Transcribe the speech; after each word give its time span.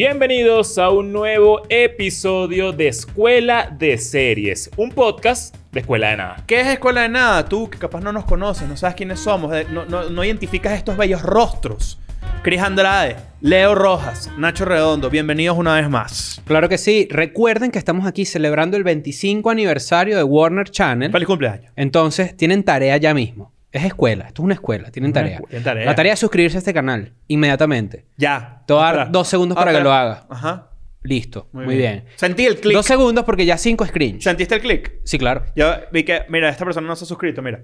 Bienvenidos 0.00 0.76
a 0.76 0.90
un 0.90 1.10
nuevo 1.10 1.62
episodio 1.70 2.70
de 2.72 2.88
Escuela 2.88 3.74
de 3.78 3.96
Series, 3.96 4.70
un 4.76 4.90
podcast 4.90 5.56
de 5.72 5.80
Escuela 5.80 6.10
de 6.10 6.18
Nada. 6.18 6.44
¿Qué 6.46 6.60
es 6.60 6.66
Escuela 6.66 7.00
de 7.00 7.08
Nada? 7.08 7.46
Tú 7.48 7.70
que 7.70 7.78
capaz 7.78 8.02
no 8.02 8.12
nos 8.12 8.26
conoces, 8.26 8.68
no 8.68 8.76
sabes 8.76 8.94
quiénes 8.94 9.20
somos, 9.20 9.56
eh, 9.56 9.66
no, 9.72 9.86
no- 9.86 10.10
no 10.10 10.22
identificas 10.22 10.74
estos 10.74 10.98
bellos 10.98 11.22
rostros. 11.22 11.98
Cris 12.42 12.60
Andrade, 12.60 13.16
Leo 13.40 13.74
Rojas, 13.74 14.30
Nacho 14.36 14.66
Redondo, 14.66 15.08
bienvenidos 15.08 15.56
una 15.56 15.76
vez 15.76 15.88
más. 15.88 16.42
Claro 16.44 16.68
que 16.68 16.76
sí. 16.76 17.08
Recuerden 17.10 17.70
que 17.70 17.78
estamos 17.78 18.06
aquí 18.06 18.26
celebrando 18.26 18.76
el 18.76 18.84
25 18.84 19.48
aniversario 19.48 20.14
de 20.18 20.22
Warner 20.24 20.68
Channel. 20.70 21.10
Feliz 21.10 21.26
cumpleaños. 21.26 21.72
Entonces, 21.74 22.36
tienen 22.36 22.64
tarea 22.64 22.98
ya 22.98 23.14
mismo. 23.14 23.55
Es 23.76 23.84
escuela. 23.84 24.26
Esto 24.28 24.42
es 24.42 24.44
una 24.44 24.54
escuela. 24.54 24.90
Tienen 24.90 25.10
Una 25.10 25.20
tarea. 25.20 25.40
tienen 25.48 25.64
tarea. 25.64 25.84
La 25.86 25.94
tarea 25.94 26.12
es 26.14 26.18
suscribirse 26.18 26.56
a 26.56 26.60
este 26.60 26.72
canal 26.74 27.12
inmediatamente. 27.28 28.06
Ya. 28.16 28.62
Te 28.66 28.72
voy 28.72 28.82
a 28.82 28.86
dar 28.86 28.94
Espera. 28.94 29.10
dos 29.10 29.28
segundos 29.28 29.56
Ah, 29.56 29.60
para 29.60 29.70
que 29.72 29.76
espera. 29.78 29.84
lo 29.90 29.92
haga. 29.96 30.26
Ajá. 30.30 30.70
Listo. 31.02 31.48
Muy, 31.52 31.76
bien. 31.76 32.04
Sentí 32.16 32.46
el 32.46 32.56
clic. 32.58 32.74
Dos 32.74 32.86
segundos 32.86 33.24
porque 33.24 33.46
ya 33.46 33.56
cinco 33.58 33.84
es 33.84 33.92
cringe. 33.92 34.22
¿Sentiste 34.22 34.56
el 34.56 34.60
clic? 34.60 34.92
Sí, 35.04 35.18
claro. 35.18 35.44
Yo 35.54 35.72
vi 35.92 36.02
que, 36.02 36.22
mira, 36.28 36.48
esta 36.48 36.64
persona 36.64 36.86
no 36.86 36.96
se 36.96 37.04
ha 37.04 37.06
suscrito, 37.06 37.42
mira. 37.42 37.62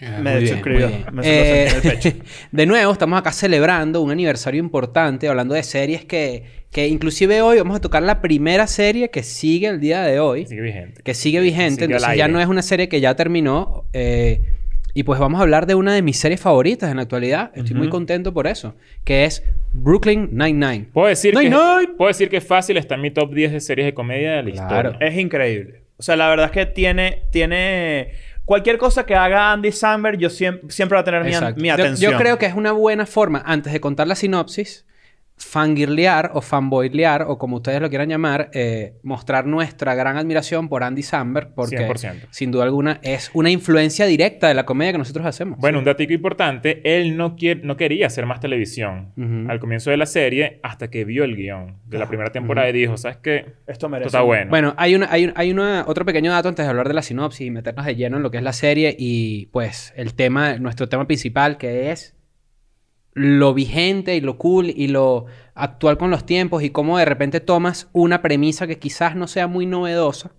Ah, 0.00 0.18
Me 0.22 0.30
muy 0.34 0.42
bien, 0.44 0.54
suscribió. 0.54 0.88
muy 0.88 0.96
bien. 0.96 1.14
Me 1.14 1.22
se 1.24 1.28
lo 1.64 1.70
sentí 1.70 1.88
en 1.88 1.92
el 1.92 1.98
pecho. 1.98 2.24
de 2.52 2.66
nuevo, 2.66 2.92
estamos 2.92 3.18
acá 3.18 3.32
celebrando 3.32 4.00
un 4.00 4.10
aniversario 4.12 4.60
importante, 4.60 5.28
hablando 5.28 5.54
de 5.54 5.62
series 5.64 6.04
que, 6.04 6.44
que 6.70 6.86
inclusive 6.88 7.42
hoy 7.42 7.58
vamos 7.58 7.76
a 7.76 7.80
tocar 7.80 8.02
la 8.04 8.20
primera 8.22 8.66
serie 8.68 9.10
que 9.10 9.22
sigue 9.24 9.66
el 9.66 9.80
día 9.80 10.02
de 10.02 10.20
hoy. 10.20 10.46
Sigue 10.46 10.62
vigente. 10.62 11.02
que 11.02 11.14
sigue 11.14 11.40
vigente. 11.40 11.82
Sigue 11.82 11.84
al 11.86 11.90
entonces 11.90 12.16
ya 12.16 12.24
aire. 12.24 12.32
no 12.32 12.40
es 12.40 12.46
una 12.46 12.62
serie 12.62 12.88
que 12.88 13.00
ya 13.00 13.14
terminó. 13.16 13.84
eh, 13.92 14.54
y 14.98 15.04
pues 15.04 15.20
vamos 15.20 15.38
a 15.38 15.42
hablar 15.44 15.66
de 15.66 15.76
una 15.76 15.94
de 15.94 16.02
mis 16.02 16.18
series 16.18 16.40
favoritas 16.40 16.90
en 16.90 16.96
la 16.96 17.02
actualidad. 17.02 17.52
Estoy 17.54 17.76
muy 17.76 17.88
contento 17.88 18.34
por 18.34 18.48
eso. 18.48 18.74
Que 19.04 19.26
es 19.26 19.44
Brooklyn 19.72 20.30
Nine-Nine. 20.32 20.88
Puedo 20.92 21.06
decir, 21.06 21.34
que, 21.34 21.48
Nine-Nine. 21.48 21.94
puedo 21.96 22.08
decir 22.08 22.28
que 22.28 22.40
fácil 22.40 22.76
está 22.76 22.96
en 22.96 23.02
mi 23.02 23.12
top 23.12 23.32
10 23.32 23.52
de 23.52 23.60
series 23.60 23.86
de 23.86 23.94
comedia 23.94 24.32
de 24.32 24.42
la 24.42 24.50
Claro. 24.50 24.88
historia. 24.90 25.08
Es 25.08 25.16
increíble. 25.16 25.82
O 25.98 26.02
sea, 26.02 26.16
la 26.16 26.28
verdad 26.28 26.46
es 26.46 26.50
que 26.50 26.66
tiene, 26.66 27.22
tiene... 27.30 28.08
Cualquier 28.44 28.76
cosa 28.78 29.06
que 29.06 29.14
haga 29.14 29.52
Andy 29.52 29.70
Samberg, 29.70 30.18
yo 30.18 30.30
siempre, 30.30 30.68
siempre 30.72 30.96
va 30.96 31.02
a 31.02 31.04
tener 31.04 31.22
mi, 31.22 31.30
Yo- 31.30 31.74
atención. 31.74 32.12
Yo, 32.12 32.18
creo 32.18 32.38
que 32.38 32.46
es 32.46 32.54
una 32.54 32.72
buena 32.72 33.06
forma, 33.06 33.40
antes 33.46 33.72
de 33.72 33.80
contar 33.80 34.08
la 34.08 34.16
sinopsis, 34.16 34.84
fangirlear 35.38 36.30
o 36.34 36.40
fanboylear, 36.40 37.22
o 37.22 37.38
como 37.38 37.56
ustedes 37.56 37.80
lo 37.80 37.88
quieran 37.88 38.08
llamar, 38.08 38.50
eh, 38.52 38.94
mostrar 39.02 39.46
nuestra 39.46 39.94
gran 39.94 40.16
admiración 40.16 40.68
por 40.68 40.82
Andy 40.82 41.02
Samberg, 41.02 41.54
porque 41.54 41.76
100%. 41.78 42.26
sin 42.30 42.50
duda 42.50 42.64
alguna 42.64 43.00
es 43.02 43.30
una 43.34 43.50
influencia 43.50 44.06
directa 44.06 44.48
de 44.48 44.54
la 44.54 44.64
comedia 44.64 44.92
que 44.92 44.98
nosotros 44.98 45.24
hacemos. 45.26 45.58
Bueno, 45.58 45.78
un 45.78 45.84
datico 45.84 46.12
importante, 46.12 46.80
él 46.84 47.16
no, 47.16 47.36
quiere, 47.36 47.60
no 47.64 47.76
quería 47.76 48.06
hacer 48.06 48.26
más 48.26 48.40
televisión 48.40 49.12
Ujú. 49.16 49.50
al 49.50 49.58
comienzo 49.60 49.90
de 49.90 49.96
la 49.96 50.06
serie 50.06 50.60
hasta 50.62 50.90
que 50.90 51.04
vio 51.04 51.24
el 51.24 51.36
guion 51.36 51.76
de 51.86 51.98
la 51.98 52.06
primera 52.06 52.30
temporada 52.30 52.68
y 52.68 52.72
dijo, 52.72 52.96
¿sabes 52.96 53.18
qué? 53.18 53.36
Esto 53.66 53.78
Esto 53.78 53.88
merece... 53.88 54.06
está 54.08 54.20
bueno. 54.22 54.50
Bueno, 54.50 54.74
hay, 54.76 54.94
una, 54.94 55.06
hay, 55.10 55.24
un- 55.26 55.32
hay 55.36 55.50
una, 55.50 55.84
otro 55.86 56.04
pequeño 56.04 56.30
dato 56.32 56.48
antes 56.48 56.64
de 56.66 56.70
hablar 56.70 56.88
de 56.88 56.94
la 56.94 57.02
sinopsis 57.02 57.46
y 57.46 57.50
meternos 57.50 57.86
de 57.86 57.94
lleno 57.96 58.16
en 58.16 58.22
lo 58.22 58.30
que 58.30 58.38
es 58.38 58.42
la 58.42 58.52
serie 58.52 58.94
y 58.98 59.46
pues 59.46 59.92
el 59.96 60.14
tema, 60.14 60.56
nuestro 60.58 60.88
tema 60.88 61.06
principal 61.06 61.56
que 61.58 61.90
es 61.90 62.16
lo 63.18 63.54
vigente 63.54 64.14
y 64.16 64.20
lo 64.20 64.38
cool 64.38 64.70
y 64.70 64.88
lo 64.88 65.26
actual 65.54 65.98
con 65.98 66.10
los 66.10 66.24
tiempos 66.24 66.62
y 66.62 66.70
cómo 66.70 66.98
de 66.98 67.04
repente 67.04 67.40
tomas 67.40 67.88
una 67.92 68.22
premisa 68.22 68.66
que 68.66 68.78
quizás 68.78 69.16
no 69.16 69.26
sea 69.26 69.46
muy 69.48 69.66
novedosa 69.66 70.30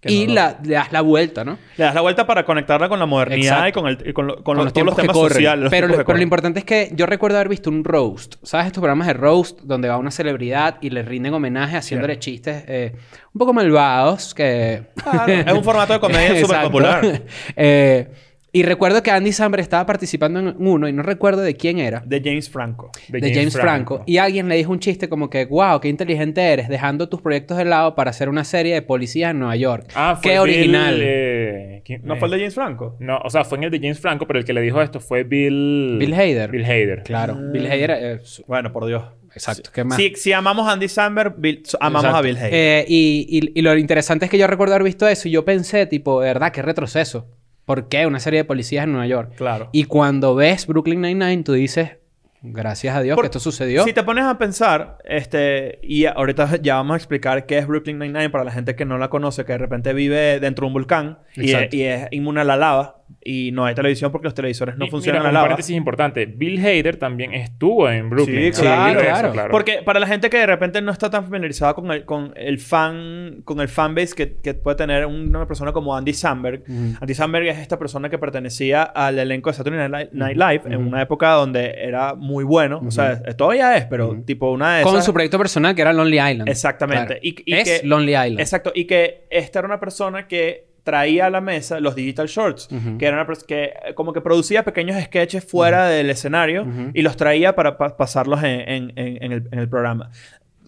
Que 0.00 0.12
y 0.12 0.26
no- 0.26 0.34
la, 0.34 0.58
le 0.64 0.74
das 0.74 0.90
la 0.92 1.02
vuelta, 1.02 1.44
¿no? 1.44 1.58
Le 1.76 1.84
das 1.84 1.94
la 1.94 2.00
vuelta 2.00 2.26
para 2.26 2.44
conectarla 2.44 2.88
con 2.88 2.98
la 2.98 3.04
modernidad 3.06 3.68
Exacto. 3.68 3.68
y 3.68 3.72
con, 3.72 3.88
el, 3.90 4.08
y 4.08 4.12
con, 4.14 4.26
lo- 4.26 4.34
con 4.36 4.42
Con 4.44 4.56
lo- 4.56 4.64
los 4.64 4.72
todos 4.72 4.86
los 4.86 4.96
temas 4.96 5.14
corren. 5.16 5.34
sociales. 5.34 5.62
los 5.64 5.70
pero, 5.70 5.86
lo, 5.88 6.04
pero 6.04 6.16
lo 6.16 6.22
importante 6.22 6.58
es 6.60 6.64
que 6.64 6.90
yo 6.94 7.04
recuerdo 7.06 7.36
haber 7.36 7.48
visto 7.50 7.68
un 7.70 7.84
roast. 7.84 8.36
¿Sabes 8.42 8.66
estos 8.68 8.80
programas 8.80 9.06
de 9.08 9.12
roast 9.12 9.60
donde 9.60 9.88
va 9.88 9.98
una 9.98 10.10
celebridad 10.10 10.78
y 10.80 10.88
le 10.90 11.02
rinden 11.02 11.34
homenaje 11.34 11.76
haciéndole 11.76 12.18
chistes 12.18 12.64
eh, 12.66 12.92
un 13.34 13.38
poco 13.38 13.52
malvados 13.52 14.34
que... 14.34 14.84
Claro, 15.02 15.32
es 15.32 15.52
un 15.52 15.62
formato 15.64 15.92
de 15.92 16.00
comedia 16.00 16.40
súper 16.44 16.62
popular. 16.62 17.22
Eh, 17.56 18.08
y 18.52 18.62
recuerdo 18.64 19.02
que 19.02 19.10
Andy 19.10 19.32
Samberg 19.32 19.62
estaba 19.62 19.86
participando 19.86 20.40
en 20.40 20.54
uno 20.58 20.88
y 20.88 20.92
no 20.92 21.02
recuerdo 21.02 21.40
de 21.42 21.54
quién 21.56 21.78
era. 21.78 22.02
De 22.04 22.20
James 22.24 22.50
Franco. 22.50 22.90
De, 23.08 23.32
James, 23.32 23.54
Franco. 23.56 24.02
Y 24.06 24.16
alguien 24.18 24.48
le 24.48 24.56
dijo 24.56 24.72
un 24.72 24.80
chiste 24.80 25.08
como 25.08 25.30
que, 25.30 25.44
wow, 25.44 25.80
qué 25.80 25.88
inteligente 25.88 26.40
eres, 26.40 26.68
dejando 26.68 27.08
tus 27.08 27.20
proyectos 27.22 27.56
de 27.58 27.64
lado 27.64 27.94
para 27.94 28.10
hacer 28.10 28.28
una 28.28 28.44
serie 28.44 28.74
de 28.74 28.82
policías 28.82 29.30
en 29.30 29.38
Nueva 29.38 29.56
York. 29.56 29.86
Ah, 29.94 30.18
fue 30.20 30.22
qué 30.32 30.38
Bill, 30.40 30.40
original. 30.40 30.98
eh, 31.00 31.82
¿quién- 31.84 32.02
¿No 32.04 32.14
eh, 32.14 32.18
fue 32.18 32.26
el 32.26 32.32
de 32.32 32.38
James 32.38 32.54
Franco? 32.54 32.96
No, 32.98 33.18
o 33.18 33.30
sea, 33.30 33.44
fue 33.44 33.58
en 33.58 33.64
el 33.64 33.70
de 33.70 33.78
James 33.78 34.00
Franco, 34.00 34.26
pero 34.26 34.38
el 34.38 34.44
que 34.44 34.52
le 34.52 34.60
dijo 34.62 34.82
esto 34.82 35.00
fue 35.00 35.22
Bill... 35.24 35.96
Bill 36.00 36.14
Hader. 36.14 36.50
Bill 36.50 36.64
Hader. 36.64 37.02
Claro, 37.04 37.36
Bill 37.52 37.66
Hader. 37.66 37.90
eh, 37.92 38.18
su- 38.24 38.42
Bueno, 38.46 38.72
por 38.72 38.86
Dios. 38.86 39.04
exacto, 39.34 39.70
¿qué 39.72 39.84
más? 39.84 39.96
Si, 39.96 40.12
si 40.16 40.32
amamos 40.32 40.66
a 40.68 40.72
Andy 40.72 40.88
Samberg, 40.88 41.34
Bill- 41.38 41.62
so- 41.64 41.78
amamos 41.80 42.04
Exacto. 42.06 42.18
a 42.18 42.22
Bill 42.22 42.36
Hader. 42.36 42.50
Eh, 42.52 42.84
y, 42.88 43.26
y- 43.54 43.58
y 43.58 43.62
lo 43.62 43.76
interesante 43.78 44.24
es 44.24 44.30
que 44.30 44.38
yo 44.38 44.46
recuerdo 44.48 44.74
haber 44.74 44.84
visto 44.84 45.06
eso 45.06 45.28
y 45.28 45.30
yo 45.30 45.44
pensé, 45.44 45.86
tipo, 45.86 46.20
de 46.20 46.26
verdad, 46.28 46.50
qué 46.52 46.62
retroceso. 46.62 47.28
¿Por 47.70 47.88
qué? 47.88 48.04
Una 48.06 48.18
serie 48.18 48.40
de 48.40 48.44
policías 48.44 48.82
en 48.82 48.90
Nueva 48.92 49.06
York. 49.06 49.34
Claro. 49.36 49.68
Y 49.70 49.84
cuando 49.84 50.34
ves 50.34 50.66
Brooklyn 50.66 51.00
Nine-Nine, 51.00 51.44
tú 51.44 51.52
dices, 51.52 51.98
gracias 52.42 52.96
a 52.96 53.00
Dios 53.02 53.14
Por- 53.14 53.22
que 53.22 53.26
esto 53.26 53.38
sucedió. 53.38 53.84
Si 53.84 53.92
te 53.92 54.02
pones 54.02 54.24
a 54.24 54.38
pensar, 54.38 54.98
este, 55.04 55.78
y 55.82 56.06
ahorita 56.06 56.56
ya 56.62 56.74
vamos 56.74 56.94
a 56.94 56.96
explicar 56.96 57.46
qué 57.46 57.58
es 57.58 57.66
Brooklyn 57.68 57.98
Nine-Nine 58.00 58.30
para 58.30 58.42
la 58.42 58.50
gente 58.50 58.74
que 58.74 58.84
no 58.84 58.98
la 58.98 59.08
conoce, 59.08 59.44
que 59.44 59.52
de 59.52 59.58
repente 59.58 59.92
vive 59.92 60.40
dentro 60.40 60.64
de 60.64 60.66
un 60.68 60.72
volcán 60.72 61.18
y 61.36 61.50
es, 61.50 61.54
Exacto. 61.54 61.76
y 61.76 61.82
es 61.82 62.08
inmune 62.10 62.40
a 62.40 62.44
la 62.44 62.56
lava 62.56 62.99
y 63.22 63.50
no 63.52 63.64
hay 63.64 63.74
televisión 63.74 64.10
porque 64.12 64.26
los 64.26 64.34
televisores 64.34 64.76
no 64.76 64.84
Y 64.86 64.90
funcionan 64.90 65.20
mira, 65.22 65.28
a 65.28 65.32
la 65.32 65.38
lava. 65.38 65.44
paréntesis 65.46 65.76
importante. 65.76 66.26
Bill 66.26 66.58
Hader 66.58 66.96
también 66.96 67.34
estuvo 67.34 67.88
en 67.90 68.08
Brooklyn. 68.10 68.52
Sí, 68.54 68.62
claro, 68.62 69.00
eso, 69.00 69.32
claro. 69.32 69.50
Porque 69.50 69.82
para 69.84 70.00
la 70.00 70.06
gente 70.06 70.30
que 70.30 70.38
de 70.38 70.46
repente 70.46 70.80
no 70.82 70.90
está 70.92 71.10
tan 71.10 71.24
familiarizada 71.24 71.74
con 71.74 71.90
el, 71.90 72.04
con 72.04 72.32
el 72.36 72.58
fan, 72.58 73.42
con 73.44 73.60
el 73.60 73.68
fanbase 73.68 74.14
que, 74.14 74.36
que 74.36 74.54
puede 74.54 74.76
tener 74.76 75.06
una 75.06 75.46
persona 75.46 75.72
como 75.72 75.96
Andy 75.96 76.12
Samberg. 76.12 76.62
Andy 77.00 77.14
Samberg 77.14 77.46
es 77.48 77.58
esta 77.58 77.78
persona 77.78 78.08
que 78.08 78.18
pertenecía 78.18 78.82
al 78.82 79.18
elenco 79.18 79.50
de 79.50 79.54
Saturday 79.54 79.88
Night 79.88 80.10
Night 80.12 80.36
Live 80.36 80.62
en 80.74 80.76
una 80.86 81.02
época 81.02 81.30
donde 81.32 81.74
era 81.76 82.14
muy 82.14 82.44
bueno. 82.44 82.80
O 82.86 82.90
sea, 82.90 83.22
todavía 83.36 83.76
es, 83.76 83.84
pero 83.86 84.22
tipo 84.24 84.50
una 84.50 84.78
de 84.78 84.82
Con 84.84 84.94
esas... 84.94 85.04
su 85.04 85.12
proyecto 85.12 85.38
personal 85.38 85.74
que 85.74 85.82
era 85.82 85.92
Lonely 85.92 86.18
Island. 86.20 86.48
Exactamente. 86.48 87.06
Claro. 87.06 87.20
Y- 87.22 87.42
y 87.44 87.54
es 87.54 87.80
que- 87.80 87.86
Lonely 87.86 88.12
Island. 88.12 88.40
Exacto. 88.40 88.72
Y 88.74 88.84
que 88.86 89.26
esta 89.30 89.58
era 89.60 89.66
una 89.66 89.80
persona 89.80 90.26
que 90.26 90.69
traía 90.82 91.26
a 91.26 91.30
la 91.30 91.40
mesa 91.40 91.78
los 91.80 91.94
digital 91.94 92.26
shorts, 92.26 92.68
que 92.98 93.06
era 93.06 93.22
una 93.22 93.34
que 93.46 93.64
eh, 93.64 93.72
como 93.94 94.12
que 94.12 94.20
producía 94.20 94.64
pequeños 94.64 95.00
sketches 95.02 95.44
fuera 95.44 95.86
del 95.88 96.10
escenario 96.10 96.66
y 96.94 97.02
los 97.02 97.16
traía 97.16 97.54
para 97.54 97.76
pa- 97.76 97.96
pasarlos 97.96 98.42
en, 98.42 98.60
en- 98.68 98.92
el, 99.32 99.48
en 99.50 99.58
el 99.58 99.68
programa. 99.68 100.10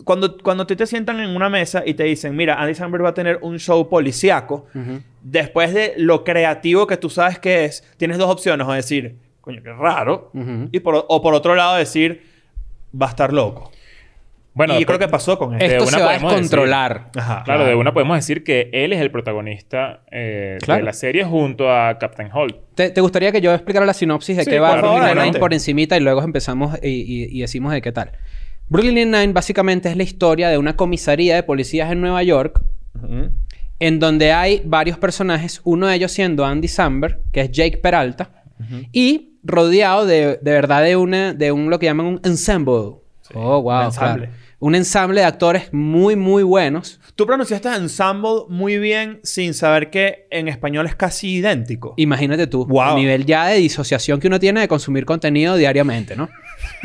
Cuando, 0.05 0.37
cuando 0.39 0.67
te, 0.67 0.75
te 0.75 0.87
sientan 0.87 1.21
en 1.21 1.31
una 1.37 1.49
mesa 1.49 1.83
y 1.87 1.95
te 1.95 2.03
dicen, 2.05 2.35
mira, 2.35 2.61
Andy 2.61 2.75
Samberg 2.75 3.05
va 3.05 3.11
a 3.11 3.15
tener 3.15 3.39
un 3.43 3.59
show 3.59 3.89
policíaco, 3.89 4.67
después 5.23 5.73
de 5.75 5.95
lo 5.97 6.25
creativo 6.25 6.87
que 6.87 6.97
tú 6.97 7.09
sabes 7.09 7.39
que 7.39 7.65
es, 7.67 7.85
tienes 7.99 8.19
dos 8.19 8.29
opciones, 8.31 8.67
o 8.67 8.73
decir, 8.73 9.17
coño, 9.41 9.63
qué 9.63 9.73
raro, 9.73 10.31
y 10.73 10.81
por, 10.81 11.05
o 11.09 11.23
por 11.23 11.35
otro 11.35 11.55
lado 11.55 11.77
decir, 11.77 12.23
va 13.01 13.07
a 13.07 13.11
estar 13.11 13.33
loco. 13.33 13.71
Bueno, 14.55 14.77
y 14.77 14.81
yo 14.81 14.87
creo 14.87 14.99
que 14.99 15.09
pasó 15.09 15.39
con. 15.39 15.55
Eh, 15.55 15.65
Esto 15.67 15.85
una 15.85 15.91
se 15.93 15.99
va 16.01 16.05
a 16.05 16.09
podemos 16.11 16.33
decir- 16.33 16.43
descontrolar. 16.43 17.11
Ajá. 17.17 17.43
Claro, 17.45 17.65
de 17.65 17.75
una 17.75 17.95
podemos 17.95 18.17
decir 18.17 18.45
que 18.45 18.69
él 18.73 18.93
es 18.93 19.01
el 19.01 19.11
protagonista 19.11 20.03
eh, 20.11 20.59
Claro. 20.63 20.81
de 20.81 20.85
la 20.85 20.93
serie 20.93 21.25
junto 21.25 21.71
a 21.73 21.97
Captain 21.99 22.29
Holt. 22.33 22.57
¿Te, 22.75 22.91
te 22.91 23.01
gustaría 23.01 23.33
que 23.33 23.41
yo 23.41 23.55
explicara 23.55 23.87
la 23.87 23.95
sinopsis 23.95 24.37
de 24.37 24.45
Sí, 24.45 24.51
qué 24.51 24.59
va 24.61 24.73
Brooklyn 24.73 24.91
Nine-Nine 24.95 25.11
adelante. 25.13 25.39
por 25.39 25.55
encimita 25.55 25.97
y 25.97 26.01
luego 26.01 26.23
empezamos 26.23 26.79
y, 26.83 26.89
y- 26.89 27.29
y 27.39 27.41
decimos 27.41 27.73
de 27.73 27.81
qué 27.81 27.93
tal? 27.93 28.13
Brooklyn 28.69 28.95
Nine-Nine 28.95 29.33
básicamente 29.33 29.89
es 29.89 29.97
la 29.97 30.03
historia 30.03 30.49
de 30.51 30.59
una 30.59 30.77
comisaría 30.77 31.35
de 31.35 31.43
policías 31.43 31.91
en 31.91 32.01
Nueva 32.03 32.23
York 32.23 32.61
en 33.79 33.99
donde 33.99 34.33
hay 34.33 34.63
varios 34.65 34.97
personajes, 34.99 35.61
uno 35.65 35.87
de 35.89 35.97
ellos 35.97 36.13
siendo 36.13 36.45
Andy 36.47 36.69
Samberg, 36.69 37.19
que 37.33 37.41
es 37.41 37.51
Jake 37.51 37.79
Peralta, 37.79 38.31
y 38.93 39.39
rodeado 39.43 40.07
de, 40.07 40.39
de 40.41 40.51
verdad 40.53 40.83
de, 40.85 40.95
una, 40.97 41.35
de 41.35 41.51
un 41.53 41.69
lo 41.69 41.79
que 41.81 41.87
llaman 41.87 42.07
un 42.07 42.21
ensemble. 42.25 42.75
oh, 43.35 43.61
wow. 43.63 43.79
un 43.81 43.85
ensamble. 43.87 44.27
claro. 44.29 44.42
Un 44.65 44.77
ensamble 44.77 45.21
de 45.23 45.27
actores 45.27 45.73
muy, 45.73 46.15
muy 46.15 46.45
buenos. 46.45 47.01
Tú 47.17 47.27
pronunciaste 47.27 47.69
ensemble 47.75 48.43
muy 48.49 48.79
bien 48.79 49.19
sin 49.25 49.55
saber 49.55 49.91
que 49.91 50.29
en 50.31 50.47
español 50.47 50.87
es 50.87 50.95
casi 50.95 51.35
idéntico. 51.39 51.95
Imagínate 51.97 52.47
tú, 52.47 52.65
Wow. 52.67 52.91
el 52.91 52.95
nivel 52.95 53.27
ya 53.27 53.47
de 53.49 53.57
disociación 53.57 54.21
que 54.21 54.29
uno 54.29 54.39
tiene 54.39 54.61
de 54.61 54.69
consumir 54.69 55.05
contenido 55.05 55.57
diariamente, 55.57 56.15
¿no? 56.15 56.29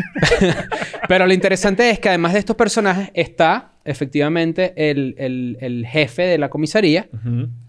Pero 1.08 1.28
lo 1.28 1.34
interesante 1.34 1.90
es 1.92 2.00
que 2.00 2.10
además 2.10 2.34
de 2.34 2.40
estos 2.40 2.56
personajes 2.56 3.10
está 3.14 3.74
efectivamente 3.86 4.74
el, 4.76 5.14
el- 5.18 5.58
el 5.62 5.86
jefe 5.86 6.24
de 6.24 6.38
la 6.38 6.50
comisaría 6.50 7.08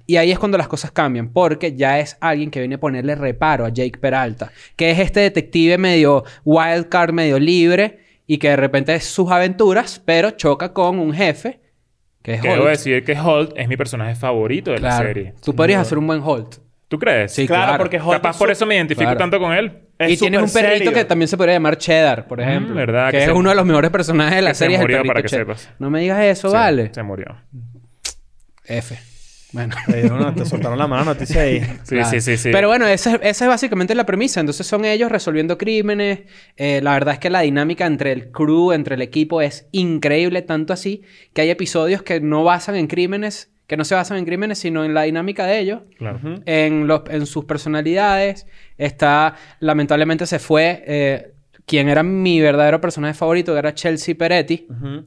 y 0.06 0.16
ahí 0.16 0.32
es 0.32 0.38
cuando 0.38 0.56
las 0.58 0.68
cosas 0.68 0.90
cambian 0.90 1.28
porque 1.32 1.76
ya 1.76 2.00
es 2.00 2.16
alguien 2.20 2.50
que 2.50 2.60
viene 2.60 2.76
a 2.76 2.80
ponerle 2.80 3.14
reparo 3.14 3.64
a 3.66 3.68
Jake 3.68 3.98
Peralta, 4.00 4.50
que 4.74 4.90
es 4.90 4.98
este 4.98 5.20
detective 5.20 5.76
medio 5.78 6.24
wild 6.44 6.88
card, 6.88 7.12
medio 7.12 7.38
libre 7.38 8.07
y 8.28 8.38
que 8.38 8.50
de 8.50 8.56
repente 8.56 8.94
es 8.94 9.04
sus 9.04 9.28
aventuras, 9.32 10.00
pero 10.04 10.30
choca 10.30 10.72
con 10.72 11.00
un 11.00 11.12
jefe 11.12 11.60
que 12.22 12.34
es 12.34 12.44
Holt. 12.44 12.64
decir 12.68 13.04
que 13.04 13.18
Holt 13.18 13.52
es 13.56 13.66
mi 13.68 13.76
personaje 13.76 14.14
favorito 14.14 14.70
de 14.70 14.78
la 14.80 14.88
Claro. 14.90 15.06
serie. 15.08 15.34
Tú 15.42 15.56
podrías 15.56 15.80
hacer 15.80 15.98
un 15.98 16.06
buen 16.06 16.20
Holt. 16.22 16.56
¿Tú 16.88 16.98
crees? 16.98 17.32
Sí, 17.32 17.46
Claro, 17.46 17.64
claro. 17.64 17.78
porque 17.82 17.98
Holt 18.00 18.12
Capaz 18.12 18.30
es 18.30 18.36
por 18.36 18.48
su- 18.48 18.52
eso 18.52 18.66
me 18.66 18.76
identifico 18.76 19.02
Claro. 19.04 19.18
tanto 19.18 19.38
con 19.40 19.52
él. 19.52 19.82
es 19.98 20.12
y 20.12 20.16
tienes 20.16 20.40
un 20.40 20.48
súper 20.48 20.64
perrito 20.66 20.84
serio. 20.84 20.92
que 20.92 21.04
también 21.04 21.26
se 21.28 21.36
podría 21.36 21.54
llamar 21.56 21.76
Cheddar, 21.76 22.28
por 22.28 22.40
ejemplo. 22.40 22.72
verdad, 22.74 23.06
Que, 23.10 23.16
que 23.16 23.18
es 23.24 23.24
se- 23.24 23.32
uno 23.32 23.50
de 23.50 23.56
los 23.56 23.66
mejores 23.66 23.90
personajes 23.90 24.36
de 24.36 24.42
la 24.42 24.50
que 24.50 24.54
se 24.54 24.58
serie. 24.60 24.76
es 24.76 24.80
el 24.80 24.84
murió, 24.84 24.96
perrito 24.98 25.12
para 25.12 25.22
que 25.22 25.28
Cheddar. 25.28 25.46
sepas. 25.58 25.70
No 25.80 25.90
me 25.90 26.00
digas 26.00 26.22
eso, 26.22 26.48
Sí, 26.50 26.54
vale. 26.54 26.94
Se 26.94 27.02
murió. 27.02 27.36
F. 28.66 28.96
Bueno. 29.52 29.74
Te, 30.34 30.44
soltaron 30.44 30.78
la 30.78 30.86
mala 30.86 31.04
noticia 31.04 31.40
ahí. 31.42 31.60
Sí, 31.84 31.94
Claro. 31.94 32.10
sí, 32.10 32.20
sí, 32.20 32.36
sí. 32.36 32.50
Pero 32.52 32.68
bueno, 32.68 32.86
esa, 32.86 33.14
es- 33.14 33.20
esa 33.22 33.44
es 33.44 33.48
básicamente 33.48 33.94
la 33.94 34.04
premisa. 34.04 34.40
Entonces 34.40 34.66
son 34.66 34.84
ellos 34.84 35.10
resolviendo 35.10 35.56
crímenes. 35.56 36.20
Eh, 36.56 36.80
la 36.82 36.92
verdad 36.92 37.14
es 37.14 37.20
que 37.20 37.30
la 37.30 37.40
dinámica 37.40 37.86
entre 37.86 38.12
el 38.12 38.30
crew, 38.30 38.72
entre 38.72 38.96
el 38.96 39.02
equipo 39.02 39.40
es 39.40 39.66
increíble. 39.72 40.42
Tanto 40.42 40.72
así 40.72 41.02
que 41.32 41.42
hay 41.42 41.50
episodios 41.50 42.02
que 42.02 42.20
no 42.20 42.44
basan 42.44 42.74
en 42.76 42.86
crímenes, 42.88 43.50
que 43.66 43.76
no 43.78 43.84
se 43.84 43.94
basan 43.94 44.18
en 44.18 44.24
crímenes, 44.26 44.58
sino 44.58 44.84
en 44.84 44.92
la 44.94 45.02
dinámica 45.02 45.46
de 45.46 45.58
ellos. 45.58 45.80
Claro. 45.96 46.20
en, 46.44 46.86
los, 46.86 47.02
en 47.10 47.24
sus 47.26 47.44
personalidades. 47.46 48.46
Está, 48.76 49.34
lamentablemente 49.60 50.26
se 50.26 50.38
fue 50.38 50.84
eh, 50.86 51.32
quien 51.68 51.88
era 51.88 52.02
mi 52.02 52.40
verdadero 52.40 52.80
personaje 52.80 53.14
favorito, 53.14 53.52
que 53.52 53.58
era 53.60 53.74
Chelsea 53.74 54.16
Peretti. 54.16 54.66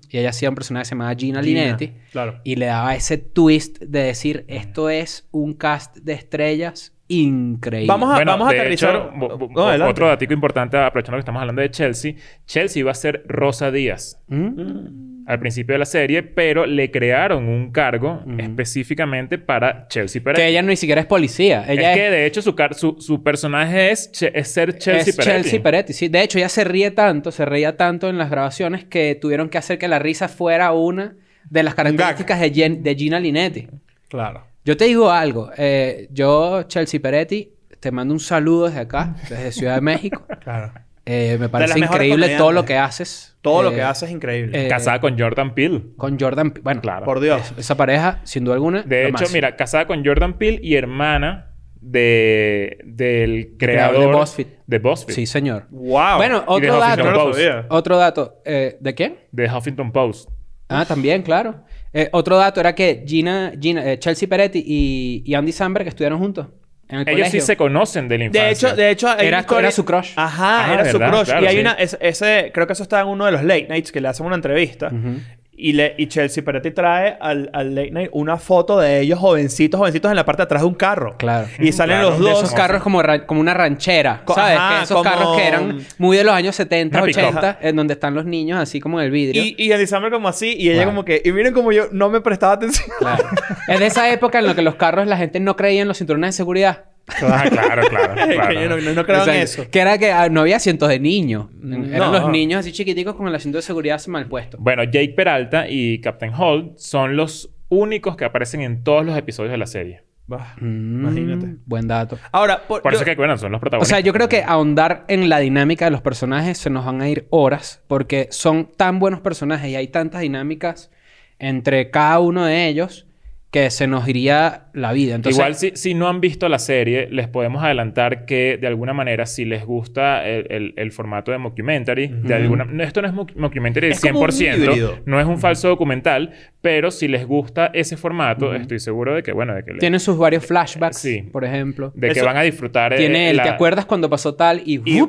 Y 0.09 0.17
ella 0.17 0.29
hacía 0.29 0.47
un 0.49 0.55
personaje 0.55 0.83
que 0.83 0.85
se 0.89 0.95
llamaba 0.95 1.15
Gina, 1.15 1.43
Gina, 1.43 1.61
Linetti. 1.63 1.91
claro. 2.11 2.39
Y 2.45 2.55
le 2.55 2.67
daba 2.67 2.95
ese 2.95 3.17
twist 3.17 3.79
de 3.81 4.03
decir, 4.03 4.45
esto 4.47 4.89
es 4.89 5.27
un 5.31 5.53
cast 5.55 5.97
de 5.97 6.13
estrellas 6.13 6.93
increíble. 7.09 7.87
Vamos 7.87 8.09
a- 8.11 8.15
Bueno, 8.15 8.31
vamos 8.31 8.47
a 8.47 8.51
aterrizar- 8.51 8.95
hecho, 9.11 9.49
No, 9.49 9.67
adelante. 9.67 9.91
otro 9.91 10.07
datico 10.07 10.33
importante, 10.33 10.77
aprovechando 10.77 11.17
que 11.17 11.21
estamos 11.21 11.41
hablando 11.41 11.61
de 11.61 11.69
Chelsea. 11.71 12.13
Chelsea 12.45 12.79
iba 12.79 12.91
a 12.91 12.93
ser 12.95 13.23
Rosa 13.27 13.69
Díaz 13.71 14.23
¿Mm? 14.29 15.10
Al 15.27 15.39
principio 15.39 15.73
de 15.73 15.79
la 15.79 15.85
serie, 15.85 16.23
pero 16.23 16.65
le 16.65 16.89
crearon 16.91 17.47
un 17.47 17.71
cargo 17.71 18.23
específicamente 18.37 19.37
para 19.37 19.87
Chelsea 19.87 20.21
Peretti. 20.23 20.41
Que 20.41 20.47
ella 20.49 20.61
ni 20.61 20.75
siquiera 20.75 21.01
es 21.01 21.07
policía. 21.07 21.65
Ella 21.67 21.91
es 21.93 21.97
que 21.97 22.09
de 22.09 22.25
hecho 22.25 22.41
su, 22.41 22.55
car- 22.55 22.73
su, 22.73 22.95
su 22.99 23.23
personaje 23.23 23.91
es, 23.91 24.11
Che- 24.11 24.31
es 24.33 24.47
ser 24.51 24.77
Chelsea 24.77 25.09
es 25.11 25.15
Peretti. 25.15 25.41
Chelsea 25.43 25.63
Peretti, 25.63 25.93
sí. 25.93 26.07
De 26.09 26.21
hecho, 26.21 26.37
ella 26.37 26.49
se 26.49 26.63
ríe 26.63 26.91
tanto, 26.91 27.31
se 27.31 27.45
reía 27.45 27.77
tanto 27.77 28.09
en 28.09 28.17
las 28.17 28.29
grabaciones 28.29 28.83
que 28.85 29.15
tuvieron 29.15 29.49
que 29.49 29.57
hacer 29.57 29.77
que 29.77 29.87
la 29.87 29.99
risa 29.99 30.27
fuera 30.27 30.71
una 30.73 31.15
de 31.49 31.63
las 31.63 31.75
características 31.75 32.39
de, 32.39 32.51
Jen- 32.53 32.81
de 32.81 32.95
Gina 32.95 33.19
Linetti. 33.19 33.67
Claro. 34.09 34.45
Yo 34.63 34.77
te 34.77 34.85
digo 34.85 35.09
algo. 35.11 35.49
eh, 35.57 36.07
yo, 36.11 36.63
Chelsea 36.63 36.99
Peretti, 36.99 37.51
te 37.79 37.91
mando 37.91 38.13
un 38.13 38.19
saludo 38.19 38.67
desde 38.67 38.81
acá, 38.81 39.15
desde 39.29 39.51
Ciudad 39.51 39.75
de 39.75 39.81
México. 39.81 40.25
Claro. 40.41 40.71
Eh, 41.05 41.37
me 41.39 41.49
parece 41.49 41.79
increíble 41.79 42.35
todo 42.37 42.51
lo 42.51 42.63
que 42.65 42.77
haces. 42.77 43.35
Todo 43.41 43.63
lo 43.63 43.71
eh, 43.71 43.75
que 43.75 43.81
haces 43.81 44.09
es 44.09 44.15
increíble. 44.15 44.65
eh, 44.65 44.69
Casada 44.69 44.99
con 44.99 45.17
Jordan 45.17 45.55
Peele. 45.55 45.81
Con 45.97 46.19
Jordan... 46.19 46.51
P- 46.51 46.61
Bueno, 46.61 46.81
Claro. 46.81 47.05
Por 47.05 47.19
Dios. 47.19 47.53
esa 47.57 47.75
pareja, 47.75 48.21
sin 48.23 48.43
duda 48.43 48.53
alguna... 48.55 48.83
De 48.83 49.09
lo 49.09 49.17
hecho, 49.17 49.25
mira, 49.33 49.55
casada 49.55 49.87
con 49.87 50.05
Jordan 50.05 50.37
Peele 50.37 50.59
y 50.61 50.75
hermana 50.75 51.47
de, 51.79 52.77
del 52.85 53.55
creador 53.57 53.95
creador 53.95 54.13
de 54.15 54.19
BuzzFeed. 54.19 54.47
de 54.67 54.79
BuzzFeed, 54.79 55.15
Sí, 55.15 55.25
señor. 55.25 55.65
Wow. 55.71 56.17
Bueno, 56.17 56.43
otro 56.45 56.77
dato. 56.77 57.31
Otro 57.69 57.97
dato. 57.97 58.41
eh, 58.45 58.77
¿De 58.79 58.93
quién? 58.93 59.15
de 59.31 59.45
Huffington 59.51 59.91
Post. 59.91 60.29
Ah, 60.69 60.85
también, 60.85 61.23
claro. 61.23 61.63
Eh, 61.91 62.09
otro 62.13 62.37
dato 62.37 62.59
era 62.61 62.73
que 62.75 63.03
Gina, 63.07 63.51
Gina 63.59 63.91
eh, 63.91 63.97
Chelsea 63.99 64.29
Peretti 64.29 64.63
y, 64.65 65.23
y 65.25 65.33
Andy 65.33 65.51
Samberg 65.51 65.87
estuvieron 65.87 66.19
juntos 66.19 66.47
en 66.91 66.99
el 66.99 67.09
Ellos 67.09 67.29
sí 67.29 67.41
se 67.41 67.57
conocen 67.57 68.07
de 68.07 68.17
la 68.17 68.23
infancia. 68.25 68.43
De 68.43 68.51
hecho, 68.51 68.75
de 68.75 68.89
hecho, 68.91 69.07
hay 69.09 69.27
Era- 69.27 69.37
una 69.37 69.39
historia- 69.41 69.59
era 69.61 69.71
su 69.71 69.85
crush. 69.85 70.11
Ajá, 70.15 70.65
Ah, 70.69 70.73
era 70.73 70.91
su 70.91 70.97
crush. 70.99 71.25
Claro, 71.25 71.43
y 71.43 71.47
hay 71.47 71.55
sí. 71.55 71.61
una, 71.61 71.71
es- 71.73 71.97
ese, 71.99 72.51
creo 72.53 72.67
que 72.67 72.73
eso 72.73 72.83
está 72.83 73.01
en 73.01 73.07
uno 73.07 73.25
de 73.25 73.31
los 73.31 73.43
late 73.43 73.67
nights 73.69 73.91
que 73.91 74.01
le 74.01 74.07
hacen 74.09 74.25
una 74.25 74.35
entrevista. 74.35 74.87
Ujú. 74.87 75.19
Y, 75.63 75.73
le, 75.73 75.93
y 75.97 76.07
Chelsea 76.07 76.43
Peretti 76.43 76.71
trae 76.71 77.17
al, 77.21 77.49
al 77.53 77.75
late 77.75 77.91
night 77.91 78.09
una 78.13 78.37
foto 78.37 78.79
de 78.79 78.99
ellos 79.01 79.19
jovencitos, 79.19 79.77
jovencitos 79.77 80.09
en 80.09 80.15
la 80.15 80.25
parte 80.25 80.39
de 80.41 80.43
atrás 80.45 80.61
de 80.63 80.67
un 80.67 80.73
carro. 80.73 81.15
Claro. 81.17 81.47
Y 81.59 81.71
salen 81.71 81.97
Claro, 81.99 82.09
los 82.09 82.19
de 82.19 82.25
De 82.25 82.31
dos. 82.31 82.43
esos 82.43 82.53
carros 82.55 82.81
como, 82.81 83.01
ra- 83.03 83.25
como 83.27 83.41
una 83.41 83.53
ranchera, 83.53 84.21
Co- 84.25 84.33
¿sabes? 84.33 84.57
ajá, 84.57 84.77
que 84.79 84.83
esos 84.85 84.97
como- 84.97 85.09
carros 85.09 85.37
que 85.37 85.47
eran 85.47 85.79
muy 85.99 86.17
de 86.17 86.23
los 86.23 86.33
años 86.33 86.55
70, 86.55 86.97
Una 86.97 87.05
pick-up. 87.05 87.23
80, 87.25 87.59
en 87.61 87.75
donde 87.75 87.93
están 87.93 88.15
los 88.15 88.25
niños 88.25 88.59
así 88.59 88.79
como 88.79 88.99
en 88.99 89.05
el 89.05 89.11
vidrio. 89.11 89.43
Y, 89.43 89.55
y 89.57 89.71
Alexander 89.71 90.11
como 90.11 90.27
así, 90.27 90.55
y 90.57 90.69
ella 90.69 90.77
Claro. 90.83 90.89
como 90.89 91.05
que... 91.05 91.21
Y 91.23 91.31
miren 91.31 91.53
como 91.53 91.71
yo 91.71 91.83
no 91.91 92.09
me 92.09 92.21
prestaba 92.21 92.53
atención. 92.53 92.87
Claro. 92.97 93.23
es 93.67 93.79
de 93.79 93.85
esa 93.85 94.11
época 94.11 94.39
en 94.39 94.47
la 94.47 94.55
que 94.55 94.63
los 94.63 94.75
carros 94.75 95.05
la 95.05 95.17
gente 95.17 95.39
no 95.39 95.55
creía 95.55 95.83
en 95.83 95.87
los 95.87 95.97
cinturones 95.99 96.29
de 96.29 96.37
seguridad. 96.37 96.85
Ah, 97.21 97.45
claro, 97.49 97.81
claro. 97.89 98.13
Que 98.27 98.33
claro. 98.35 98.53
yo 98.53 98.69
no, 98.69 98.77
no, 98.77 98.93
no 98.93 99.05
creo 99.05 99.23
en 99.27 99.35
eso. 99.41 99.65
Que 99.69 99.79
era 99.79 99.97
que 99.97 100.11
ah, 100.11 100.29
no 100.29 100.41
había 100.41 100.55
asientos 100.57 100.87
de 100.89 100.99
niños. 100.99 101.47
Mm, 101.53 101.93
Eran 101.93 102.11
los 102.11 102.29
niños 102.29 102.59
así 102.61 102.71
chiquiticos 102.71 103.15
con 103.15 103.27
el 103.27 103.35
asiento 103.35 103.57
de 103.57 103.61
seguridad 103.63 104.01
mal 104.07 104.27
puesto. 104.27 104.57
Bueno, 104.59 104.83
Jake 104.83 105.13
Peralta 105.15 105.65
y 105.69 105.99
Captain 106.01 106.33
Holt 106.37 106.77
son 106.77 107.15
los 107.17 107.49
únicos 107.69 108.15
que 108.15 108.25
aparecen 108.25 108.61
en 108.61 108.83
todos 108.83 109.05
los 109.05 109.17
episodios 109.17 109.51
de 109.51 109.57
la 109.57 109.65
serie. 109.67 110.03
Bah, 110.27 110.55
Mm, 110.61 110.99
Imagínate. 111.05 111.55
Buen 111.65 111.87
dato. 111.87 112.17
Ahora, 112.31 112.61
por, 112.65 112.81
Por 112.81 112.91
yo- 112.93 112.95
eso 112.99 113.03
es 113.03 113.09
que, 113.09 113.15
bueno, 113.17 113.37
son 113.37 113.51
los 113.51 113.59
O 113.59 113.61
protagonistas. 113.61 113.97
sea, 113.97 114.05
yo 114.05 114.13
creo 114.13 114.29
que 114.29 114.43
ahondar 114.45 115.03
en 115.09 115.27
la 115.27 115.39
dinámica 115.39 115.85
de 115.85 115.91
los 115.91 116.01
personajes 116.01 116.57
se 116.57 116.69
nos 116.69 116.85
van 116.85 117.01
a 117.01 117.09
ir 117.09 117.27
horas 117.31 117.83
porque 117.87 118.27
son 118.31 118.69
tan 118.77 118.99
buenos 118.99 119.19
personajes 119.19 119.69
y 119.69 119.75
hay 119.75 119.87
tantas 119.89 120.21
dinámicas 120.21 120.91
entre 121.39 121.89
cada 121.91 122.19
uno 122.19 122.45
de 122.45 122.67
ellos 122.67 123.07
que 123.51 123.69
se 123.69 123.85
nos 123.85 124.07
iría 124.07 124.67
la 124.73 124.93
vida. 124.93 125.13
Entonces, 125.15 125.37
Igual 125.37 125.55
si, 125.55 125.71
si 125.75 125.93
no 125.93 126.07
han 126.07 126.21
visto 126.21 126.47
la 126.47 126.57
serie, 126.57 127.09
les 127.11 127.27
podemos 127.27 127.61
adelantar 127.61 128.25
que 128.25 128.57
de 128.57 128.65
alguna 128.65 128.93
manera, 128.93 129.25
si 129.25 129.43
les 129.43 129.65
gusta 129.65 130.25
el, 130.25 130.47
el- 130.49 130.73
el 130.77 130.91
formato 130.93 131.33
de 131.33 131.37
mockumentary, 131.37 132.07
de 132.07 132.33
alguna 132.33 132.63
no, 132.63 132.81
esto 132.81 133.01
no 133.01 133.09
es 133.09 133.13
moc- 133.13 133.35
mockumentary 133.35 133.87
del 133.87 133.95
Es 133.97 133.99
como 134.01 134.21
un 134.21 134.27
100%, 134.29 134.55
híbrido. 134.57 134.99
no 135.05 135.19
es 135.19 135.25
un 135.25 135.37
falso 135.37 135.67
documental, 135.67 136.31
pero 136.61 136.91
si 136.91 137.09
les 137.09 137.27
gusta 137.27 137.71
ese 137.73 137.97
formato, 137.97 138.55
estoy 138.55 138.79
seguro 138.79 139.15
de 139.15 139.23
que, 139.23 139.33
bueno, 139.33 139.53
de 139.53 139.65
que, 139.65 139.73
le- 139.73 139.79
tiene 139.79 139.99
sus 139.99 140.17
varios 140.17 140.45
flashbacks, 140.45 140.97
Sí. 140.99 141.21
por 141.23 141.43
ejemplo. 141.43 141.91
de 141.93 142.11
que 142.11 142.21
van 142.21 142.37
a 142.37 142.43
disfrutar. 142.43 142.93
eh, 142.93 142.97
Tiene 142.97 143.31
el 143.31 143.37
la- 143.37 143.43
¿te 143.43 143.49
acuerdas 143.49 143.85
cuando 143.85 144.09
pasó 144.09 144.33
tal? 144.35 144.61
Y, 144.65 144.79
Y- 144.89 145.01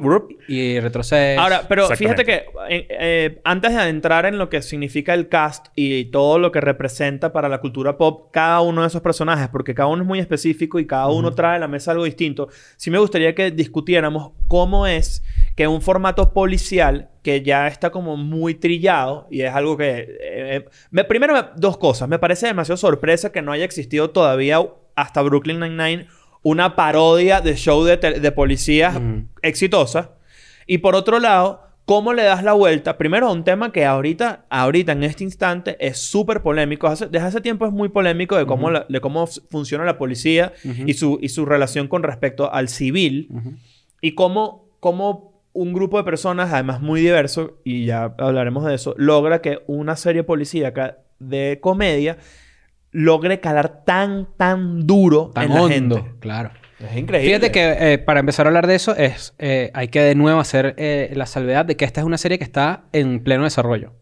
y 0.49 0.81
retrocedes. 0.81 1.39
Ahora, 1.39 1.63
pero 1.69 1.89
fíjate 1.91 2.25
que 2.25 2.43
eh, 2.69 2.89
eh, 2.91 3.41
antes 3.45 3.71
de 3.73 3.79
adentrar 3.79 4.27
en 4.27 4.37
lo 4.39 4.49
que 4.49 4.63
significa 4.63 5.15
el 5.15 5.29
cast 5.29 5.67
y 5.77 6.07
todo 6.07 6.41
lo 6.41 6.51
que 6.51 6.61
representa 6.61 7.33
para 7.33 7.49
la 7.49 7.59
cultura 7.59 7.97
pop 7.97 8.31
cada 8.33 8.61
uno 8.63 8.81
de 8.81 8.89
esos 8.89 9.03
personajes, 9.03 9.49
porque 9.49 9.75
cada 9.75 9.89
uno 9.89 10.03
es 10.03 10.09
muy 10.09 10.19
específico 10.19 10.79
y 10.81 10.87
cada 10.87 11.07
uno 11.09 11.29
trae 11.37 11.57
a 11.57 11.59
la 11.61 11.69
mesa 11.69 11.93
algo 11.93 12.05
distinto, 12.05 12.49
sí 12.77 12.91
me 12.91 12.99
gustaría 12.99 13.35
que 13.35 13.51
discutiéramos 13.51 14.33
cómo 14.49 14.87
es 14.87 15.23
que 15.55 15.69
un 15.69 15.83
formato 15.83 16.33
policial 16.33 17.11
que 17.23 17.43
ya 17.43 17.69
está 17.69 17.91
como 17.91 18.17
muy 18.17 18.55
trillado 18.55 19.29
y 19.31 19.43
es 19.43 19.55
algo 19.55 19.77
que... 19.77 20.17
eh, 20.21 20.65
me- 20.91 21.05
primero, 21.05 21.35
me- 21.35 21.45
dos 21.57 21.77
cosas. 21.77 22.09
Me 22.09 22.19
parece 22.19 22.47
demasiado 22.47 22.77
sorpresa 22.79 23.31
que 23.31 23.43
no 23.43 23.53
haya 23.53 23.65
existido 23.65 24.11
todavía 24.11 24.59
hasta 24.97 25.23
Brooklyn 25.23 25.61
Nine-Nine 25.61 26.07
una 26.43 26.75
parodia 26.75 27.41
de 27.41 27.55
show 27.55 27.85
de, 27.85 27.97
de 27.99 28.33
policías 28.33 28.97
exitosa. 29.43 30.13
Y 30.67 30.79
por 30.79 30.95
otro 30.97 31.21
lado, 31.21 31.63
¿cómo 31.85 32.13
le 32.13 32.23
das 32.23 32.43
la 32.45 32.53
vuelta? 32.53 32.97
Primero 32.99 33.29
a 33.29 33.33
un 33.33 33.45
tema 33.45 33.73
que 33.73 33.85
ahorita, 33.85 34.47
ahorita 34.51 34.93
en 34.93 35.05
este 35.05 35.25
instante 35.25 35.77
es 35.81 35.99
súper 35.99 36.43
polémico. 36.43 36.87
Hace- 36.87 37.09
desde 37.09 37.27
hace 37.27 37.41
tiempo 37.41 37.67
es 37.67 37.73
muy 37.73 37.89
polémico 37.89 38.37
de 38.37 38.47
cómo, 38.47 38.71
la- 38.71 38.87
de 38.89 39.01
cómo 39.01 39.27
funciona 39.27 39.85
la 39.85 39.99
policía 39.99 40.53
y, 40.87 40.95
su, 40.95 41.19
y 41.21 41.29
su 41.29 41.45
relación 41.45 41.89
con 41.89 42.03
respecto 42.03 42.53
al 42.53 42.69
civil. 42.69 43.29
Y 44.01 44.13
cómo, 44.13 44.67
cómo 44.81 45.33
un 45.53 45.73
grupo 45.75 45.99
de 45.99 46.05
personas, 46.05 46.53
además 46.53 46.81
muy 46.81 47.01
diverso, 47.03 47.59
y 47.65 47.85
ya 47.85 48.15
hablaremos 48.19 48.65
de 48.65 48.75
eso, 48.75 48.95
logra 48.97 49.43
que 49.43 49.59
una 49.67 49.97
serie 49.97 50.23
policíaca 50.25 50.99
de 51.19 51.59
comedia 51.61 52.17
logre 52.91 53.41
calar 53.41 53.85
tan, 53.85 54.29
tan 54.37 54.87
duro 54.87 55.31
Tan 55.35 55.45
en 55.45 55.49
la 55.55 55.63
hondo, 55.63 55.97
gente. 55.97 56.11
claro. 56.21 56.51
Es 56.91 56.97
increíble. 56.97 57.29
Fíjate 57.29 57.53
que 57.53 57.93
eh, 57.93 57.99
para 57.99 58.21
empezar 58.21 58.47
a 58.47 58.49
hablar 58.49 58.67
de 58.67 58.75
eso 58.75 58.97
es 58.97 59.35
eh, 59.39 59.71
hay 59.75 59.89
que 59.89 60.01
de 60.01 60.15
nuevo 60.15 60.41
hacer 60.41 60.75
eh, 60.79 61.13
la 61.15 61.27
salvedad 61.27 61.65
de 61.65 61.77
que 61.77 61.85
esta 61.85 62.01
es 62.01 62.07
una 62.07 62.19
serie 62.19 62.39
que 62.39 62.45
está 62.45 62.85
en 62.93 63.23
pleno 63.23 63.45
desarrollo. 63.45 63.93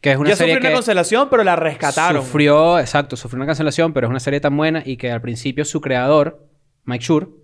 Que 0.00 0.12
es 0.12 0.16
una 0.16 0.30
ya 0.30 0.36
serie 0.36 0.54
sufrió 0.54 0.68
una 0.70 0.76
cancelación, 0.76 1.28
pero 1.30 1.44
la 1.44 1.56
rescataron. 1.56 2.22
sufrió, 2.22 2.78
exacto, 2.78 3.16
sufrió 3.16 3.38
una 3.38 3.46
cancelación, 3.46 3.92
pero 3.92 4.06
es 4.06 4.10
una 4.10 4.20
serie 4.20 4.40
tan 4.40 4.56
buena 4.56 4.82
y 4.84 4.96
que 4.96 5.10
al 5.10 5.20
principio 5.20 5.64
su 5.64 5.80
creador, 5.80 6.46
Mike 6.84 7.04
Schur, 7.04 7.36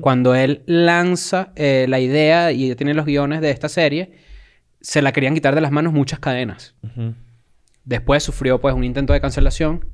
cuando 0.00 0.34
él 0.34 0.62
lanza 0.66 1.52
la 1.56 2.00
idea 2.00 2.52
y 2.52 2.68
ya 2.68 2.76
tiene 2.76 2.94
los 2.94 3.04
guiones 3.04 3.40
de 3.40 3.50
esta 3.50 3.68
serie, 3.68 4.12
se 4.80 5.02
la 5.02 5.12
querían 5.12 5.34
quitar 5.34 5.54
de 5.54 5.60
las 5.60 5.70
manos 5.70 5.92
muchas 5.92 6.18
cadenas. 6.18 6.74
Después 7.84 8.22
sufrió 8.22 8.60
pues 8.60 8.74
un 8.74 8.84
intento 8.84 9.12
de 9.12 9.20
cancelación 9.20 9.84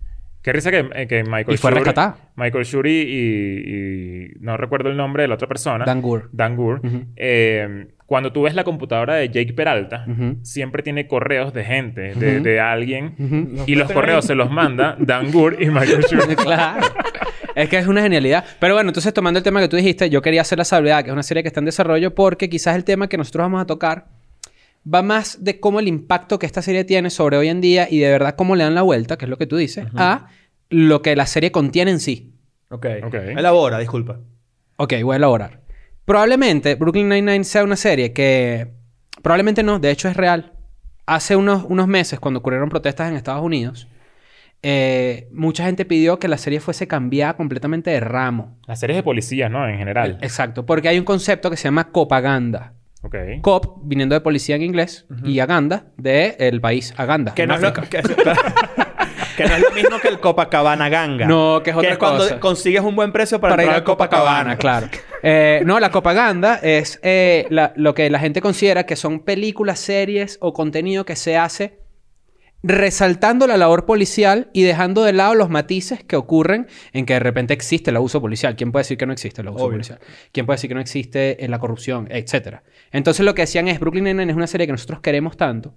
Qué 0.43 0.53
risa 0.53 0.71
que, 0.71 0.89
eh, 0.95 1.07
que 1.07 1.23
Michael 1.23 1.55
y 1.55 1.57
fue 1.59 1.71
Schur- 1.71 1.75
rescatada. 1.75 2.17
Michael 2.37 2.65
Shuri 2.65 2.91
y, 3.03 3.75
y 3.75 4.29
no 4.41 4.57
recuerdo 4.57 4.89
el 4.89 4.97
nombre 4.97 5.23
de 5.25 5.29
la 5.29 5.35
otra 5.35 5.47
persona. 5.49 5.85
Dan 5.85 6.01
Goor. 6.01 6.31
Dan. 6.33 6.59
Ujú. 6.59 7.05
Eh, 7.17 7.89
cuando 8.07 8.33
tú 8.33 8.43
ves 8.43 8.55
la 8.55 8.65
computadora 8.65 9.15
de 9.17 9.29
Jake 9.29 9.53
Peralta, 9.53 10.05
siempre 10.43 10.83
tiene 10.83 11.07
correos 11.07 11.53
de 11.53 11.65
gente, 11.65 12.15
de, 12.15 12.41
de 12.41 12.59
alguien. 12.61 13.15
Y 13.67 13.75
los 13.77 13.93
correos 13.93 14.25
se 14.25 14.35
los 14.35 14.51
manda 14.51 14.97
Dan 14.99 15.31
Goor 15.31 15.63
y 15.63 15.67
Michael 15.71 16.05
Shuri. 16.11 16.35
claro. 16.37 16.87
Es 17.55 17.69
que 17.69 17.79
es 17.79 17.87
una 17.87 18.01
genialidad. 18.03 18.45
Pero 18.59 18.75
bueno, 18.75 18.91
entonces 18.91 19.13
tomando 19.13 19.39
el 19.39 19.45
tema 19.45 19.61
que 19.61 19.69
tú 19.69 19.77
dijiste, 19.77 20.09
yo 20.09 20.23
quería 20.23 20.41
hacer 20.41 20.57
la 20.59 20.65
salvedad, 20.65 21.03
que 21.05 21.11
es 21.11 21.13
una 21.13 21.23
serie 21.23 21.43
que 21.43 21.49
está 21.49 21.61
en 21.61 21.67
desarrollo, 21.67 22.15
porque 22.15 22.49
quizás 22.49 22.77
el 22.77 22.85
tema 22.85 23.09
que 23.09 23.17
nosotros 23.19 23.45
vamos 23.45 23.61
a 23.61 23.67
tocar 23.67 24.07
va 24.87 25.03
más 25.03 25.45
de 25.45 25.61
cómo 25.61 25.81
el 25.81 25.89
impacto 25.89 26.39
que 26.39 26.47
esta 26.47 26.63
serie 26.63 26.85
tiene 26.85 27.11
sobre 27.11 27.37
hoy 27.37 27.49
en 27.49 27.61
día 27.61 27.89
y 27.91 27.99
de 27.99 28.11
verdad 28.11 28.35
cómo 28.37 28.57
le 28.57 28.65
dan 28.65 28.75
la 28.75 28.83
vuelta, 28.83 29.19
que 29.19 29.27
es 29.27 29.29
lo 29.29 29.39
que 29.39 29.47
tú 29.47 29.57
dices, 29.57 29.87
a 29.97 30.29
lo 30.69 31.03
que 31.03 31.17
la 31.17 31.27
serie 31.27 31.53
contiene 31.53 31.91
en 31.91 32.01
sí. 32.01 32.35
Ok. 32.71 32.87
Ok. 33.05 33.15
Elabora, 33.15 33.79
disculpa. 33.79 34.21
Ok, 34.77 34.95
voy 35.03 35.15
a 35.15 35.17
elaborar. 35.17 35.61
Probablemente 36.05 36.75
Brooklyn 36.75 37.09
Nine-Nine 37.09 37.45
sea 37.45 37.65
una 37.65 37.77
serie 37.77 38.13
que... 38.13 38.73
Probablemente 39.23 39.63
no, 39.63 39.79
de 39.79 39.91
hecho 39.91 40.09
es 40.09 40.17
real. 40.17 40.55
Hace 41.07 41.37
unos, 41.37 41.65
unos 41.69 41.89
meses, 41.89 42.19
cuando 42.19 42.41
ocurrieron 42.41 42.69
protestas 42.69 43.11
en 43.11 43.17
Estados 43.17 43.45
Unidos, 43.45 43.89
eh, 44.63 45.29
mucha 45.33 45.65
gente 45.65 45.85
pidió 45.85 46.19
que 46.19 46.29
la 46.29 46.39
serie 46.39 46.61
fuese 46.61 46.87
cambiada 46.87 47.35
completamente 47.35 47.91
de 47.91 48.01
ramo. 48.01 48.59
Las 48.67 48.81
series 48.81 48.97
de 48.97 49.03
policías, 49.03 49.51
¿no? 49.51 49.69
En 49.69 49.77
general. 49.77 50.19
Exacto, 50.23 50.65
porque 50.65 50.89
hay 50.89 50.99
un 50.99 51.05
concepto 51.05 51.51
que 51.51 51.57
se 51.57 51.65
llama 51.65 51.91
copaganda. 51.91 52.75
Ok. 53.03 53.15
Cop, 53.41 53.79
viniendo 53.83 54.15
de 54.15 54.21
policía 54.21 54.57
en 54.57 54.63
inglés, 54.63 55.07
y 55.25 55.41
Aganda, 55.41 55.87
de 55.97 56.37
el 56.39 56.61
país 56.61 56.93
Aganda. 56.97 57.35
Que 57.35 57.47
no, 57.47 57.55
es 57.55 57.63
lo, 57.63 57.73
que, 57.73 57.81
que 59.37 59.45
no 59.47 59.55
es 59.55 59.63
lo 59.63 59.71
mismo 59.71 59.99
que 60.01 60.09
el 60.09 60.21
Copacabana 60.21 60.89
Ganga. 60.89 61.27
No, 61.27 61.63
que 61.65 61.71
es 61.71 61.77
otra 61.77 61.99
cuando 61.99 62.25
cosa. 62.25 62.41
consigues 62.41 62.83
un 62.83 62.95
buen 62.97 63.11
precio 63.13 63.41
para, 63.41 63.53
para 63.53 63.63
ir 63.63 63.69
entrar 63.69 63.79
al 63.81 63.85
Copacabana. 63.85 64.57
claro. 64.57 64.89
Eh, 65.23 65.63
no, 65.67 65.79
la 65.81 65.91
copaganda 65.91 66.57
es 66.63 66.99
eh, 67.03 67.47
la- 67.51 67.73
lo 67.77 67.95
que 67.95 68.09
la 68.11 68.19
gente 68.19 68.41
considera 68.41 68.85
que 68.85 68.97
son 68.97 69.21
películas, 69.21 69.79
series 69.79 70.39
o 70.41 70.53
contenido 70.53 71.05
que 71.05 71.15
se 71.17 71.37
hace 71.37 71.79
resaltando 72.63 73.47
la 73.47 73.57
labor 73.57 73.87
policial 73.87 74.51
y 74.53 74.63
dejando 74.63 75.05
de 75.05 75.13
lado 75.13 75.35
los 75.35 75.51
matices 75.51 76.05
que 76.05 76.17
ocurren 76.17 76.67
en 76.93 77.07
que 77.07 77.15
de 77.15 77.21
repente 77.21 77.55
existe 77.55 77.91
el 77.91 77.97
abuso 77.97 78.21
policial. 78.21 78.57
¿Quién 78.57 78.73
puede 78.73 78.83
decir 78.83 78.99
que 78.99 79.07
no 79.07 79.13
existe 79.13 79.41
el 79.41 79.49
abuso 79.49 79.65
Obvio. 79.65 79.75
policial? 79.75 80.01
¿Quién 80.33 80.47
puede 80.47 80.57
decir 80.57 80.69
que 80.69 80.75
no 80.75 80.81
existe 80.81 81.37
la 81.49 81.59
corrupción? 81.59 82.09
Etcétera. 82.11 82.63
Entonces 82.93 83.25
lo 83.25 83.35
que 83.35 83.43
decían 83.43 83.69
es, 83.69 83.81
Brooklyn 83.81 84.05
Nine-Nine 84.05 84.33
es 84.33 84.37
una 84.37 84.47
serie 84.47 84.67
que 84.67 84.73
nosotros 84.73 85.01
queremos 85.01 85.37
tanto 85.37 85.75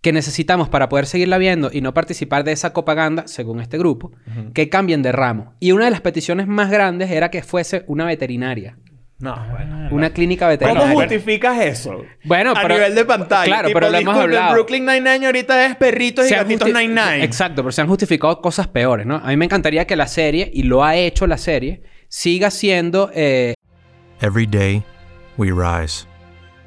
que 0.00 0.12
necesitamos 0.12 0.68
para 0.68 0.88
poder 0.88 1.06
seguirla 1.06 1.38
viendo 1.38 1.70
y 1.72 1.80
no 1.80 1.94
participar 1.94 2.42
de 2.42 2.50
esa 2.50 2.72
propaganda, 2.72 3.28
según 3.28 3.60
este 3.60 3.78
grupo, 3.78 4.10
que 4.54 4.68
cambien 4.68 5.02
de 5.02 5.12
ramo. 5.12 5.54
Y 5.60 5.70
una 5.70 5.84
de 5.84 5.92
las 5.92 6.00
peticiones 6.00 6.48
más 6.48 6.70
grandes 6.70 7.10
era 7.10 7.30
que 7.30 7.42
fuese 7.42 7.84
una 7.86 8.04
veterinaria. 8.04 8.76
No, 9.22 9.36
bueno. 9.52 9.88
Una 9.92 10.10
clínica 10.10 10.46
¿Cómo 10.46 10.50
veterinaria. 10.50 10.94
justificas 10.94 11.60
eso? 11.60 12.02
Bueno, 12.24 12.50
a 12.50 12.54
pero- 12.60 12.74
nivel 12.74 12.94
de 12.96 13.04
pantalla. 13.04 13.44
claro, 13.46 13.68
Tipo, 13.68 13.78
pero 13.78 13.92
lo 13.92 13.98
hemos 13.98 14.16
hablado. 14.18 14.52
Brooklyn 14.54 14.84
Nine-Nine 14.84 15.26
ahorita 15.26 15.64
es 15.66 15.76
perritos 15.76 16.28
y 16.28 16.34
gatitos 16.34 16.66
Nine-Nine. 16.68 17.22
Exacto, 17.22 17.62
pero 17.62 17.70
se 17.70 17.82
han 17.82 17.86
justificado 17.86 18.40
cosas 18.40 18.66
peores, 18.66 19.06
¿no? 19.06 19.14
A 19.22 19.28
mí 19.28 19.36
me 19.36 19.44
encantaría 19.44 19.86
que 19.86 19.94
la 19.94 20.08
serie, 20.08 20.50
y 20.52 20.64
lo 20.64 20.82
ha 20.82 20.96
hecho 20.96 21.28
la 21.28 21.38
serie, 21.38 21.82
siga 22.08 22.50
siendo 22.50 23.10
eh, 23.14 23.54
Every 24.20 24.44
day, 24.44 24.82
we 25.38 25.52
rise, 25.52 26.04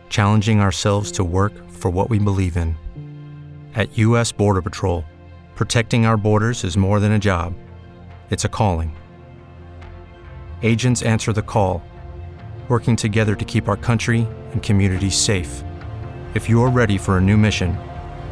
challenging 0.09 0.61
ourselves 0.61 1.11
to 1.11 1.25
work 1.25 1.51
for 1.77 1.91
what 1.91 2.09
we 2.09 2.19
believe 2.19 2.55
in. 2.57 2.77
At 3.75 3.89
U.S. 3.97 4.31
Border 4.33 4.61
Patrol, 4.61 5.03
protecting 5.57 6.05
our 6.05 6.15
borders 6.15 6.63
is 6.63 6.77
more 6.77 7.01
than 7.01 7.11
a 7.11 7.19
job, 7.19 7.53
it's 8.31 8.45
a 8.45 8.49
calling. 8.49 8.93
Agents 10.63 11.01
answer 11.03 11.33
the 11.33 11.41
call, 11.41 11.81
working 12.67 12.95
together 12.95 13.35
to 13.35 13.45
keep 13.45 13.69
our 13.69 13.77
country 13.77 14.27
and 14.53 14.63
communities 14.63 15.15
safe. 15.15 15.63
If 16.33 16.49
you're 16.49 16.71
ready 16.71 16.97
for 16.97 17.17
a 17.17 17.21
new 17.21 17.37
mission, 17.37 17.77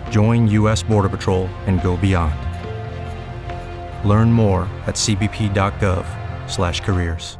join 0.09 0.47
U.S. 0.47 0.81
Border 0.83 1.09
Patrol 1.09 1.47
and 1.67 1.83
go 1.83 1.95
beyond. 1.97 2.33
Learn 4.03 4.33
more 4.33 4.67
at 4.87 4.95
cbp.gov/careers. 4.95 7.37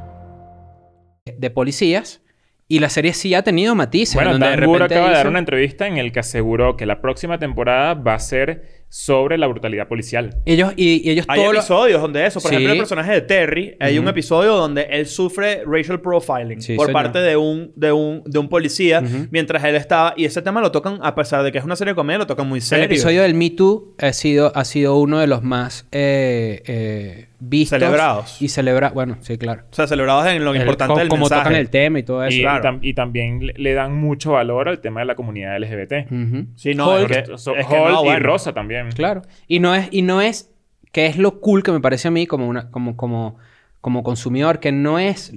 de 1.25 1.49
policías, 1.49 2.21
y 2.67 2.79
la 2.79 2.89
serie 2.89 3.13
sí 3.13 3.33
ha 3.33 3.43
tenido 3.43 3.75
matices. 3.75 4.15
Bueno, 4.15 4.37
Dan 4.37 4.65
Goor 4.65 4.79
repente 4.79 4.95
acaba 4.95 5.09
de 5.09 5.15
dar 5.15 5.27
una 5.27 5.39
entrevista 5.39 5.87
en 5.87 5.97
el 5.97 6.11
que 6.11 6.19
aseguró 6.19 6.75
que 6.75 6.85
la 6.85 7.01
próxima 7.01 7.37
temporada 7.37 7.93
va 7.93 8.15
a 8.15 8.19
ser 8.19 8.82
sobre 8.95 9.39
la 9.39 9.47
brutalidad 9.47 9.87
policial. 9.87 10.37
Ellos, 10.45 10.71
y, 10.75 11.01
y 11.07 11.09
ellos 11.09 11.25
Hay 11.27 11.41
lo- 11.41 11.51
episodios 11.51 11.99
donde 11.99 12.27
eso. 12.27 12.39
Por 12.39 12.49
Sí. 12.49 12.55
ejemplo, 12.57 12.73
el 12.73 12.77
personaje 12.77 13.11
de 13.11 13.21
Terry, 13.21 13.75
hay 13.79 13.97
un 13.97 14.07
episodio 14.07 14.53
donde 14.55 14.83
él 14.83 15.07
sufre 15.07 15.63
racial 15.65 15.99
profiling 15.99 16.61
Sí, 16.61 16.75
por 16.75 16.85
señor. 16.85 17.01
parte 17.01 17.17
de 17.19 17.35
un, 17.35 17.71
de 17.75 17.91
un, 17.91 18.21
de 18.23 18.37
un 18.37 18.49
policía 18.49 19.01
mientras 19.31 19.63
él 19.63 19.73
estaba. 19.75 20.13
Y 20.15 20.25
ese 20.25 20.43
tema 20.43 20.61
lo 20.61 20.71
tocan, 20.71 20.99
a 21.01 21.15
pesar 21.15 21.41
de 21.43 21.51
que 21.51 21.57
es 21.57 21.63
una 21.63 21.75
serie 21.75 21.93
de 21.93 21.95
comedia, 21.95 22.19
lo 22.19 22.27
tocan 22.27 22.47
muy 22.47 22.57
El 22.59 22.63
serio. 22.63 22.85
episodio 22.85 23.23
del 23.23 23.33
Me 23.33 23.49
Too 23.49 23.95
ha 23.99 24.13
sido, 24.13 24.51
ha 24.55 24.63
sido 24.63 24.95
uno 24.99 25.17
de 25.17 25.25
los 25.25 25.41
más 25.41 25.87
eh, 25.91 26.61
eh, 26.67 27.27
vistos. 27.39 27.79
Celebrados. 27.79 28.39
Y 28.43 28.47
celebra... 28.49 28.91
Bueno, 28.91 29.17
sí, 29.21 29.39
claro. 29.39 29.63
O 29.71 29.73
sea, 29.73 29.87
celebrados 29.87 30.27
en 30.27 30.45
lo 30.45 30.51
El- 30.51 30.57
importante 30.61 30.93
co- 30.93 30.99
del 30.99 31.07
como 31.09 31.21
mensaje. 31.21 31.41
tocan 31.41 31.55
el 31.55 31.69
tema 31.71 31.97
y 31.97 32.03
todo 32.03 32.23
eso. 32.23 32.37
Y, 32.37 32.41
claro. 32.41 32.59
y 32.59 32.67
tam- 32.67 32.79
y 32.83 32.93
también 32.93 33.45
le, 33.47 33.53
le 33.57 33.73
dan 33.73 33.95
mucho 33.95 34.33
valor 34.33 34.69
al 34.69 34.79
tema 34.81 34.99
de 34.99 35.07
la 35.07 35.15
comunidad 35.15 35.57
LGBT. 35.59 36.07
Sí, 36.55 36.75
no, 36.75 36.95
es 36.97 37.05
Hulk, 37.05 37.11
que, 37.31 37.37
so- 37.39 37.55
es 37.55 37.65
que 37.65 37.73
Hulk 37.73 37.89
no, 37.91 38.13
y. 38.13 38.19
Rosa 38.19 38.53
también. 38.53 38.82
Claro. 38.95 39.21
Y 39.47 39.59
no 39.59 39.73
es, 39.75 39.87
y 39.91 40.01
no 40.01 40.21
es, 40.21 40.51
que 40.91 41.05
es 41.07 41.17
lo 41.17 41.39
cool 41.41 41.63
que 41.63 41.71
me 41.71 41.79
parece 41.79 42.07
a 42.07 42.11
mí 42.11 42.27
como 42.27 42.47
una, 42.47 42.69
como, 42.71 42.95
como, 42.97 43.37
como 43.81 44.03
consumidor, 44.03 44.59
que 44.59 44.71
no 44.71 44.99
es. 44.99 45.33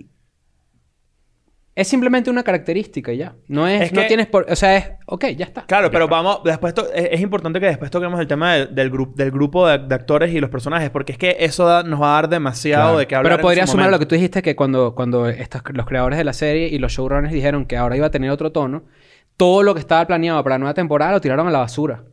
Es 1.75 1.89
simplemente 1.89 2.31
una 2.31 2.43
característica 2.43 3.13
y 3.13 3.19
ya. 3.19 3.35
No 3.49 3.69
es, 3.69 3.83
Es 3.83 3.93
no 3.93 4.07
tienes 4.07 4.27
por. 4.29 4.47
O 4.51 4.57
sea, 4.57 4.79
es. 4.79 4.93
Ok, 5.05 5.27
ya 5.37 5.45
está. 5.45 5.67
Claro, 5.67 5.91
pero 5.91 6.09
vamos, 6.09 6.41
después 6.43 6.73
to- 6.73 6.91
es, 6.91 7.09
es 7.13 7.21
importante 7.21 7.61
que 7.61 7.67
después 7.67 7.91
toquemos 7.91 8.19
el 8.19 8.27
tema 8.27 8.55
del, 8.55 8.75
del, 8.75 8.91
grup- 8.91 9.15
del 9.15 9.31
grupo 9.31 9.67
de, 9.69 9.77
de 9.81 9.95
actores 9.95 10.33
y 10.33 10.41
los 10.41 10.49
personajes, 10.49 10.89
porque 10.89 11.13
es 11.13 11.19
que 11.19 11.37
eso 11.41 11.67
da- 11.67 11.83
nos 11.83 12.01
va 12.01 12.13
a 12.13 12.23
dar 12.23 12.31
demasiado 12.31 12.83
Claro. 12.85 12.99
de 12.99 13.07
qué 13.07 13.15
hablar. 13.15 13.33
Pero 13.33 13.41
en 13.41 13.43
podría 13.43 13.67
su 13.67 13.73
sumar 13.73 13.89
a 13.89 13.91
lo 13.91 13.99
que 13.99 14.07
tú 14.07 14.15
dijiste 14.15 14.41
que 14.41 14.57
cuando, 14.57 14.95
cuando 14.95 15.29
estos, 15.29 15.61
los 15.75 15.85
creadores 15.85 16.17
de 16.17 16.25
la 16.25 16.33
serie 16.33 16.69
y 16.69 16.79
los 16.79 16.93
showrunners 16.93 17.35
dijeron 17.35 17.67
que 17.67 17.77
ahora 17.77 17.95
iba 17.95 18.07
a 18.07 18.11
tener 18.11 18.31
otro 18.31 18.53
tono, 18.53 18.85
todo 19.37 19.63
lo 19.63 19.75
que 19.75 19.81
estaba 19.81 20.07
planeado 20.07 20.43
para 20.43 20.55
la 20.55 20.61
nueva 20.61 20.73
temporada 20.75 21.13
lo 21.13 21.21
tiraron 21.21 21.47
a 21.47 21.51
la 21.51 21.59
basura. 21.59 22.05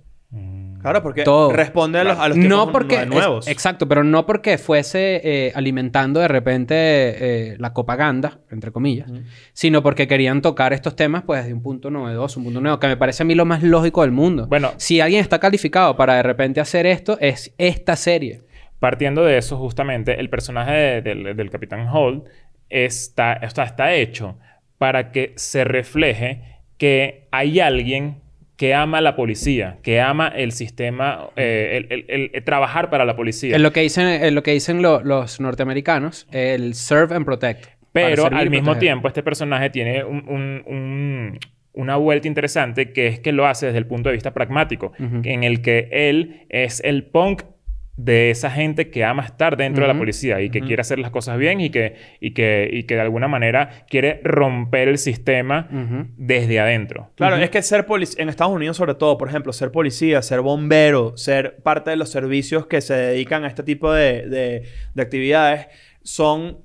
Claro, 0.84 1.02
porque 1.02 1.24
Todo. 1.24 1.52
responde 1.52 1.98
a 2.00 2.04
los, 2.04 2.20
a 2.20 2.28
los 2.28 2.38
tiempos 2.38 2.58
no 2.68 2.72
porque 2.72 2.98
nue- 3.00 3.08
nuevos. 3.08 3.48
es- 3.48 3.52
exacto, 3.52 3.88
pero 3.88 4.04
no 4.04 4.26
porque 4.28 4.58
fuese 4.60 5.22
eh, 5.24 5.52
alimentando 5.56 6.20
de 6.20 6.28
repente 6.28 6.76
eh, 6.78 7.56
la 7.58 7.74
propaganda, 7.74 8.40
entre 8.52 8.72
comillas, 8.72 9.10
sino 9.54 9.82
porque 9.82 10.08
querían 10.08 10.42
tocar 10.42 10.74
estos 10.74 10.96
temas 10.96 11.24
pues 11.26 11.42
desde 11.42 11.54
un 11.56 11.64
punto 11.64 11.90
novedoso, 11.90 12.40
un 12.40 12.46
punto 12.46 12.62
nuevo, 12.62 12.80
que 12.80 12.88
me 12.88 12.98
parece 12.98 13.24
a 13.24 13.26
mí 13.26 13.34
lo 13.34 13.46
más 13.46 13.64
lógico 13.64 14.02
del 14.02 14.12
mundo. 14.12 14.46
Bueno. 14.48 14.72
si 14.78 15.02
alguien 15.02 15.22
está 15.22 15.40
calificado 15.40 15.96
para 15.96 16.16
de 16.16 16.24
repente 16.24 16.60
hacer 16.62 16.86
esto, 16.86 17.18
es 17.20 17.54
esta 17.58 17.96
serie. 17.96 18.42
Partiendo 18.80 19.24
de 19.24 19.38
eso, 19.38 19.58
justamente, 19.58 20.20
el 20.20 20.30
personaje 20.30 20.74
de- 20.74 21.02
del, 21.02 21.36
del 21.38 21.50
Capitán 21.50 21.88
Holt 21.90 22.26
está, 22.70 23.40
o 23.44 23.50
sea, 23.50 23.64
está 23.64 23.94
hecho 23.94 24.38
para 24.78 25.12
que 25.12 25.34
se 25.38 25.64
refleje 25.64 26.60
que 26.78 27.28
hay 27.32 27.60
alguien 27.62 28.23
que 28.64 28.74
ama 28.74 29.02
la 29.02 29.18
policía, 29.18 29.76
que 29.84 30.00
ama 30.00 30.30
el 30.30 30.54
sistema, 30.54 31.28
eh, 31.36 31.84
el, 31.84 31.88
el- 31.92 32.06
el- 32.08 32.32
el 32.34 32.44
trabajar 32.46 32.90
para 32.90 33.04
la 33.04 33.14
policía. 33.14 33.58
Es 33.58 33.62
lo 33.62 33.74
que 33.74 33.82
dicen, 33.82 34.08
es 34.08 34.32
lo 34.32 34.42
que 34.42 34.52
dicen 34.52 34.82
lo- 34.82 35.04
los 35.04 35.42
norteamericanos, 35.42 36.28
el 36.32 36.74
serve 36.74 37.14
and 37.14 37.26
protect. 37.26 37.66
Pero 37.92 38.26
al 38.28 38.50
mismo 38.50 38.68
proteger. 38.68 38.80
tiempo, 38.80 39.10
este 39.10 39.22
personaje 39.22 39.70
tiene 39.70 40.06
un- 40.06 40.24
un- 40.30 40.64
un- 40.66 41.40
una 41.74 41.98
vuelta 41.98 42.30
interesante 42.30 42.94
que 42.94 43.08
es 43.08 43.20
que 43.20 43.34
lo 43.34 43.46
hace 43.48 43.66
desde 43.66 43.80
el 43.80 43.86
punto 43.86 44.08
de 44.08 44.14
vista 44.14 44.34
pragmático, 44.34 44.94
en 44.98 45.44
el 45.44 45.62
que 45.62 45.90
él 45.92 46.46
es 46.48 46.80
el 46.86 47.04
punk 47.04 47.42
de 47.96 48.32
esa 48.32 48.50
gente 48.50 48.90
que 48.90 49.04
ama 49.04 49.24
estar 49.24 49.56
dentro 49.56 49.84
de 49.84 49.88
la 49.88 49.94
policía 50.00 50.42
y 50.42 50.50
que 50.50 50.62
quiere 50.62 50.82
hacer 50.82 50.98
las 50.98 51.12
cosas 51.12 51.38
bien 51.38 51.62
y 51.62 51.70
que, 51.70 51.96
y, 52.20 52.32
que, 52.34 52.68
y 52.74 52.84
que 52.84 52.96
de 52.96 53.02
alguna 53.02 53.28
manera 53.28 53.86
quiere 53.88 54.20
romper 54.24 54.88
el 54.88 54.98
sistema 54.98 55.68
desde 56.18 56.60
adentro. 56.60 57.12
Claro, 57.16 57.36
es 57.38 57.50
que 57.52 57.62
ser 57.62 57.86
policía, 57.86 58.24
en 58.24 58.30
Estados 58.30 58.52
Unidos 58.54 58.78
sobre 58.78 58.96
todo, 58.96 59.18
por 59.18 59.30
ejemplo, 59.30 59.54
ser 59.54 59.72
policía, 59.72 60.24
ser 60.24 60.42
bombero, 60.42 61.16
ser 61.18 61.58
parte 61.58 61.92
de 61.92 61.96
los 61.98 62.10
servicios 62.10 62.66
que 62.66 62.82
se 62.82 62.96
dedican 62.96 63.44
a 63.44 63.48
este 63.48 63.62
tipo 63.62 63.94
de, 63.94 64.28
de- 64.28 64.64
de 64.96 65.02
actividades, 65.02 65.68
son 66.02 66.58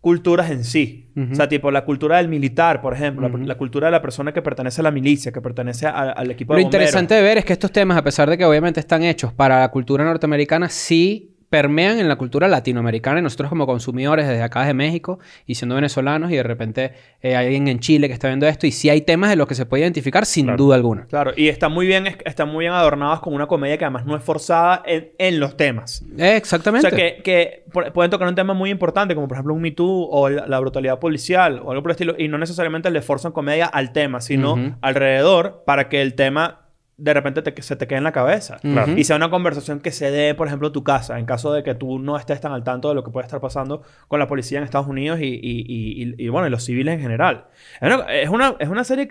culturas 0.00 0.50
en 0.50 0.64
sí. 0.64 1.10
Ujú. 1.16 1.32
O 1.32 1.34
sea, 1.34 1.48
tipo 1.48 1.70
la 1.70 1.84
cultura 1.84 2.16
del 2.18 2.28
militar, 2.28 2.80
por 2.80 2.94
ejemplo, 2.94 3.28
la- 3.28 3.34
Ujú. 3.34 3.44
la, 3.44 3.56
cultura 3.56 3.88
de 3.88 3.92
la 3.92 4.00
persona 4.00 4.32
que 4.32 4.40
pertenece 4.42 4.80
a 4.80 4.84
la 4.84 4.90
milicia, 4.90 5.30
que 5.32 5.40
pertenece 5.40 5.86
a- 5.86 6.10
al 6.10 6.30
equipo 6.30 6.52
Lo 6.54 6.58
de 6.58 6.64
bomberos. 6.64 6.84
interesante 6.86 7.14
de 7.14 7.22
ver 7.22 7.38
es 7.38 7.44
que 7.44 7.52
estos 7.52 7.70
temas, 7.70 7.98
a 7.98 8.02
pesar 8.04 8.30
de 8.30 8.38
que 8.38 8.44
obviamente 8.44 8.80
están 8.80 9.02
hechos 9.02 9.32
para 9.32 9.60
la 9.60 9.70
cultura 9.70 10.02
norteamericana, 10.04 10.68
sí 10.68 11.36
permean 11.50 11.98
en 11.98 12.08
la 12.08 12.14
cultura 12.16 12.46
latinoamericana 12.46 13.18
y 13.18 13.22
nosotros 13.22 13.48
como 13.50 13.66
consumidores 13.66 14.28
desde 14.28 14.42
acá 14.42 14.64
de 14.64 14.72
México 14.72 15.18
y 15.46 15.56
siendo 15.56 15.74
venezolanos 15.74 16.30
y 16.30 16.36
de 16.36 16.42
repente 16.44 16.92
eh, 17.22 17.34
hay 17.36 17.46
alguien 17.46 17.66
en 17.66 17.80
Chile 17.80 18.06
que 18.06 18.14
está 18.14 18.28
viendo 18.28 18.46
esto 18.46 18.68
y 18.68 18.70
sí 18.72 18.88
hay 18.88 19.00
temas 19.02 19.30
de 19.30 19.36
los 19.36 19.48
que 19.48 19.56
se 19.56 19.66
puede 19.66 19.82
identificar 19.82 20.24
sin 20.26 20.46
Claro. 20.46 20.56
duda 20.58 20.76
alguna. 20.76 21.06
Claro, 21.06 21.32
y 21.36 21.48
están 21.48 21.72
muy 21.72 21.86
bien, 21.86 22.06
están 22.24 22.48
muy 22.50 22.62
bien 22.62 22.72
adornadas 22.72 23.18
con 23.18 23.34
una 23.34 23.46
comedia 23.48 23.76
que 23.76 23.84
además 23.84 24.06
no 24.06 24.16
es 24.16 24.22
forzada 24.22 24.82
en, 24.86 25.10
en 25.18 25.40
los 25.40 25.56
temas. 25.56 26.02
Eh, 26.16 26.22
O 26.34 26.36
exactamente. 26.36 26.88
sea, 26.88 26.96
que, 26.96 27.20
que 27.22 27.64
por- 27.72 27.92
pueden 27.92 28.10
tocar 28.12 28.28
un 28.28 28.36
tema 28.36 28.54
muy 28.54 28.70
importante, 28.70 29.16
como 29.16 29.26
por 29.26 29.36
ejemplo 29.36 29.52
un 29.54 29.60
Me 29.60 29.72
Too 29.72 30.08
o 30.08 30.28
la, 30.28 30.46
la 30.46 30.60
brutalidad 30.60 31.00
policial 31.00 31.60
o 31.64 31.72
algo 31.72 31.82
por 31.82 31.90
el 31.90 31.94
estilo, 31.94 32.14
y 32.16 32.28
no 32.28 32.38
necesariamente 32.38 32.90
le 32.92 33.02
forzan 33.02 33.32
comedia 33.32 33.66
al 33.66 33.92
tema, 33.92 34.20
sino 34.20 34.76
alrededor 34.80 35.64
para 35.66 35.88
que 35.88 36.00
el 36.00 36.14
tema 36.14 36.59
de 37.02 37.14
repente 37.14 37.42
te- 37.42 37.62
se 37.62 37.76
te 37.76 37.86
quede 37.86 37.98
en 37.98 38.04
la 38.04 38.12
cabeza. 38.12 38.58
Claro. 38.60 38.92
Y 38.96 39.04
sea 39.04 39.16
una 39.16 39.30
conversación 39.30 39.80
que 39.80 39.90
se 39.90 40.10
dé, 40.10 40.34
por 40.34 40.46
ejemplo, 40.46 40.70
tu 40.72 40.84
casa, 40.84 41.18
en 41.18 41.26
caso 41.26 41.52
de 41.52 41.62
que 41.62 41.74
tú 41.74 41.98
no 41.98 42.16
estés 42.16 42.40
tan 42.40 42.52
al 42.52 42.62
tanto 42.62 42.88
de 42.90 42.94
lo 42.94 43.02
que 43.04 43.10
puede 43.10 43.26
estar 43.26 43.40
pasando 43.40 43.82
con 44.08 44.18
la 44.20 44.26
policía 44.26 44.58
en 44.58 44.64
Estados 44.64 44.86
Unidos 44.86 45.18
y, 45.20 45.26
y- 45.26 46.14
y- 46.18 46.28
bueno, 46.28 46.46
y 46.46 46.50
los 46.50 46.64
civiles 46.64 46.94
en 46.94 47.00
general. 47.00 47.46
Es 47.80 48.28
una, 48.28 48.54
es 48.58 48.68
una, 48.68 48.84
serie, 48.84 49.08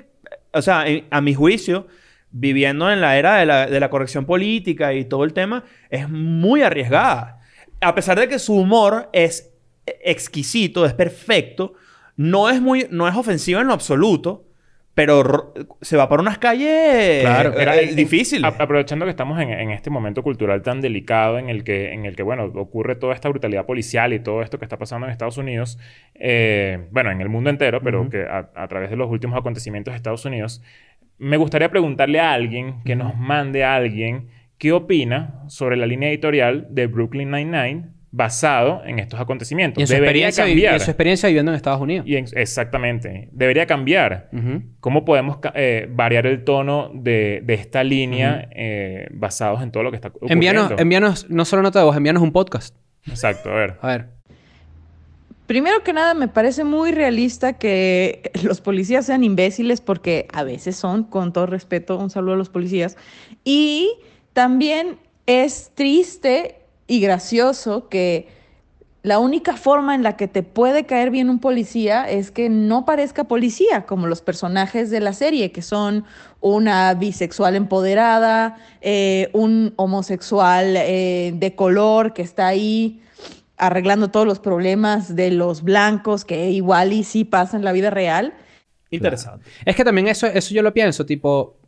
o 0.53 0.61
sea, 0.61 0.85
a 1.09 1.21
mi 1.21 1.33
juicio, 1.33 1.87
viviendo 2.31 2.91
en 2.91 3.01
la 3.01 3.17
era 3.17 3.37
de 3.37 3.45
la, 3.45 3.65
de 3.65 3.79
la 3.79 3.89
corrección 3.89 4.25
política 4.25 4.93
y 4.93 5.05
todo 5.05 5.23
el 5.23 5.33
tema, 5.33 5.63
es 5.89 6.07
muy 6.09 6.61
arriesgada. 6.61 7.39
A 7.81 7.95
pesar 7.95 8.19
de 8.19 8.27
que 8.27 8.37
su 8.39 8.53
humor 8.55 9.09
es 9.13 9.51
exquisito, 10.03 10.85
es 10.85 10.93
perfecto, 10.93 11.73
no 12.15 12.49
es 12.49 12.61
muy, 12.61 12.87
no 12.91 13.07
es 13.07 13.15
ofensivo 13.15 13.59
en 13.61 13.67
lo 13.67 13.73
absoluto, 13.73 14.45
pero 14.99 15.23
ro- 15.23 15.53
se 15.81 15.95
va 15.95 16.09
por 16.09 16.19
unas 16.19 16.37
calles 16.39 17.21
Claro. 17.21 17.57
Era- 17.57 17.77
eh, 17.77 17.95
difíciles. 17.95 18.43
a- 18.43 18.61
aprovechando 18.63 19.05
que 19.05 19.11
estamos 19.11 19.39
en, 19.39 19.49
en 19.51 19.71
este 19.71 19.89
momento 19.89 20.23
cultural 20.23 20.61
tan 20.61 20.81
delicado 20.81 21.39
en 21.39 21.47
el 21.49 21.63
que, 21.63 21.93
en 21.93 22.03
el 22.05 22.17
que 22.17 22.23
bueno, 22.23 22.43
ocurre 22.55 22.95
toda 22.95 23.13
esta 23.13 23.29
brutalidad 23.29 23.65
policial 23.65 24.11
y 24.11 24.19
todo 24.19 24.41
esto 24.41 24.59
que 24.59 24.65
está 24.65 24.77
pasando 24.77 25.05
en 25.07 25.11
Estados 25.11 25.37
Unidos, 25.37 25.79
eh, 26.15 26.87
bueno, 26.91 27.11
en 27.11 27.21
el 27.21 27.29
mundo 27.29 27.49
entero, 27.49 27.79
pero 27.81 28.09
que 28.09 28.23
a, 28.23 28.49
a 28.53 28.67
través 28.67 28.89
de 28.89 28.97
los 28.97 29.09
últimos 29.09 29.39
acontecimientos 29.39 29.93
de 29.93 29.95
Estados 29.95 30.25
Unidos, 30.25 30.61
me 31.17 31.37
gustaría 31.37 31.69
preguntarle 31.69 32.19
a 32.19 32.33
alguien 32.33 32.83
que 32.83 32.95
nos 32.97 33.17
mande 33.17 33.63
a 33.63 33.75
alguien 33.75 34.27
qué 34.57 34.73
opina 34.73 35.43
sobre 35.47 35.77
la 35.77 35.85
línea 35.85 36.09
editorial 36.09 36.67
de 36.71 36.87
Brooklyn 36.87 37.31
Nine-Nine 37.31 37.89
basado 38.11 38.81
en 38.85 38.97
estos 38.99 39.19
acontecimientos. 39.19 39.79
y 39.79 39.83
en 39.83 39.87
su, 39.87 39.93
Debería 39.93 40.31
cambiar. 40.31 40.71
y 40.73 40.75
en 40.75 40.79
su 40.79 40.89
experiencia 40.91 41.27
viviendo 41.27 41.51
en 41.51 41.55
Estados 41.55 41.79
Unidos. 41.81 42.07
Y 42.07 42.15
en- 42.15 42.25
exactamente. 42.33 43.29
Debería 43.31 43.65
cambiar. 43.67 44.29
¿Cómo 44.79 45.05
podemos 45.05 45.37
eh, 45.53 45.87
variar 45.91 46.25
el 46.25 46.43
tono 46.43 46.89
de, 46.93 47.41
de 47.43 47.53
esta 47.53 47.83
línea 47.83 48.49
eh, 48.51 49.07
basados 49.11 49.61
en 49.61 49.71
todo 49.71 49.83
lo 49.83 49.91
que 49.91 49.95
está 49.97 50.07
ocurriendo? 50.07 50.33
Envíanos, 50.33 50.79
envíanos 50.79 51.29
no 51.29 51.45
solo 51.45 51.61
nota 51.61 51.79
de 51.79 51.85
voz, 51.85 51.95
envíanos 51.97 52.23
un 52.23 52.31
podcast. 52.31 52.75
Exacto, 53.07 53.49
a 53.51 53.55
ver. 53.55 53.75
A 53.81 53.87
ver. 53.87 54.05
Primero 55.45 55.83
que 55.83 55.93
nada, 55.93 56.13
me 56.13 56.27
parece 56.27 56.63
muy 56.63 56.91
realista 56.91 57.53
que 57.53 58.31
los 58.43 58.61
policías 58.61 59.05
sean 59.07 59.23
imbéciles 59.23 59.81
porque 59.81 60.27
a 60.31 60.43
veces 60.43 60.75
son, 60.75 61.03
con 61.03 61.33
todo 61.33 61.47
respeto, 61.47 61.97
un 61.97 62.09
saludo 62.11 62.33
a 62.35 62.37
los 62.37 62.49
policías. 62.49 62.97
Y 63.43 63.89
también 64.33 64.97
es 65.25 65.71
triste 65.73 66.55
y 66.89 66.99
gracioso 66.99 67.87
que 67.87 68.27
la 69.03 69.19
única 69.19 69.55
forma 69.55 69.95
en 69.95 70.03
la 70.03 70.17
que 70.17 70.27
te 70.27 70.43
puede 70.43 70.85
caer 70.85 71.11
bien 71.11 71.29
un 71.29 71.39
policía 71.39 72.09
es 72.09 72.31
que 72.31 72.49
no 72.49 72.83
parezca 72.83 73.23
policía, 73.23 73.85
como 73.85 74.07
los 74.07 74.21
personajes 74.21 74.89
de 74.89 74.99
la 74.99 75.13
serie, 75.13 75.51
que 75.51 75.61
son 75.61 76.03
una 76.41 76.93
bisexual 76.95 77.55
empoderada, 77.55 78.57
eh, 78.81 79.29
un 79.33 79.73
homosexual 79.77 80.75
eh, 80.75 81.31
de 81.33 81.55
color 81.55 82.13
que 82.13 82.23
está 82.23 82.47
ahí 82.47 83.01
arreglando 83.55 84.09
todos 84.09 84.25
los 84.25 84.39
problemas 84.39 85.15
de 85.15 85.31
los 85.31 85.61
blancos, 85.63 86.25
que 86.25 86.49
igual 86.49 86.91
y 86.91 87.03
sí 87.03 87.23
pasa 87.23 87.55
en 87.55 87.63
la 87.63 87.71
vida 87.71 87.91
real. 87.91 88.33
Interesante. 88.89 89.45
Es 89.63 89.75
que 89.75 89.83
también 89.83 90.07
eso, 90.07 90.25
eso 90.25 90.53
yo 90.53 90.63
lo 90.63 90.73
pienso, 90.73 91.05
tipo, 91.05 91.58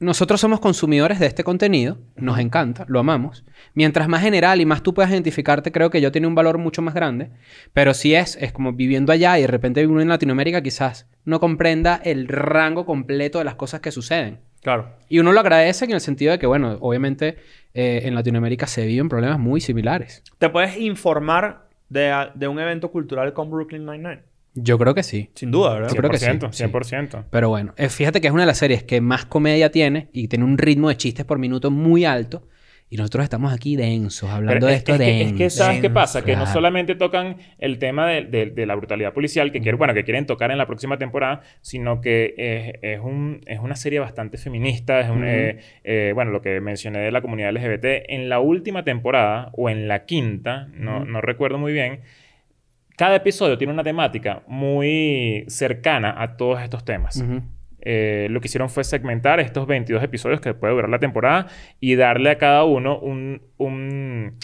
nosotros 0.00 0.40
somos 0.40 0.60
consumidores 0.60 1.18
de 1.18 1.26
este 1.26 1.42
contenido, 1.42 1.98
nos 2.14 2.38
encanta, 2.38 2.84
lo 2.88 3.00
amamos. 3.00 3.44
Mientras 3.74 4.06
más 4.06 4.22
general 4.22 4.60
y 4.60 4.66
más 4.66 4.82
tú 4.82 4.94
puedas 4.94 5.10
identificarte, 5.10 5.72
creo 5.72 5.90
que 5.90 6.00
yo 6.00 6.12
tiene 6.12 6.28
un 6.28 6.36
valor 6.36 6.58
mucho 6.58 6.82
más 6.82 6.94
grande. 6.94 7.30
Pero 7.72 7.94
si 7.94 8.14
es, 8.14 8.36
es 8.40 8.52
como 8.52 8.72
viviendo 8.72 9.12
allá 9.12 9.38
y 9.38 9.42
de 9.42 9.48
repente 9.48 9.84
uno 9.86 10.00
en 10.00 10.08
Latinoamérica 10.08 10.62
quizás 10.62 11.08
no 11.24 11.40
comprenda 11.40 12.00
el 12.04 12.28
rango 12.28 12.86
completo 12.86 13.38
de 13.38 13.44
las 13.44 13.56
cosas 13.56 13.80
que 13.80 13.90
suceden. 13.90 14.38
Claro. 14.62 14.88
Y 15.08 15.18
uno 15.18 15.32
lo 15.32 15.40
agradece 15.40 15.84
en 15.84 15.92
el 15.92 16.00
sentido 16.00 16.32
de 16.32 16.38
que, 16.38 16.46
bueno, 16.46 16.78
obviamente 16.80 17.38
eh, 17.74 18.02
en 18.04 18.14
Latinoamérica 18.14 18.66
se 18.66 18.86
viven 18.86 19.08
problemas 19.08 19.38
muy 19.40 19.60
similares. 19.60 20.22
¿Te 20.38 20.48
puedes 20.48 20.76
informar 20.78 21.68
de, 21.88 22.28
de 22.34 22.46
un 22.46 22.60
evento 22.60 22.90
cultural 22.92 23.32
con 23.32 23.50
Brooklyn 23.50 23.84
Nine-Nine? 23.84 24.27
Yo 24.54 24.78
creo 24.78 24.94
que 24.94 25.02
sí. 25.02 25.30
Sin 25.34 25.50
duda, 25.50 25.74
¿verdad? 25.74 25.88
Yo 25.90 25.96
creo 25.96 26.10
que 26.10 26.18
sí, 26.18 26.26
100%, 26.26 26.52
sí. 26.52 26.64
100%. 26.64 27.24
Pero 27.30 27.48
bueno, 27.48 27.74
eh, 27.76 27.88
fíjate 27.88 28.20
que 28.20 28.26
es 28.28 28.32
una 28.32 28.42
de 28.42 28.46
las 28.48 28.58
series 28.58 28.82
que 28.82 29.00
más 29.00 29.24
comedia 29.24 29.70
tiene 29.70 30.08
y 30.12 30.28
tiene 30.28 30.44
un 30.44 30.58
ritmo 30.58 30.88
de 30.88 30.96
chistes 30.96 31.24
por 31.24 31.38
minuto 31.38 31.70
muy 31.70 32.04
alto. 32.04 32.48
Y 32.90 32.96
nosotros 32.96 33.24
estamos 33.24 33.52
aquí 33.52 33.76
densos, 33.76 34.30
hablando 34.30 34.54
Pero 34.54 34.66
de 34.68 34.72
es- 34.72 34.78
esto 34.78 34.92
es, 34.94 34.98
que, 34.98 35.04
denso. 35.04 35.24
es 35.26 35.32
que 35.34 35.50
¿sabes 35.50 35.80
qué 35.80 35.90
pasa? 35.90 36.24
Que 36.24 36.36
no 36.36 36.46
solamente 36.46 36.94
tocan 36.94 37.36
el 37.58 37.78
tema 37.78 38.08
de, 38.08 38.22
de- 38.24 38.46
de 38.46 38.64
la 38.64 38.74
brutalidad 38.76 39.12
policial, 39.12 39.52
que, 39.52 39.60
quieren, 39.60 39.76
bueno, 39.76 39.92
que 39.92 40.04
quieren 40.04 40.24
tocar 40.24 40.50
en 40.52 40.56
la 40.56 40.66
próxima 40.66 40.96
temporada, 40.96 41.42
sino 41.60 42.00
que 42.00 42.34
es, 42.38 42.78
es 42.80 43.00
un, 43.00 43.42
es 43.46 43.60
una 43.60 43.76
serie 43.76 43.98
bastante 44.00 44.38
feminista. 44.38 45.00
Es 45.00 45.10
un, 45.10 45.22
eh, 45.26 45.58
eh, 45.84 46.12
bueno, 46.14 46.30
lo 46.30 46.40
que 46.40 46.62
mencioné 46.62 47.00
de 47.00 47.10
la 47.12 47.20
comunidad 47.20 47.50
LGBT. 47.50 48.06
En 48.08 48.30
la 48.30 48.40
última 48.40 48.84
temporada, 48.84 49.50
o 49.52 49.68
en 49.68 49.86
la 49.86 50.06
quinta, 50.06 50.68
no, 50.72 51.04
no 51.04 51.20
recuerdo 51.20 51.58
muy 51.58 51.74
bien, 51.74 52.00
cada 52.98 53.16
episodio 53.16 53.56
tiene 53.56 53.72
una 53.72 53.82
temática 53.84 54.42
muy 54.46 55.44
cercana 55.48 56.14
a 56.20 56.36
todos 56.36 56.60
estos 56.60 56.84
temas. 56.84 57.24
Eh, 57.80 58.26
lo 58.30 58.40
que 58.40 58.48
hicieron 58.48 58.68
fue 58.68 58.82
segmentar 58.84 59.40
estos 59.40 59.66
22 59.66 60.02
episodios 60.02 60.40
que 60.40 60.52
puede 60.52 60.74
durar 60.74 60.90
la 60.90 60.98
temporada 60.98 61.46
y 61.80 61.94
darle 61.94 62.30
a 62.30 62.36
cada 62.38 62.64
uno 62.64 62.98
un... 62.98 63.40
un- 63.56 64.34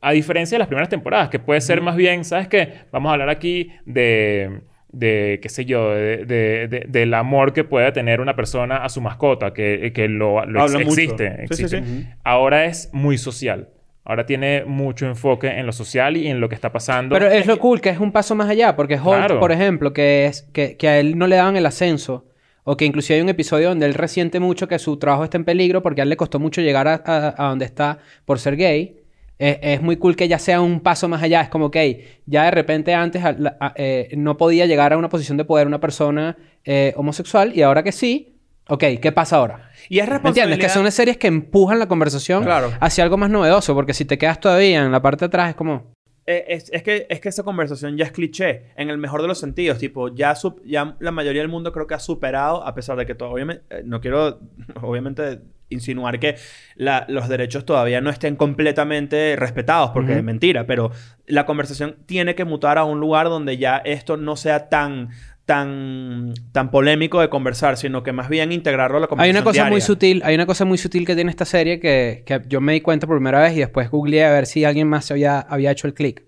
a 0.00 0.12
diferencia 0.12 0.54
de 0.54 0.60
las 0.60 0.68
primeras 0.68 0.88
temporadas, 0.88 1.28
que 1.28 1.40
puede 1.40 1.60
ser 1.60 1.80
más 1.80 1.96
bien, 1.96 2.24
¿sabes 2.24 2.46
qué? 2.46 2.72
Vamos 2.92 3.10
a 3.10 3.14
hablar 3.14 3.30
aquí 3.30 3.72
de, 3.84 4.60
de 4.92 5.40
qué 5.42 5.48
sé 5.48 5.64
yo, 5.64 5.90
de, 5.92 6.24
de- 6.24 6.68
de- 6.68 6.84
del 6.88 7.14
amor 7.14 7.52
que 7.52 7.64
puede 7.64 7.90
tener 7.90 8.20
una 8.20 8.36
persona 8.36 8.76
a 8.84 8.88
su 8.90 9.00
mascota, 9.00 9.52
que, 9.52 9.92
que 9.92 10.06
lo, 10.06 10.44
lo 10.46 10.60
ex- 10.66 10.72
existe. 11.00 11.28
Sí, 11.48 11.56
sí, 11.56 11.64
existe. 11.64 11.82
sí. 11.84 12.06
Ahora 12.22 12.66
es 12.66 12.90
muy 12.92 13.18
social. 13.18 13.70
Ahora 14.08 14.24
tiene 14.26 14.64
mucho 14.64 15.06
enfoque 15.06 15.46
en 15.48 15.66
lo 15.66 15.72
social 15.72 16.16
y 16.16 16.26
en 16.28 16.40
lo 16.40 16.48
que 16.48 16.54
está 16.54 16.72
pasando. 16.72 17.14
Pero 17.14 17.28
es 17.30 17.46
lo 17.46 17.58
cool, 17.58 17.80
que 17.80 17.90
es 17.90 18.00
un 18.00 18.10
paso 18.10 18.34
más 18.34 18.48
allá, 18.48 18.74
porque 18.74 18.94
Holt, 18.94 19.04
Claro. 19.18 19.38
por 19.38 19.52
ejemplo, 19.52 19.92
que 19.92 20.24
es 20.26 20.42
que, 20.52 20.76
que 20.78 20.88
a 20.88 20.98
él 20.98 21.18
no 21.18 21.26
le 21.26 21.36
daban 21.36 21.56
el 21.56 21.66
ascenso, 21.66 22.24
o 22.64 22.76
que 22.76 22.86
inclusive 22.86 23.16
hay 23.16 23.22
un 23.22 23.28
episodio 23.28 23.68
donde 23.68 23.84
él 23.86 23.92
resiente 23.94 24.40
mucho 24.40 24.66
que 24.66 24.78
su 24.78 24.96
trabajo 24.98 25.24
está 25.24 25.36
en 25.36 25.44
peligro 25.44 25.82
porque 25.82 26.00
a 26.00 26.04
él 26.04 26.08
le 26.10 26.16
costó 26.16 26.38
mucho 26.40 26.60
llegar 26.62 26.88
a, 26.88 27.02
a- 27.04 27.34
a 27.46 27.48
donde 27.50 27.66
está 27.66 27.98
por 28.24 28.38
ser 28.38 28.56
gay. 28.56 28.96
Es, 29.38 29.58
es 29.62 29.82
muy 29.82 29.96
cool 29.98 30.16
que 30.16 30.26
ya 30.26 30.38
sea 30.38 30.60
un 30.62 30.80
paso 30.80 31.06
más 31.08 31.22
allá. 31.22 31.42
Es 31.42 31.48
como 31.50 31.70
que 31.70 32.18
ya 32.26 32.44
de 32.44 32.50
repente 32.50 32.94
antes 32.94 33.22
a- 33.24 33.72
eh, 33.76 34.08
no 34.16 34.36
podía 34.38 34.64
llegar 34.66 34.92
a 34.94 34.96
una 34.96 35.08
posición 35.10 35.36
de 35.36 35.44
poder 35.44 35.66
una 35.66 35.80
persona 35.80 36.36
eh, 36.64 36.92
homosexual 36.96 37.52
y 37.54 37.60
ahora 37.62 37.82
que 37.82 37.92
sí, 37.92 38.37
ok, 38.68 38.84
¿qué 39.02 39.12
pasa 39.12 39.36
ahora? 39.36 39.70
Y 39.88 39.98
es 39.98 40.06
¿Me 40.06 40.12
responsabilidad... 40.12 40.52
entiendes? 40.52 40.72
Que 40.72 40.78
son 40.78 40.92
series 40.92 41.16
que 41.16 41.26
empujan 41.26 41.78
la 41.78 41.88
conversación 41.88 42.44
Claro. 42.44 42.72
hacia 42.80 43.02
algo 43.04 43.16
más 43.16 43.30
novedoso, 43.30 43.74
porque 43.74 43.94
si 43.94 44.04
te 44.04 44.18
quedas 44.18 44.38
todavía 44.40 44.82
en 44.84 44.92
la 44.92 45.02
parte 45.02 45.24
de 45.24 45.26
atrás 45.26 45.50
es 45.50 45.54
como... 45.56 45.92
Eh, 46.26 46.44
es, 46.48 46.70
es 46.74 46.82
que, 46.82 47.06
es 47.08 47.20
que 47.20 47.30
esa 47.30 47.42
conversación 47.42 47.96
ya 47.96 48.04
es 48.04 48.12
cliché, 48.12 48.66
en 48.76 48.90
el 48.90 48.98
mejor 48.98 49.22
de 49.22 49.28
los 49.28 49.38
sentidos. 49.38 49.78
Tipo, 49.78 50.14
ya, 50.14 50.34
ya 50.66 50.94
la 51.00 51.10
mayoría 51.10 51.40
del 51.40 51.48
mundo 51.50 51.72
creo 51.72 51.86
que 51.86 51.94
ha 51.94 51.98
superado, 51.98 52.66
a 52.66 52.74
pesar 52.74 52.98
de 52.98 53.06
que 53.06 53.14
todavía... 53.14 53.62
eh, 53.70 53.82
no 53.86 54.02
quiero, 54.02 54.38
obviamente, 54.82 55.40
insinuar 55.70 56.18
que 56.20 56.36
la- 56.76 57.06
los 57.08 57.28
derechos 57.30 57.64
todavía 57.64 58.02
no 58.02 58.10
estén 58.10 58.36
completamente 58.36 59.36
respetados, 59.38 59.90
porque 59.92 60.16
es 60.18 60.22
mentira, 60.22 60.66
pero 60.66 60.90
la 61.26 61.46
conversación 61.46 61.96
tiene 62.04 62.34
que 62.34 62.44
mutar 62.44 62.76
a 62.76 62.84
un 62.84 63.00
lugar 63.00 63.28
donde 63.30 63.56
ya 63.56 63.78
esto 63.78 64.16
no 64.18 64.36
sea 64.36 64.68
tan 64.68 65.08
tan, 65.48 66.34
tan 66.52 66.70
polémico 66.70 67.22
de 67.22 67.30
conversar, 67.30 67.78
sino 67.78 68.02
que 68.02 68.12
más 68.12 68.28
bien 68.28 68.52
integrarlo 68.52 68.98
a 68.98 69.00
la 69.00 69.04
Hay 69.06 69.08
conversación 69.08 69.36
una 69.36 69.44
cosa 69.44 69.64
muy 69.70 69.80
sutil, 69.80 70.20
hay 70.22 70.34
una 70.34 70.44
cosa 70.44 70.66
muy 70.66 70.76
sutil 70.76 71.06
que 71.06 71.14
tiene 71.14 71.30
esta 71.30 71.46
serie 71.46 71.80
que, 71.80 72.22
que 72.26 72.42
yo 72.48 72.60
me 72.60 72.74
di 72.74 72.82
cuenta 72.82 73.06
por 73.06 73.16
primera 73.16 73.40
vez 73.40 73.54
y 73.56 73.60
después 73.60 73.90
googleé 73.90 74.26
a 74.26 74.30
ver 74.30 74.44
si 74.44 74.66
alguien 74.66 74.86
más 74.88 75.06
se 75.06 75.14
había, 75.14 75.40
había 75.40 75.70
hecho 75.70 75.86
el 75.86 75.94
clic. 75.94 76.22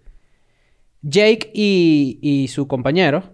Jake 1.02 1.50
y, 1.52 2.18
y 2.22 2.48
su 2.48 2.66
compañero 2.66 3.24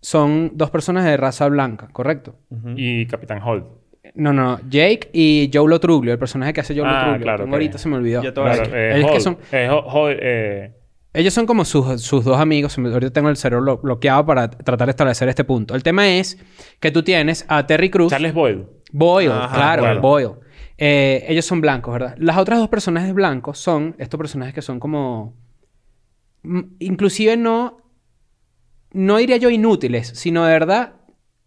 son 0.00 0.52
dos 0.54 0.70
personas 0.70 1.04
de 1.04 1.18
raza 1.18 1.46
blanca, 1.48 1.88
¿correcto? 1.92 2.36
Y 2.74 3.04
Capitán 3.06 3.42
Holt. 3.44 3.66
No, 4.14 4.32
no, 4.32 4.58
Jake 4.70 5.10
y 5.12 5.50
Joe 5.52 5.68
Lotruglio, 5.68 6.14
el 6.14 6.18
personaje 6.18 6.54
que 6.54 6.62
hace 6.62 6.74
Joe 6.74 6.84
Ah, 6.86 6.92
Lotruglio. 6.94 7.22
claro, 7.24 7.44
ahorita 7.52 7.76
se 7.76 7.90
me 7.90 7.96
olvidó. 7.96 8.22
Claro, 8.32 8.74
eh, 8.74 9.00
Es 9.00 9.06
que 9.06 9.20
son- 9.20 9.36
Eh, 9.52 9.68
Holt, 9.70 10.18
eh, 10.22 10.72
Ellos 11.18 11.34
son 11.34 11.46
como 11.46 11.64
sus, 11.64 12.00
sus 12.00 12.24
dos 12.24 12.38
amigos. 12.38 12.78
Ahorita 12.78 13.10
tengo 13.12 13.28
el 13.28 13.36
cerebro 13.36 13.64
blo- 13.78 13.82
bloqueado 13.82 14.24
para 14.24 14.48
tratar 14.48 14.86
de 14.86 14.90
establecer 14.90 15.28
este 15.28 15.42
punto. 15.42 15.74
El 15.74 15.82
tema 15.82 16.08
es 16.08 16.38
que 16.78 16.90
tú 16.92 17.02
tienes 17.02 17.44
a 17.48 17.66
Terry 17.66 17.90
Cruz. 17.90 18.10
Charles 18.10 18.32
Boyle. 18.32 18.66
Boyle, 18.92 19.32
Ajá, 19.32 19.54
claro, 19.54 19.82
Boyle. 19.82 20.00
Boyle. 20.00 20.30
Eh, 20.78 21.24
ellos 21.28 21.44
son 21.44 21.60
blancos, 21.60 21.92
¿verdad? 21.92 22.14
Las 22.18 22.38
otras 22.38 22.60
dos 22.60 22.68
personajes 22.68 23.12
blancos 23.12 23.58
son 23.58 23.96
estos 23.98 24.16
personajes 24.16 24.54
que 24.54 24.62
son 24.62 24.78
como... 24.78 25.34
mm, 26.44 26.60
Inclusive 26.78 27.36
no... 27.36 27.78
No 28.92 29.16
diría 29.18 29.36
yo 29.38 29.50
inútiles, 29.50 30.08
sino 30.14 30.44
de 30.44 30.52
verdad 30.52 30.92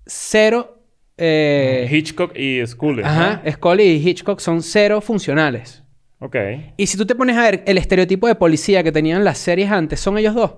cero... 0.06 0.84
eh, 1.18 1.88
Hitchcock 1.90 2.36
y 2.38 2.66
Scully. 2.68 3.04
ajá, 3.04 3.42
Scully 3.50 3.84
y 3.84 4.10
Hitchcock 4.10 4.40
son 4.40 4.62
cero 4.62 5.00
funcionales. 5.02 5.84
Ok. 6.22 6.36
Y 6.78 6.88
si 6.88 6.98
tú 6.98 7.06
te 7.06 7.16
pones 7.16 7.36
a 7.36 7.42
ver 7.42 7.64
el 7.66 7.78
estereotipo 7.78 8.28
de 8.28 8.36
policía 8.36 8.84
que 8.84 8.92
tenían 8.92 9.24
las 9.24 9.40
series 9.40 9.72
antes, 9.72 10.00
son 10.00 10.18
ellos 10.18 10.36
dos. 10.36 10.54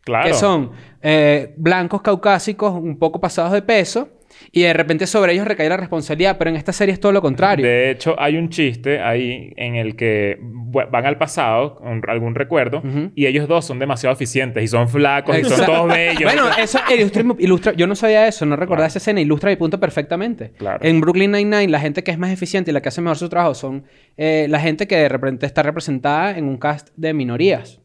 Claro. 0.00 0.26
Que 0.26 0.34
son 0.34 0.72
eh, 1.02 1.54
blancos 1.58 2.00
caucásicos, 2.00 2.72
un 2.72 2.98
poco 2.98 3.20
pasados 3.20 3.52
de 3.52 3.62
peso, 3.62 4.08
y 4.50 4.62
de 4.62 4.72
repente 4.72 5.06
sobre 5.06 5.32
ellos 5.34 5.46
recae 5.46 5.68
la 5.68 5.76
responsabilidad, 5.76 6.36
pero 6.38 6.50
en 6.50 6.56
esta 6.56 6.72
serie 6.72 6.92
es 6.92 7.00
todo 7.00 7.12
lo 7.12 7.22
contrario. 7.22 7.64
De 7.66 7.90
hecho, 7.90 8.14
hay 8.18 8.36
un 8.36 8.48
chiste 8.48 9.00
ahí 9.00 9.52
en 9.56 9.76
el 9.76 9.94
que 9.96 10.38
van 10.40 11.06
al 11.06 11.18
pasado, 11.18 11.76
con 11.76 12.02
algún 12.08 12.34
recuerdo, 12.34 12.82
y 13.14 13.26
ellos 13.26 13.46
dos 13.48 13.64
son 13.66 13.78
demasiado 13.78 14.14
eficientes 14.14 14.62
y 14.64 14.68
son 14.68 14.88
flacos 14.88 15.38
y 15.38 15.44
son 15.44 15.66
todos 15.66 15.88
bellos. 15.88 16.22
Bueno, 16.24 16.44
eso 16.58 16.78
ilustra, 16.96 17.22
ilustra- 17.38 17.74
Yo 17.74 17.86
no 17.86 17.94
sabía 17.94 18.26
eso, 18.26 18.46
no 18.46 18.56
recordaba 18.56 18.86
esa 18.86 18.98
escena. 18.98 19.20
Ilustra 19.20 19.50
mi 19.50 19.56
punto 19.56 19.78
perfectamente. 19.78 20.52
Claro. 20.58 20.78
En 20.82 21.00
Brooklyn 21.00 21.30
Nine-Nine, 21.32 21.68
la 21.68 21.80
gente 21.80 22.02
que 22.02 22.10
es 22.10 22.18
más 22.18 22.30
eficiente 22.30 22.70
y 22.70 22.74
la 22.74 22.80
que 22.80 22.88
hace 22.88 23.00
mejor 23.02 23.18
su 23.18 23.28
trabajo 23.28 23.54
son 23.54 23.84
eh, 24.16 24.46
la 24.48 24.60
gente 24.60 24.86
que 24.86 24.96
de 24.96 25.08
repente 25.08 25.44
está 25.46 25.62
representada 25.62 26.38
en 26.38 26.46
un 26.46 26.56
cast 26.56 26.88
de 26.96 27.12
minorías. 27.12 27.81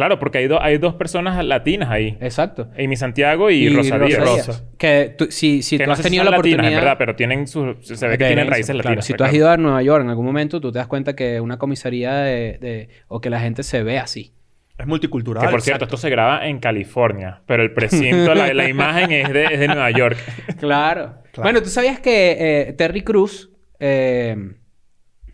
Claro, 0.00 0.18
porque 0.18 0.38
hay, 0.38 0.46
do- 0.48 0.62
hay 0.62 0.78
dos 0.78 0.94
personas 0.94 1.44
latinas 1.44 1.90
ahí. 1.90 2.16
Exacto. 2.22 2.70
Amy 2.82 2.96
Santiago 2.96 3.50
y, 3.50 3.68
Rosa 3.68 3.98
Díaz. 3.98 4.24
Díaz. 4.46 4.64
Que 4.78 5.14
tú- 5.18 5.26
si, 5.30 5.62
si 5.62 5.76
que 5.76 5.84
tú 5.84 5.88
no 5.88 5.92
has 5.92 6.00
tenido 6.00 6.24
son 6.24 6.30
la 6.30 6.38
latinas, 6.38 6.54
oportunidad... 6.54 6.78
en 6.78 6.84
verdad, 6.84 6.96
pero 6.98 7.16
tienen 7.16 7.46
su, 7.46 7.76
se 7.82 8.08
ve 8.08 8.16
que 8.16 8.24
de 8.24 8.30
tienen 8.30 8.48
raíces 8.48 8.70
claro. 8.72 8.88
latinas. 8.88 9.04
Si 9.04 9.12
tú 9.12 9.24
has 9.24 9.30
claro. 9.30 9.36
ido 9.36 9.50
a 9.50 9.56
Nueva 9.58 9.82
York 9.82 10.02
en 10.04 10.08
algún 10.08 10.24
momento, 10.24 10.58
tú 10.58 10.72
te 10.72 10.78
das 10.78 10.86
cuenta 10.86 11.14
que 11.14 11.38
una 11.40 11.58
comisaría 11.58 12.14
de... 12.14 12.58
de- 12.58 12.88
o 13.08 13.20
que 13.20 13.28
la 13.28 13.40
gente 13.40 13.62
se 13.62 13.82
ve 13.82 13.98
así. 13.98 14.32
Es 14.78 14.86
multicultural. 14.86 15.44
Que 15.44 15.50
por 15.50 15.60
cierto, 15.60 15.84
esto 15.84 15.98
se 15.98 16.08
graba 16.08 16.46
en 16.48 16.58
California, 16.60 17.42
pero 17.44 17.62
el 17.62 17.72
precinto, 17.74 18.34
la, 18.34 18.54
la 18.54 18.68
imagen 18.70 19.12
es 19.12 19.30
de, 19.30 19.44
es 19.44 19.60
de 19.60 19.66
Nueva 19.68 19.90
York. 19.90 20.16
Claro. 20.58 21.16
Bueno, 21.36 21.62
tú 21.62 21.68
sabías 21.68 22.00
que 22.00 22.36
eh, 22.68 22.72
Terry 22.72 23.02
Cruz... 23.02 23.50
eh, 23.78 24.34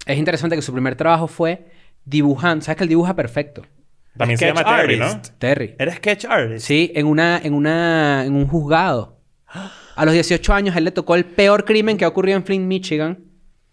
es 0.06 0.18
interesante 0.18 0.56
que 0.56 0.62
su 0.62 0.72
primer 0.72 0.96
trabajo 0.96 1.28
fue 1.28 1.66
dibujando... 2.04 2.64
¿Sabes 2.64 2.78
que 2.78 2.84
él 2.84 2.88
dibuja 2.88 3.14
perfecto? 3.16 3.62
También 4.16 4.38
se 4.38 4.46
llama 4.46 4.64
Terry, 4.64 4.98
¿no? 4.98 5.20
Terry. 5.38 5.74
¿Eres 5.78 5.96
sketch 5.96 6.24
artist? 6.26 6.66
Sí, 6.66 6.90
en 6.94 7.06
una, 7.06 7.38
en 7.42 7.54
una, 7.54 8.24
en 8.24 8.34
un 8.34 8.46
juzgado. 8.46 9.18
A 9.94 10.04
los 10.04 10.12
18 10.14 10.52
años 10.54 10.76
él 10.76 10.84
le 10.84 10.90
tocó 10.90 11.14
el 11.14 11.24
peor 11.24 11.64
crimen 11.64 11.96
que 11.96 12.04
ha 12.04 12.08
ocurrido 12.08 12.36
en 12.36 12.44
Flint, 12.44 12.64
Michigan. 12.66 13.18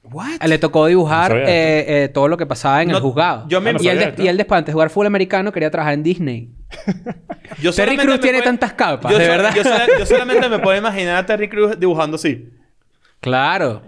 What? 0.03 0.41
Le 0.45 0.57
tocó 0.57 0.85
dibujar 0.87 1.31
No 1.31 1.37
eh, 1.39 2.03
eh, 2.03 2.09
todo 2.13 2.27
lo 2.27 2.35
que 2.37 2.45
pasaba 2.45 2.81
en 2.81 2.89
No, 2.89 2.97
el 2.97 3.01
juzgado. 3.03 3.47
yo 3.47 3.61
me- 3.61 3.69
Ah, 3.69 3.73
no 3.73 3.79
y, 3.81 3.87
él 3.87 3.99
de- 4.15 4.23
y 4.23 4.27
él 4.27 4.35
después, 4.37 4.57
antes 4.57 4.67
de 4.67 4.73
jugar 4.73 4.89
fútbol 4.89 5.07
americano, 5.07 5.51
quería 5.51 5.71
trabajar 5.71 5.93
en 5.93 6.03
Disney. 6.03 6.49
Yo 7.61 7.71
Terry 7.71 7.97
Crews 7.97 8.19
tiene 8.19 8.41
tantas 8.41 8.73
capas, 8.73 9.11
yo 9.11 9.17
de 9.19 9.25
so- 9.25 9.31
verdad. 9.31 9.55
Yo 9.99 10.05
solamente 10.05 10.49
me 10.49 10.59
puedo 10.59 10.77
imaginar 10.77 11.17
a 11.17 11.25
Terry 11.25 11.47
Crews 11.47 11.79
dibujando 11.79 12.15
así. 12.15 12.49
Claro. 13.19 13.81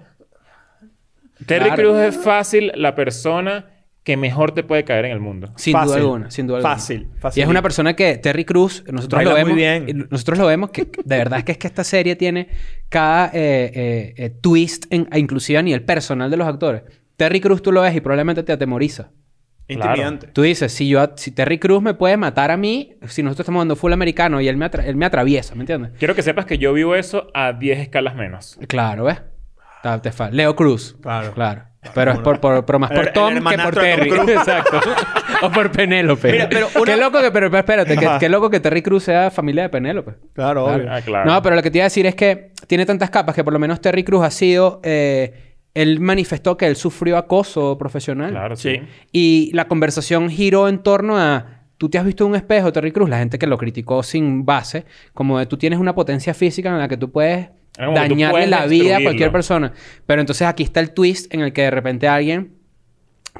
Terry 1.45 1.65
Claro. 1.65 1.75
Crews 1.81 1.99
es 1.99 2.17
fácil 2.23 2.71
la 2.75 2.95
persona 2.95 3.65
que 4.05 4.17
mejor 4.17 4.51
te 4.53 4.63
puede 4.63 4.83
caer 4.85 5.05
en 5.05 5.11
el 5.11 5.19
mundo. 5.19 5.51
Sin 5.57 5.73
Fácil. 5.73 5.87
duda 5.87 5.97
alguna, 5.97 6.31
sin 6.31 6.45
duda 6.45 6.57
alguna. 6.59 6.75
Fácil, 6.75 7.07
Y 7.13 7.19
fácil. 7.19 7.43
es 7.43 7.49
una 7.49 7.61
persona 7.63 7.95
que 7.95 8.17
Terry 8.19 8.45
Cruz, 8.45 8.83
nosotros 8.89 9.17
Baila 9.17 9.31
lo 9.31 9.35
vemos. 9.35 9.49
muy 9.49 9.59
bien. 9.59 9.85
y 9.89 9.93
Nosotros 9.93 10.37
lo 10.37 10.45
vemos 10.45 10.69
que 10.69 10.83
de 10.83 11.17
verdad 11.17 11.39
es 11.39 11.45
que 11.45 11.51
es 11.53 11.57
que 11.57 11.65
esta 11.67 11.83
serie 11.83 12.15
tiene 12.15 12.47
cada 12.87 13.31
eh, 13.33 13.71
eh, 13.73 14.13
eh, 14.15 14.29
twist, 14.29 14.85
en, 14.91 15.09
inclusive 15.15 15.57
a 15.57 15.63
nivel 15.63 15.83
personal 15.83 16.29
de 16.29 16.37
los 16.37 16.47
actores. 16.47 16.83
Terry 17.17 17.41
Cruz 17.41 17.63
tú 17.63 17.71
lo 17.71 17.81
ves 17.81 17.95
y 17.95 17.99
probablemente 17.99 18.43
te 18.43 18.53
atemoriza. 18.53 19.09
Intimidante. 19.67 20.27
Tú 20.27 20.43
dices, 20.43 20.71
si 20.71 20.87
yo 20.87 21.03
si 21.15 21.31
Terry 21.31 21.57
Cruz 21.57 21.81
me 21.81 21.95
puede 21.95 22.15
matar 22.15 22.51
a 22.51 22.57
mí, 22.57 22.97
si 23.07 23.23
nosotros 23.23 23.45
estamos 23.45 23.57
jugando 23.57 23.75
full 23.75 23.91
americano 23.91 24.39
y 24.39 24.47
él 24.47 24.57
me, 24.57 24.69
él 24.85 24.95
me 24.95 25.07
atraviesa, 25.07 25.55
¿me 25.55 25.61
entiendes? 25.61 25.93
Quiero 25.97 26.13
que 26.13 26.21
sepas 26.21 26.45
que 26.45 26.59
yo 26.59 26.73
vivo 26.73 26.93
eso 26.93 27.31
a 27.33 27.53
10 27.53 27.79
escalas 27.79 28.15
menos. 28.15 28.59
Claro, 28.67 29.05
¿ves? 29.05 29.17
Leo 30.31 30.55
Cruz. 30.55 30.95
Claro. 31.01 31.33
Claro. 31.33 31.63
Pero 31.93 32.11
es 32.13 32.19
por, 32.19 32.39
por- 32.39 32.65
pero 32.65 32.79
más 32.79 32.91
por 32.91 33.07
Tom 33.09 33.35
que 33.35 33.57
por 33.57 33.75
Terry. 33.75 34.09
Exacto. 34.31 34.79
o 35.41 35.51
por 35.51 35.71
Penélope. 35.71 36.31
Mira, 36.31 36.49
pero 36.49 36.67
una- 36.75 36.85
Qué 36.85 36.97
loco 36.97 37.21
que... 37.21 37.31
Pero, 37.31 37.49
pero 37.51 37.59
espérate. 37.59 37.97
Qué 38.19 38.29
loco 38.29 38.49
que 38.49 38.59
Terry 38.59 38.81
Cruz 38.81 39.03
sea 39.03 39.31
familia 39.31 39.63
de 39.63 39.69
Penélope. 39.69 40.13
Claro, 40.33 40.65
obvio. 40.65 40.87
Ah, 40.91 41.01
claro. 41.01 41.31
No, 41.31 41.41
pero 41.41 41.55
lo 41.55 41.61
que 41.63 41.71
te 41.71 41.77
iba 41.77 41.83
a 41.83 41.87
decir 41.87 42.05
es 42.05 42.15
que 42.15 42.51
tiene 42.67 42.85
tantas 42.85 43.09
capas 43.09 43.35
que 43.35 43.43
por 43.43 43.53
lo 43.53 43.59
menos 43.59 43.79
Terry 43.81 44.03
Cruz 44.03 44.23
ha 44.23 44.31
sido... 44.31 44.79
eh, 44.83 45.41
él 45.73 45.99
manifestó 45.99 46.55
que 46.55 46.67
él 46.67 46.77
sufrió 46.77 47.17
acoso 47.17 47.77
profesional. 47.77 48.31
Claro, 48.31 48.55
sí. 48.55 48.79
Y 49.11 49.51
la 49.53 49.67
conversación 49.67 50.29
giró 50.29 50.69
en 50.69 50.79
torno 50.79 51.17
a... 51.17 51.63
Tú 51.77 51.89
te 51.89 51.97
has 51.97 52.05
visto 52.05 52.23
en 52.23 52.29
un 52.29 52.35
espejo, 52.37 52.71
Terry 52.71 52.93
Cruz, 52.93 53.09
la 53.09 53.17
gente 53.19 53.37
que 53.37 53.45
lo 53.47 53.57
criticó 53.57 54.01
sin 54.01 54.45
base, 54.45 54.85
como 55.13 55.37
de 55.37 55.45
tú 55.47 55.57
tienes 55.57 55.77
una 55.77 55.93
potencia 55.93 56.33
física 56.33 56.69
en 56.69 56.77
la 56.79 56.87
que 56.87 56.95
tú 56.95 57.11
puedes 57.11 57.49
Ah, 57.49 57.51
dañarle 57.77 58.47
la 58.47 58.65
vida 58.67 58.97
a 58.97 59.01
cualquier 59.03 59.31
persona. 59.31 59.73
Pero 60.05 60.21
entonces 60.21 60.47
aquí 60.47 60.63
está 60.63 60.79
el 60.79 60.91
twist 60.91 61.33
en 61.33 61.41
el 61.41 61.53
que 61.53 61.63
de 61.63 61.71
repente 61.71 62.07
alguien 62.07 62.55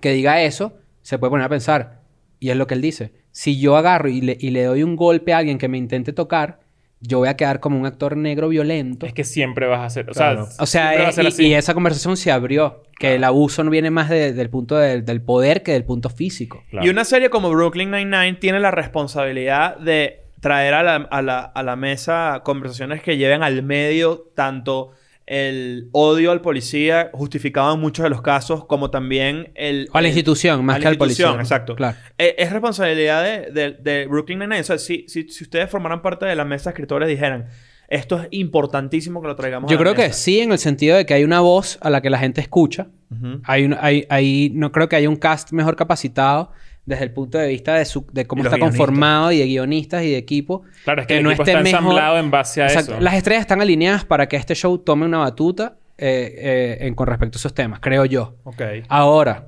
que 0.01 0.11
diga 0.11 0.41
eso 0.41 0.73
se 1.01 1.17
puede 1.19 1.31
poner 1.31 1.45
a 1.45 1.49
pensar. 1.49 2.01
Y 2.39 2.49
es 2.49 2.57
lo 2.57 2.67
que 2.67 2.73
él 2.73 2.81
dice. 2.81 3.13
Si 3.31 3.59
yo 3.59 3.75
agarro 3.77 4.09
y 4.09 4.21
le, 4.21 4.37
y 4.39 4.49
le 4.51 4.63
doy 4.63 4.83
un 4.83 4.95
golpe 4.95 5.33
a 5.33 5.37
alguien 5.39 5.57
que 5.57 5.67
me 5.67 5.77
intente 5.77 6.13
tocar, 6.13 6.59
yo 7.01 7.19
voy 7.19 7.27
a 7.27 7.35
quedar 7.35 7.59
como 7.59 7.77
un 7.79 7.85
actor 7.85 8.17
negro 8.17 8.49
violento. 8.49 9.05
Es 9.05 9.13
que 9.13 9.23
siempre 9.23 9.67
vas 9.67 9.79
a 9.81 9.85
hacer... 9.85 10.09
O 10.09 10.13
Claro. 10.13 10.45
sea, 10.47 10.63
O 10.63 10.65
sea, 10.65 11.23
y, 11.23 11.27
así. 11.27 11.47
y 11.47 11.53
esa 11.53 11.73
conversación 11.73 12.17
se 12.17 12.31
abrió. 12.31 12.83
Que 12.99 13.15
el 13.15 13.23
abuso 13.25 13.63
no 13.63 13.69
viene 13.71 13.91
más 13.91 14.09
de- 14.09 14.31
del 14.33 14.49
punto 14.49 14.77
del- 14.77 15.03
del 15.05 15.21
poder 15.21 15.61
que 15.63 15.73
del 15.73 15.83
punto 15.83 16.09
físico. 16.09 16.63
Claro. 16.69 16.85
Y 16.85 16.89
una 16.89 17.03
serie 17.03 17.29
como 17.29 17.49
Brooklyn 17.51 17.91
Nine-Nine 17.91 18.35
tiene 18.35 18.59
la 18.61 18.71
responsabilidad 18.71 19.77
de 19.77 20.23
traer 20.45 20.75
a 20.75 20.83
la, 20.83 20.95
a 20.97 21.21
la- 21.23 21.39
a 21.41 21.63
la 21.63 21.75
mesa 21.75 22.41
conversaciones 22.43 23.01
que 23.01 23.17
lleven 23.17 23.41
al 23.41 23.63
medio 23.63 24.31
tanto 24.35 24.91
el 25.25 25.89
odio 25.91 26.31
al 26.31 26.41
policía, 26.41 27.09
justificado 27.13 27.73
en 27.73 27.79
muchos 27.79 28.03
de 28.03 28.11
los 28.11 28.21
casos, 28.21 28.65
como 28.65 28.91
también 28.91 29.51
el... 29.55 29.87
O 29.91 29.97
a 29.97 30.01
la 30.01 30.07
el- 30.07 30.11
institución, 30.13 30.63
más 30.63 30.75
a 30.77 30.79
que 30.81 30.87
al 30.87 30.97
policía. 30.97 31.31
exacto. 31.39 31.75
Claro. 31.75 31.97
Eh, 32.19 32.35
es 32.37 32.51
responsabilidad 32.51 33.23
de, 33.23 33.51
de- 33.51 33.71
de 33.71 34.05
Brooklyn 34.05 34.37
Nine-Nine. 34.37 34.61
O 34.61 34.63
sea, 34.63 34.77
si, 34.77 35.05
si, 35.07 35.27
si 35.29 35.43
ustedes 35.43 35.67
formaran 35.67 36.03
parte 36.03 36.27
de 36.27 36.35
la 36.35 36.45
mesa 36.45 36.69
de 36.69 36.73
escritores 36.75 37.09
dijeran, 37.09 37.47
esto 37.87 38.19
es 38.21 38.27
importantísimo 38.29 39.19
que 39.19 39.27
lo 39.29 39.35
traigamos 39.35 39.71
Yo 39.71 39.77
a 39.77 39.79
la 39.79 39.83
creo 39.83 39.95
que 39.95 40.09
mesa". 40.09 40.19
sí, 40.19 40.41
en 40.41 40.51
el 40.51 40.59
sentido 40.59 40.95
de 40.95 41.07
que 41.07 41.15
hay 41.15 41.23
una 41.23 41.39
voz 41.39 41.79
a 41.81 41.89
la 41.89 42.01
que 42.01 42.11
la 42.11 42.19
gente 42.19 42.39
escucha. 42.41 42.87
Hay, 43.45 43.65
un- 43.65 43.77
hay, 43.79 44.05
hay- 44.09 44.51
no 44.53 44.71
creo 44.71 44.89
que 44.89 44.95
haya 44.95 45.09
un 45.09 45.15
cast 45.15 45.51
mejor 45.53 45.75
capacitado 45.75 46.51
desde 46.85 47.03
el 47.05 47.11
punto 47.11 47.37
de 47.37 47.47
vista 47.47 47.75
de, 47.75 47.85
su, 47.85 48.05
de 48.11 48.25
cómo 48.25 48.43
está 48.43 48.57
guionistas. 48.57 48.77
conformado 48.79 49.31
y 49.31 49.39
de 49.39 49.45
guionistas 49.47 50.03
y 50.03 50.11
de 50.11 50.17
equipo. 50.17 50.63
Claro, 50.83 51.01
es 51.01 51.07
que 51.07 51.17
el 51.17 51.25
equipo 51.25 51.43
está 51.43 51.59
ensamblado 51.59 52.17
en 52.19 52.31
base 52.31 52.61
a 52.61 52.67
eso. 52.67 52.99
Las 52.99 53.15
estrellas 53.15 53.41
están 53.41 53.61
alineadas 53.61 54.05
para 54.05 54.27
que 54.27 54.35
este 54.37 54.53
show 54.55 54.77
tome 54.77 55.05
una 55.05 55.17
batuta 55.19 55.77
eh, 55.97 56.35
eh, 56.37 56.77
en- 56.87 56.93
con 56.93 57.07
respecto 57.07 57.37
a 57.37 57.39
esos 57.39 57.53
temas, 57.53 57.79
creo 57.79 58.05
yo. 58.05 58.35
Ok. 58.43 58.61
Ahora, 58.89 59.47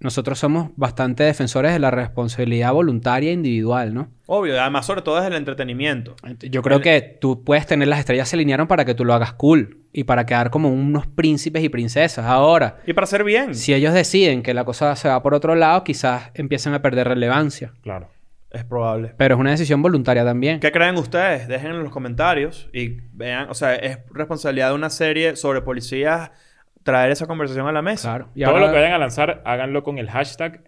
nosotros 0.00 0.38
somos 0.38 0.70
bastante 0.76 1.24
defensores 1.24 1.72
de 1.72 1.78
la 1.78 1.90
responsabilidad 1.90 2.72
voluntaria 2.72 3.30
e 3.30 3.32
individual, 3.32 3.94
¿no? 3.94 4.08
Obvio. 4.26 4.60
Además, 4.60 4.86
sobre 4.86 5.02
todo 5.02 5.16
desde 5.16 5.28
el 5.28 5.34
entretenimiento. 5.34 6.14
Yo 6.50 6.62
creo 6.62 6.80
que 6.80 7.00
tú 7.20 7.42
puedes 7.44 7.66
tener 7.66 7.88
las 7.88 7.98
estrellas 7.98 8.28
se 8.28 8.36
alinearon 8.36 8.68
para 8.68 8.84
que 8.84 8.94
tú 8.94 9.04
lo 9.04 9.14
hagas 9.14 9.32
cool 9.32 9.78
y 9.92 10.04
para 10.04 10.26
quedar 10.26 10.50
como 10.50 10.68
unos 10.68 11.06
príncipes 11.06 11.64
y 11.64 11.68
princesas. 11.68 12.26
Ahora, 12.26 12.76
Y 12.86 12.92
para 12.92 13.04
hacer 13.06 13.24
bien. 13.24 13.54
si 13.54 13.74
ellos 13.74 13.92
deciden 13.94 14.42
que 14.42 14.54
la 14.54 14.64
cosa 14.64 14.94
se 14.96 15.08
va 15.08 15.22
por 15.22 15.34
otro 15.34 15.54
lado, 15.54 15.82
quizás 15.82 16.30
empiecen 16.34 16.74
a 16.74 16.82
perder 16.82 17.08
relevancia. 17.08 17.72
Claro. 17.82 18.08
Es 18.50 18.64
probable. 18.64 19.12
Pero 19.18 19.34
es 19.34 19.40
una 19.40 19.50
decisión 19.50 19.82
voluntaria 19.82 20.24
también. 20.24 20.60
¿Qué 20.60 20.72
creen 20.72 20.96
ustedes? 20.96 21.48
Dejen 21.48 21.72
en 21.72 21.82
los 21.82 21.92
comentarios 21.92 22.70
y 22.72 23.00
vean, 23.12 23.50
o 23.50 23.54
sea, 23.54 23.74
es 23.74 23.98
responsabilidad 24.10 24.68
de 24.68 24.74
una 24.74 24.88
serie 24.88 25.36
sobre 25.36 25.60
policías 25.60 26.30
traer 26.88 27.10
esa 27.10 27.26
conversación 27.26 27.68
a 27.68 27.72
la 27.72 27.82
mesa. 27.82 28.08
Claro. 28.08 28.28
Y 28.34 28.42
Todo 28.44 28.52
ahora- 28.54 28.66
lo 28.68 28.72
que 28.72 28.78
vayan 28.78 28.94
a 28.94 28.98
lanzar, 28.98 29.42
háganlo 29.44 29.82
con 29.82 29.98
el 29.98 30.08
hashtag 30.08 30.67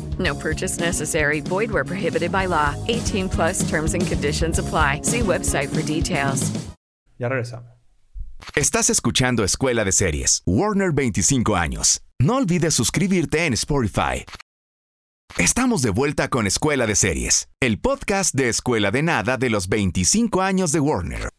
No 0.21 0.35
purchase 0.35 0.79
necessary. 0.79 1.41
Void 1.41 1.71
where 1.71 1.85
prohibited 1.85 2.31
by 2.31 2.47
law. 2.47 2.75
18 2.87 3.29
plus 3.29 3.67
terms 3.69 3.93
and 3.93 4.05
conditions 4.05 4.59
apply. 4.59 5.01
See 5.03 5.21
website 5.21 5.69
for 5.69 5.81
details. 5.81 6.51
Ya 7.17 7.29
regresamos. 7.29 7.71
Estás 8.55 8.89
escuchando 8.89 9.43
Escuela 9.43 9.85
de 9.85 9.91
Series, 9.91 10.41
Warner 10.45 10.91
25 10.91 11.55
años. 11.55 12.01
No 12.19 12.37
olvides 12.37 12.73
suscribirte 12.73 13.45
en 13.45 13.53
Spotify. 13.53 14.25
Estamos 15.37 15.81
de 15.81 15.91
vuelta 15.91 16.27
con 16.27 16.47
Escuela 16.47 16.85
de 16.85 16.95
Series, 16.95 17.47
el 17.61 17.79
podcast 17.79 18.35
de 18.35 18.49
Escuela 18.49 18.91
de 18.91 19.03
Nada 19.03 19.37
de 19.37 19.49
los 19.49 19.69
25 19.69 20.41
años 20.41 20.71
de 20.73 20.81
Warner. 20.81 21.29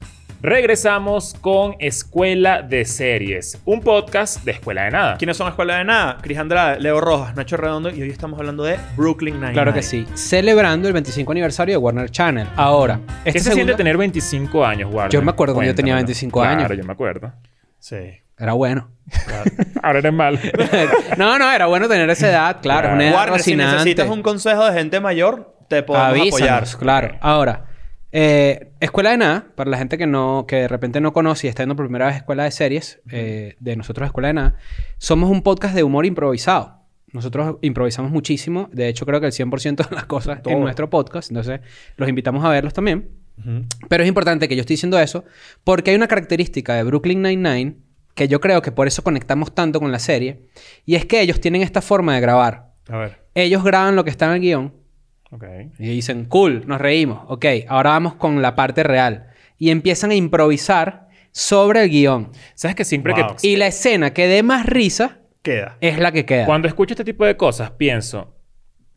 Regresamos 0.43 1.37
con 1.41 1.77
Escuela 1.79 2.63
de 2.63 2.85
Series, 2.85 3.63
un 3.65 3.81
podcast 3.81 4.43
de 4.43 4.51
Escuela 4.51 4.87
de 4.87 4.91
Nada. 4.91 5.17
¿Quiénes 5.17 5.37
son 5.37 5.47
Escuela 5.47 5.77
de 5.77 5.85
Nada? 5.85 6.19
Cris 6.21 6.37
Andrade, 6.37 6.81
Leo 6.81 7.01
Rojas, 7.01 7.37
Nacho 7.37 7.57
Redondo 7.57 7.91
y 7.91 8.03
hoy 8.03 8.11
estamos 8.11 8.41
hablando 8.41 8.65
de 8.65 8.77
Brooklyn 8.97 9.35
Nine-Nine. 9.35 9.53
Claro 9.53 9.73
que 9.73 9.83
sí. 9.83 10.05
Celebrando 10.15 10.89
el 10.89 10.95
25 10.95 11.31
aniversario 11.31 11.75
de 11.75 11.77
Warner 11.77 12.11
Channel. 12.11 12.49
Ahora, 12.57 12.99
¿Qué 13.23 13.29
este 13.31 13.39
se 13.39 13.45
siente 13.45 13.61
segundo- 13.61 13.77
tener 13.77 13.97
25 13.97 14.67
años, 14.67 14.93
Warner? 14.93 15.13
Yo 15.13 15.23
me 15.23 15.31
acuerdo 15.31 15.55
cuando 15.55 15.71
yo 15.71 15.77
tenía 15.77 15.95
Cuéntamelo. 15.95 16.07
25 16.09 16.43
años. 16.43 16.57
Claro, 16.67 16.75
yo 16.75 16.85
me 16.85 16.93
acuerdo. 16.93 17.33
Sí. 17.79 17.97
Era 18.37 18.55
bueno. 18.55 18.91
Ahora 19.81 20.01
eres 20.01 20.13
mal. 20.13 20.41
no, 21.19 21.39
no, 21.39 21.53
era 21.53 21.67
bueno 21.67 21.87
tener 21.87 22.11
esa 22.11 22.29
edad, 22.29 22.57
claro. 22.61 22.81
Claro. 22.89 22.95
Una 22.97 23.05
edad 23.07 23.15
Warner, 23.15 23.41
si 23.41 23.55
necesitas 23.55 24.09
un 24.09 24.23
consejo 24.23 24.65
de 24.67 24.73
gente 24.73 24.99
mayor, 24.99 25.55
te 25.69 25.85
podemos 25.85 26.09
apoyar. 26.27 26.49
Avísanos, 26.59 26.77
claro. 26.77 27.17
Ahora, 27.21 27.67
eh, 28.13 28.73
Escuela 28.81 29.11
de 29.11 29.17
Nada, 29.17 29.47
para 29.55 29.71
la 29.71 29.79
gente 29.79 29.97
que 29.97 30.07
no, 30.07 30.45
que 30.47 30.57
de 30.57 30.69
repente 30.69 31.01
no 31.01 31.15
conoce 31.15 31.47
y 31.47 31.51
está 31.51 31.63
yendo 31.63 31.77
por 31.77 31.87
primera 31.87 32.07
vez 32.07 32.17
Escuela 32.17 32.45
de 32.45 32.51
Series, 32.51 33.01
eh, 33.11 33.57
de 33.59 33.77
nosotros 33.77 34.07
Escuela 34.07 34.29
de 34.29 34.35
Nada, 34.35 34.57
somos 34.99 35.31
un 35.31 35.43
podcast 35.43 35.75
de 35.75 35.83
humor 35.83 36.05
improvisado. 36.05 36.83
Nosotros 37.13 37.57
improvisamos 37.63 38.11
muchísimo. 38.11 38.69
De 38.73 38.89
hecho, 38.89 39.05
creo 39.07 39.21
que 39.21 39.27
el 39.27 39.33
100% 39.33 39.89
de 39.89 39.95
las 39.95 40.07
cosas 40.07 40.43
Todo. 40.43 40.55
en 40.55 40.61
nuestro 40.61 40.89
podcast. 40.89 41.31
Entonces, 41.31 41.61
los 41.97 42.09
invitamos 42.09 42.45
a 42.45 42.51
verlos 42.51 42.73
también. 42.73 43.11
Pero 43.89 44.03
es 44.03 44.09
importante 44.09 44.47
que 44.47 44.55
yo 44.57 44.61
estoy 44.61 44.75
diciendo 44.75 44.99
eso 44.99 45.25
porque 45.65 45.91
hay 45.91 45.97
una 45.97 46.07
característica 46.07 46.75
de 46.75 46.85
Brooklyn 46.85 47.23
Nine-Nine 47.23 47.77
que 48.15 48.29
yo 48.29 48.41
creo 48.41 48.63
que 48.63 48.73
por 48.73 48.87
eso 48.87 49.03
conectamos 49.03 49.55
tanto 49.55 49.81
con 49.81 49.91
la 49.91 49.99
serie. 49.99 50.47
Y 50.85 50.95
es 50.95 51.07
que 51.07 51.21
ellos 51.21 51.41
tienen 51.41 51.63
esta 51.63 51.81
forma 51.81 52.15
de 52.15 52.21
grabar. 52.21 52.73
A 52.89 52.99
ver. 52.99 53.19
Ellos 53.35 53.65
graban 53.65 53.97
lo 53.97 54.05
que 54.05 54.11
está 54.11 54.27
en 54.27 54.33
el 54.33 54.41
guion 54.41 54.82
ok. 55.33 55.45
y 55.79 55.89
dicen, 55.89 56.27
cool, 56.27 56.63
nos 56.67 56.81
reímos. 56.81 57.25
Ok, 57.29 57.47
ahora 57.69 57.91
vamos 57.91 58.15
con 58.15 58.41
la 58.43 58.55
parte 58.55 58.83
real. 58.83 59.27
Y 59.59 59.71
empiezan 59.71 60.11
a 60.11 60.15
improvisar 60.15 61.09
sobre 61.31 61.83
el 61.85 61.91
guion. 61.91 62.31
¿Sabes 62.55 62.75
que 62.77 62.85
siempre 62.85 63.13
Wow. 63.15 63.37
que... 63.41 63.49
Y 63.49 63.57
la 63.57 63.67
escena 63.67 64.13
que 64.13 64.27
dé 64.27 64.43
más 64.43 64.67
risa 64.67 65.19
Queda. 65.43 65.77
es 65.81 65.99
la 65.99 66.13
que 66.13 66.25
queda. 66.25 66.47
Cuando 66.47 66.69
escucho 66.69 66.95
este 66.95 67.05
tipo 67.05 67.25
de 67.25 67.37
cosas, 67.37 67.71
pienso... 67.73 68.37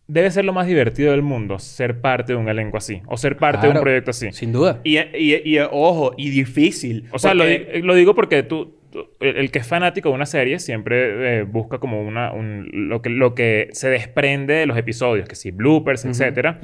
Debe 0.08 0.30
ser 0.30 0.46
lo 0.46 0.54
más 0.54 0.68
divertido 0.68 1.10
del 1.12 1.24
mundo 1.24 1.58
ser 1.58 2.00
parte 2.00 2.34
de 2.34 2.38
un 2.38 2.48
elenco 2.48 2.78
así. 2.78 3.02
O 3.08 3.18
ser 3.18 3.38
parte 3.38 3.62
de 3.62 3.68
un 3.70 3.72
Claro, 3.74 3.84
proyecto 3.86 4.12
así. 4.12 4.32
Sin 4.34 4.52
duda. 4.52 4.80
Y, 4.84 5.00
y- 5.00 5.42
y, 5.44 5.58
ojo, 5.72 6.14
y 6.16 6.30
difícil. 6.30 7.08
O 7.12 7.18
sea, 7.18 7.34
lo, 7.34 7.44
porque- 7.44 7.72
di- 7.78 7.82
lo 7.82 7.96
digo 7.96 8.14
porque 8.14 8.44
tú- 8.44 8.75
el, 9.20 9.52
que 9.52 9.60
es 9.60 9.68
fanático 9.68 10.10
de 10.10 10.16
una 10.16 10.26
serie 10.26 10.60
siempre 10.60 11.40
eh, 11.40 11.44
busca 11.44 11.80
como 11.80 12.02
una, 12.02 12.32
un- 12.32 12.70
lo, 12.72 13.02
que, 13.02 13.10
lo 13.10 13.36
que 13.36 13.70
se 13.72 13.90
desprende 13.90 14.54
de 14.56 14.66
los 14.66 14.78
episodios, 14.78 15.28
que 15.28 15.36
sí, 15.36 15.52
bloopers, 15.52 16.06
etcétera. 16.06 16.60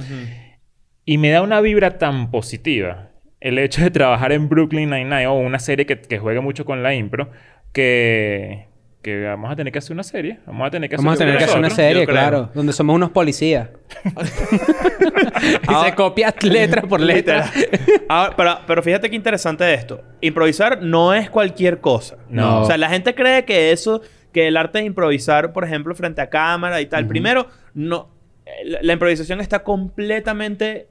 Y 1.05 1.17
me 1.17 1.29
da 1.31 1.41
una 1.41 1.61
vibra 1.61 1.97
tan 1.97 2.31
positiva 2.31 3.09
el 3.39 3.57
hecho 3.57 3.83
de 3.83 3.89
trabajar 3.91 4.31
en 4.31 4.49
Brooklyn 4.49 4.89
Nine-Nine 4.89 5.27
o 5.27 5.33
una 5.33 5.57
serie 5.59 5.85
que, 5.87 5.99
que 5.99 6.19
juegue 6.19 6.41
mucho 6.41 6.63
con 6.63 6.83
la 6.83 6.93
impro, 6.93 7.31
que, 7.73 8.67
que 9.01 9.23
vamos 9.23 9.51
a 9.51 9.55
tener 9.55 9.73
que 9.73 9.79
hacer 9.79 9.93
una 9.93 10.03
serie. 10.03 10.39
Vamos 10.45 10.67
a 10.67 10.71
tener 10.71 10.89
que 10.89 10.95
hacer 10.95 11.05
Vamos 11.05 11.19
a 11.19 11.23
tener 11.23 11.37
que 11.37 11.43
hacer 11.43 11.57
una 11.57 11.69
serie, 11.69 12.05
claro. 12.05 12.51
Donde 12.53 12.71
somos 12.71 12.95
unos 12.95 13.09
policías. 13.09 13.69
y 15.63 15.85
se 15.85 15.95
copia 15.95 16.33
letra 16.41 16.83
por 16.83 17.01
letra. 17.01 17.51
Ahora, 18.07 18.35
pero, 18.35 18.59
pero 18.67 18.83
fíjate 18.83 19.09
qué 19.09 19.15
interesante 19.15 19.73
esto. 19.73 20.01
Improvisar 20.21 20.81
no 20.83 21.13
es 21.13 21.29
cualquier 21.29 21.79
cosa. 21.79 22.17
No. 22.29 22.61
O 22.61 22.65
sea, 22.65 22.77
la 22.77 22.89
gente 22.89 23.15
cree 23.15 23.43
que 23.43 23.71
eso, 23.71 24.01
que 24.31 24.47
el 24.47 24.55
arte 24.55 24.79
de 24.79 24.85
improvisar, 24.85 25.51
por 25.51 25.63
ejemplo, 25.63 25.95
frente 25.95 26.21
a 26.21 26.29
cámara 26.29 26.79
y 26.79 26.85
tal. 26.85 27.07
Primero, 27.07 27.47
no. 27.73 28.09
La, 28.65 28.79
la 28.83 28.93
improvisación 28.93 29.41
está 29.41 29.63
completamente 29.63 30.90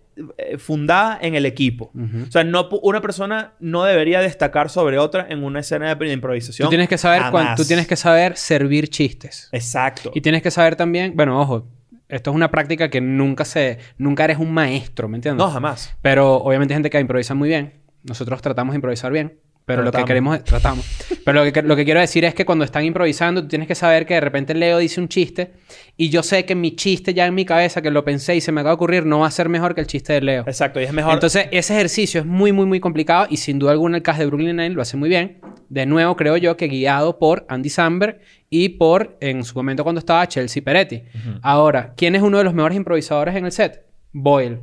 fundada 0.59 1.18
en 1.20 1.35
el 1.35 1.46
equipo. 1.46 1.92
O 1.94 2.30
sea, 2.30 2.44
no, 2.44 2.68
una 2.83 3.00
persona 3.00 3.52
no 3.61 3.85
debería 3.85 4.20
destacar 4.20 4.70
sobre 4.70 4.98
otra 4.98 5.26
en 5.28 5.44
una 5.44 5.61
escena 5.61 5.94
de, 5.94 6.12
improvisación. 6.12 6.66
Tú 6.66 6.70
tienes 6.70 6.88
que 6.88 6.98
saber 6.98 7.22
cuan- 7.30 7.54
tú 7.56 7.64
tienes 7.64 7.87
que 7.87 7.96
saber 7.96 8.37
servir 8.37 8.88
chistes. 8.88 9.48
Exacto. 9.52 10.11
Y 10.14 10.20
tienes 10.20 10.42
que 10.42 10.50
saber 10.50 10.76
también, 10.76 11.14
bueno, 11.16 11.40
ojo, 11.40 11.68
esto 12.09 12.30
es 12.30 12.35
una 12.37 12.50
práctica 12.50 12.90
que 12.90 13.00
nunca 13.00 13.44
se 13.44 13.78
nunca 13.96 14.24
eres 14.24 14.38
un 14.38 14.52
maestro, 14.52 15.09
¿me 15.09 15.16
entiendes? 15.16 15.44
No, 15.44 15.50
jamás. 15.50 15.96
Pero 16.02 16.37
obviamente 16.37 16.74
hay 16.74 16.76
gente 16.76 16.90
que 16.90 16.98
improvisa 17.00 17.35
muy 17.35 17.48
bien. 17.48 17.74
Nosotros 18.02 18.42
tratamos 18.42 18.72
de 18.72 18.76
improvisar 18.76 19.12
bien. 19.12 19.38
Pero 19.66 19.83
lo 19.83 19.92
que 19.92 20.05
queremos 20.05 20.37
es... 20.37 20.44
Tratamos. 20.44 20.85
Pero 21.25 21.44
lo 21.44 21.53
que, 21.53 21.62
lo 21.62 21.77
que 21.77 21.85
quiero 21.85 22.01
decir 22.01 22.25
es 22.25 22.35
que 22.35 22.44
cuando 22.44 22.64
están 22.64 22.85
improvisando, 22.85 23.42
tú 23.42 23.49
tienes 23.49 23.68
que 23.68 23.75
saber 23.77 24.05
que 24.05 24.14
de 24.14 24.20
repente 24.20 24.53
Leo 24.55 24.79
dice 24.79 25.01
un 25.01 25.07
chiste 25.09 25.53
y 25.96 26.09
yo 26.09 26.23
sé 26.25 26.44
que 26.44 26.55
mi 26.57 26.75
chiste 26.75 27.14
ya 27.14 27.27
en 27.27 27.35
mi 27.35 27.44
cabeza, 27.44 27.81
que 27.81 27.90
lo 27.90 28.05
pensé 28.05 28.35
y 28.35 28.40
se 28.40 28.51
me 28.51 28.62
acaba 28.62 28.73
de 28.73 28.75
ocurrir, 28.77 29.07
no 29.07 29.20
va 29.20 29.27
a 29.29 29.31
ser 29.31 29.49
mejor 29.49 29.75
que 29.77 29.81
el 29.83 29.87
chiste 29.87 30.12
de 30.14 30.23
Leo. 30.23 30.42
Exacto. 30.46 30.81
Y 30.81 30.85
es 30.85 30.92
mejor. 30.92 31.12
Entonces, 31.14 31.46
ese 31.53 31.75
ejercicio 31.75 32.20
es 32.20 32.27
muy, 32.27 32.51
muy, 32.53 32.66
muy 32.66 32.81
complicado 32.81 33.27
y 33.31 33.37
sin 33.37 33.59
duda 33.61 33.70
alguna 33.73 33.99
el 33.99 34.03
cast 34.03 34.18
de 34.18 34.27
Brooklyn 34.27 34.57
Nine 34.57 34.70
lo 34.70 34.83
hace 34.83 34.96
muy 34.96 35.09
bien. 35.09 35.38
De 35.68 35.87
nuevo, 35.87 36.16
creo 36.16 36.37
yo 36.37 36.57
que 36.57 36.66
guiado 36.66 37.18
por 37.20 37.46
Andy 37.49 37.68
Samberg 37.68 38.18
y 38.49 38.70
por, 38.70 39.16
en 39.20 39.44
su 39.44 39.55
momento 39.55 39.85
cuando 39.85 40.01
estaba, 40.01 40.27
Chelsea 40.27 40.64
Peretti. 40.64 41.03
Ahora, 41.42 41.94
¿quién 41.96 42.16
es 42.16 42.23
uno 42.23 42.38
de 42.38 42.44
los 42.44 42.55
mejores 42.55 42.77
improvisadores 42.77 43.37
en 43.37 43.44
el 43.44 43.53
set? 43.53 43.85
Boyle. 44.12 44.59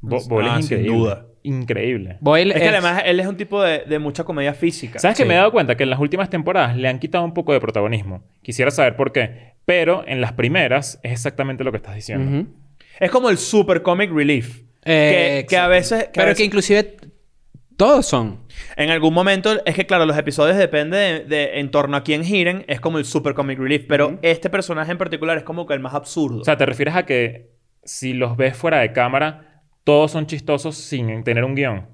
Bo- 0.00 0.24
Boyle 0.26 0.48
Ah, 0.48 0.58
es 0.60 0.66
sin 0.66 0.86
duda. 0.86 1.26
Increíble. 1.48 2.18
Boyle 2.20 2.52
es 2.52 2.60
que 2.60 2.68
además 2.68 3.02
él 3.06 3.20
es 3.20 3.26
un 3.26 3.36
tipo 3.36 3.62
de, 3.62 3.84
de 3.84 3.98
mucha 3.98 4.24
comedia 4.24 4.52
física. 4.54 4.98
¿Sabes 4.98 5.16
que 5.16 5.22
Sí. 5.22 5.28
me 5.28 5.34
he 5.34 5.38
dado 5.38 5.50
cuenta 5.52 5.76
que 5.76 5.82
en 5.84 5.90
las 5.90 5.98
últimas 5.98 6.28
temporadas 6.30 6.76
le 6.76 6.88
han 6.88 6.98
quitado 6.98 7.24
un 7.24 7.32
poco 7.34 7.52
de 7.52 7.60
protagonismo? 7.60 8.22
Quisiera 8.42 8.70
saber 8.70 8.96
por 8.96 9.12
qué. 9.12 9.54
Pero 9.64 10.04
en 10.06 10.20
las 10.20 10.32
primeras 10.32 11.00
es 11.02 11.12
exactamente 11.12 11.64
lo 11.64 11.70
que 11.70 11.76
estás 11.78 11.94
diciendo. 11.94 12.48
Es 13.00 13.10
como 13.10 13.30
el 13.30 13.38
super 13.38 13.82
comic 13.82 14.10
relief. 14.12 14.62
Eh, 14.84 15.40
que, 15.42 15.46
que 15.50 15.56
a 15.56 15.68
veces... 15.68 16.04
que 16.04 16.08
a 16.08 16.12
Pero 16.12 16.26
veces- 16.26 16.36
que 16.38 16.44
inclusive 16.44 16.96
todos 17.76 18.06
son. 18.06 18.40
En 18.76 18.90
algún 18.90 19.14
momento, 19.14 19.56
es 19.64 19.74
que 19.74 19.86
claro, 19.86 20.04
los 20.04 20.16
episodios 20.18 20.56
dependen 20.56 21.28
de, 21.28 21.36
de- 21.36 21.60
en 21.60 21.70
torno 21.70 21.96
a 21.96 22.02
quién 22.02 22.24
giren, 22.24 22.64
es 22.66 22.80
como 22.80 22.98
el 22.98 23.04
super 23.04 23.34
comic 23.34 23.58
relief, 23.58 23.84
pero 23.88 24.18
este 24.22 24.50
personaje 24.50 24.90
en 24.92 24.98
particular 24.98 25.36
es 25.38 25.44
como 25.44 25.66
que 25.66 25.74
el 25.74 25.80
más 25.80 25.94
absurdo. 25.94 26.40
O 26.40 26.44
sea, 26.44 26.56
¿te 26.56 26.66
refieres 26.66 26.94
a 26.96 27.06
que 27.06 27.52
si 27.84 28.14
los 28.14 28.36
ves 28.36 28.56
fuera 28.56 28.80
de 28.80 28.92
cámara, 28.92 29.47
todos 29.88 30.10
son 30.10 30.26
chistosos 30.26 30.76
sin 30.76 31.24
tener 31.24 31.44
un 31.44 31.54
guion? 31.54 31.86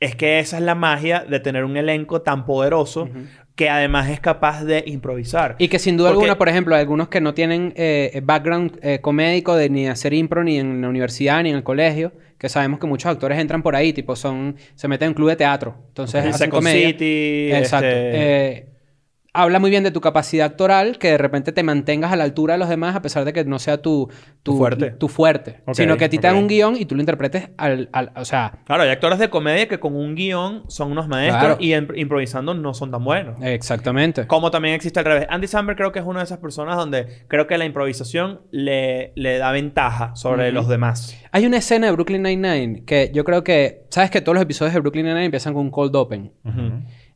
es 0.00 0.14
que 0.16 0.40
esa 0.40 0.56
es 0.58 0.62
la 0.64 0.74
magia 0.74 1.24
de 1.24 1.38
tener 1.40 1.64
un 1.64 1.76
elenco 1.76 2.20
tan 2.20 2.44
poderoso 2.44 3.08
que 3.54 3.70
además 3.70 4.10
es 4.10 4.18
capaz 4.20 4.62
de 4.64 4.82
improvisar. 4.86 5.54
Y 5.58 5.68
que 5.68 5.78
sin 5.78 5.96
duda 5.96 6.08
Porque- 6.10 6.16
alguna, 6.24 6.36
por 6.36 6.48
ejemplo, 6.50 6.74
algunos 6.74 7.08
que 7.08 7.20
no 7.22 7.32
tienen 7.32 7.72
eh, 7.76 8.20
background 8.24 8.78
eh, 8.82 8.98
comédico 9.00 9.54
de 9.56 9.70
ni 9.70 9.86
hacer 9.86 10.12
impro 10.12 10.42
ni 10.44 10.58
en 10.58 10.82
la 10.82 10.88
universidad 10.88 11.42
ni 11.44 11.50
en 11.50 11.56
el 11.56 11.62
colegio, 11.62 12.12
que 12.38 12.48
sabemos 12.50 12.78
que 12.80 12.86
muchos 12.88 13.10
actores 13.10 13.38
entran 13.38 13.62
por 13.62 13.74
ahí, 13.76 13.92
tipo 13.94 14.16
son, 14.16 14.56
se 14.74 14.86
meten 14.88 15.06
en 15.06 15.10
un 15.10 15.14
club 15.14 15.28
de 15.30 15.36
teatro, 15.36 15.76
entonces 15.88 16.22
El 16.22 16.30
hacen 16.30 16.38
Second 16.48 16.52
comedia. 16.62 16.88
City, 16.88 17.48
Exacto. 17.52 17.86
este- 17.86 18.46
Eh, 18.58 18.66
habla 19.42 19.58
muy 19.60 19.70
bien 19.70 19.84
de 19.84 19.90
tu 19.90 20.00
capacidad 20.00 20.46
actoral, 20.46 20.98
que 20.98 21.08
de 21.12 21.18
repente 21.18 21.52
te 21.52 21.62
mantengas 21.62 22.12
a 22.12 22.16
la 22.16 22.24
altura 22.24 22.54
de 22.54 22.58
los 22.58 22.68
demás 22.68 22.96
a 22.96 23.02
pesar 23.02 23.24
de 23.24 23.32
que 23.32 23.44
no 23.44 23.58
sea 23.58 23.80
tu, 23.82 24.08
tu, 24.42 24.52
Tu 24.52 24.56
fuerte. 24.58 24.90
tu 24.92 25.08
fuerte. 25.08 25.60
Sino 25.72 25.96
que 25.96 26.04
a 26.06 26.08
ti 26.08 26.18
te 26.18 26.26
dan 26.26 26.36
un 26.36 26.48
guion 26.48 26.76
y 26.76 26.84
tú 26.86 26.94
lo 26.94 27.02
interpretes 27.02 27.50
al, 27.56 27.88
al- 27.92 28.12
o 28.16 28.24
sea, 28.24 28.58
Claro, 28.64 28.82
hay 28.82 28.88
actores 28.90 29.18
de 29.18 29.30
comedia 29.30 29.68
que 29.68 29.78
con 29.80 29.94
un 29.94 30.14
guion 30.14 30.64
son 30.68 30.90
unos 30.92 31.08
maestros 31.08 31.40
Claro. 31.44 31.56
y 31.60 31.72
en- 31.72 31.88
improvisando 31.96 32.54
no 32.54 32.74
son 32.74 32.90
tan 32.90 33.04
buenos. 33.04 33.36
exactamente. 33.42 34.26
Como 34.26 34.50
también 34.50 34.74
existe 34.74 34.98
al 35.00 35.04
revés. 35.04 35.26
Andy 35.30 35.46
Samberg 35.46 35.76
creo 35.76 35.92
que 35.92 35.98
es 35.98 36.04
una 36.04 36.20
de 36.20 36.24
esas 36.24 36.38
personas 36.38 36.76
donde 36.76 37.06
creo 37.28 37.46
que 37.46 37.58
la 37.58 37.64
improvisación 37.64 38.40
le, 38.50 39.12
le 39.16 39.38
da 39.38 39.52
ventaja 39.52 40.14
sobre 40.16 40.52
los 40.52 40.68
demás. 40.68 41.16
Hay 41.32 41.46
una 41.46 41.58
escena 41.58 41.86
de 41.86 41.92
Brooklyn 41.92 42.22
Nine-Nine 42.22 42.84
que 42.84 43.10
yo 43.12 43.24
creo 43.24 43.44
que, 43.44 43.84
sabes 43.90 44.10
que 44.10 44.20
todos 44.20 44.34
los 44.34 44.42
episodios 44.42 44.72
de 44.74 44.80
Brooklyn 44.80 45.04
Nine-Nine 45.04 45.26
empiezan 45.26 45.52
con 45.54 45.62
un 45.64 45.70
cold 45.70 45.94
open. 45.96 46.32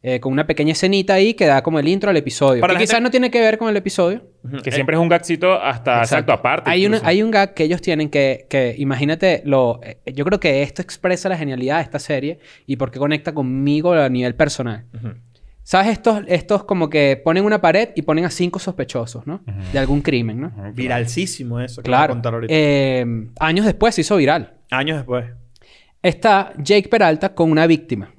Eh, 0.02 0.18
con 0.18 0.32
una 0.32 0.46
pequeña 0.46 0.72
escenita 0.72 1.12
ahí 1.12 1.34
que 1.34 1.44
da 1.44 1.62
como 1.62 1.78
el 1.78 1.86
intro 1.86 2.08
al 2.08 2.16
episodio. 2.16 2.62
Para 2.62 2.72
que 2.72 2.80
quizás 2.80 2.94
gente- 2.94 3.02
no 3.02 3.10
tiene 3.10 3.30
que 3.30 3.38
ver 3.38 3.58
con 3.58 3.68
el 3.68 3.76
episodio. 3.76 4.22
Que 4.64 4.70
siempre 4.72 4.96
es 4.96 5.00
un 5.02 5.10
gagcito 5.10 5.52
hasta 5.52 5.98
exacto, 5.98 6.02
Exacto. 6.14 6.32
aparte. 6.32 6.70
Hay, 6.70 6.86
una- 6.86 6.96
incluso. 6.96 7.06
hay 7.10 7.22
un 7.22 7.30
gag 7.30 7.52
que 7.52 7.64
ellos 7.64 7.82
tienen 7.82 8.08
que, 8.08 8.46
que 8.48 8.74
imagínate, 8.78 9.42
lo, 9.44 9.78
eh, 9.82 9.98
yo 10.14 10.24
creo 10.24 10.40
que 10.40 10.62
esto 10.62 10.80
expresa 10.80 11.28
la 11.28 11.36
genialidad 11.36 11.76
de 11.76 11.82
esta 11.82 11.98
serie 11.98 12.38
y 12.66 12.76
por 12.76 12.90
qué 12.90 12.98
conecta 12.98 13.34
conmigo 13.34 13.92
a 13.92 14.08
nivel 14.08 14.34
personal. 14.34 14.86
¿Sabes? 15.62 15.88
Estos, 15.88 16.22
estos 16.28 16.64
como 16.64 16.88
que 16.88 17.20
ponen 17.22 17.44
una 17.44 17.60
pared 17.60 17.90
y 17.94 18.00
ponen 18.00 18.24
a 18.24 18.30
cinco 18.30 18.58
sospechosos, 18.58 19.26
¿no? 19.26 19.42
De 19.70 19.78
algún 19.78 20.00
crimen, 20.00 20.40
¿no? 20.40 20.52
Viralísimo 20.72 21.60
eso. 21.60 21.82
que 21.82 21.86
Claro. 21.88 22.14
contar 22.14 22.32
ahorita. 22.32 22.52
Eh, 22.56 23.04
años 23.38 23.66
después 23.66 23.94
se 23.94 24.00
hizo 24.00 24.16
viral. 24.16 24.54
Años 24.70 24.96
después. 24.96 25.26
Está 26.02 26.54
Jake 26.56 26.88
Peralta 26.88 27.34
con 27.34 27.50
una 27.50 27.66
víctima. 27.66 28.14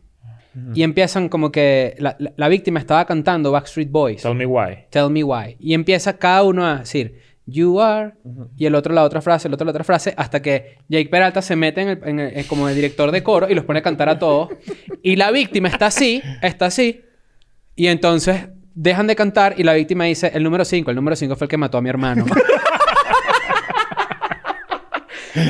Y 0.74 0.84
empiezan 0.84 1.30
como 1.30 1.52
que 1.52 1.96
la, 1.98 2.16
la- 2.20 2.34
la 2.36 2.48
víctima 2.50 2.80
estaba 2.80 3.06
cantando 3.06 3.52
Backstreet 3.52 3.90
Boys. 3.90 4.22
Tell 4.22 4.36
me 4.36 4.46
why. 4.46 4.80
Tell 4.90 5.10
me 5.10 5.24
why. 5.24 5.56
Y 5.60 5.74
empieza 5.74 6.18
cada 6.18 6.44
uno 6.44 6.66
a 6.66 6.80
decir, 6.80 7.20
you 7.46 7.80
are, 7.82 8.14
y 8.58 8.66
el 8.66 8.76
otro 8.76 8.94
la 8.94 9.04
otra 9.04 9.22
frase, 9.22 9.48
el 9.48 9.54
otro 9.54 9.66
la 9.66 9.72
otra 9.72 9.84
frase, 9.84 10.14
hasta 10.18 10.42
que 10.42 10.78
Jake 10.90 11.10
Peralta 11.10 11.42
se 11.42 11.56
mete 11.56 11.82
en 11.82 11.88
el- 11.90 12.00
en 12.04 12.20
el- 12.20 12.38
en- 12.38 12.46
como 12.46 12.68
el 12.68 12.76
director 12.76 13.12
de 13.12 13.24
coro 13.24 13.50
y 13.50 13.56
los 13.56 13.64
pone 13.66 13.80
a 13.80 13.82
cantar 13.82 14.10
a 14.10 14.20
todos. 14.20 14.50
y 15.04 15.16
la 15.16 15.32
víctima 15.32 15.70
está 15.70 15.86
así, 15.88 16.22
está 16.42 16.66
así, 16.68 17.02
y 17.76 17.88
entonces 17.88 18.50
dejan 18.76 19.08
de 19.08 19.16
cantar 19.16 19.56
y 19.58 19.64
la 19.64 19.74
víctima 19.74 20.04
dice, 20.06 20.32
el 20.34 20.44
número 20.44 20.66
5, 20.66 20.90
el 20.92 20.96
número 20.96 21.16
5 21.16 21.36
fue 21.36 21.46
el 21.46 21.50
que 21.50 21.58
mató 21.58 21.78
a 21.78 21.82
mi 21.82 21.90
hermano. 21.90 22.26